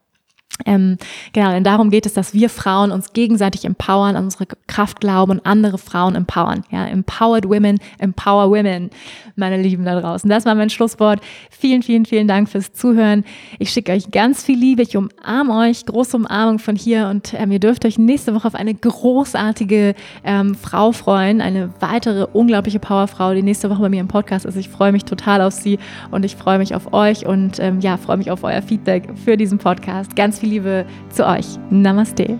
[0.66, 0.98] Ähm,
[1.34, 5.34] genau, denn darum geht es, dass wir Frauen uns gegenseitig empowern, an unsere Kraft glauben
[5.34, 6.64] und andere Frauen empowern.
[6.72, 8.90] Ja, empowered women, empower women,
[9.36, 10.30] meine Lieben da draußen.
[10.30, 11.20] Das war mein Schlusswort.
[11.50, 13.24] Vielen, vielen, vielen Dank fürs Zuhören.
[13.60, 14.82] Ich schicke euch ganz viel Liebe.
[14.82, 15.86] Ich umarme euch.
[15.86, 20.56] Große Umarmung von hier und ähm, ihr dürft euch nächste Woche auf eine großartige ähm,
[20.56, 21.42] Frau freuen.
[21.42, 24.56] Eine weitere unglaubliche Powerfrau, die nächste Woche bei mir im Podcast ist.
[24.56, 25.80] Ich freue mich total auf sie
[26.12, 29.38] und ich freue mich auf euch und ähm, ja, freue mich auf euer Feedback für
[29.38, 30.16] diesen Podcast.
[30.42, 31.46] Viel Liebe zu euch.
[31.70, 32.40] Namaste.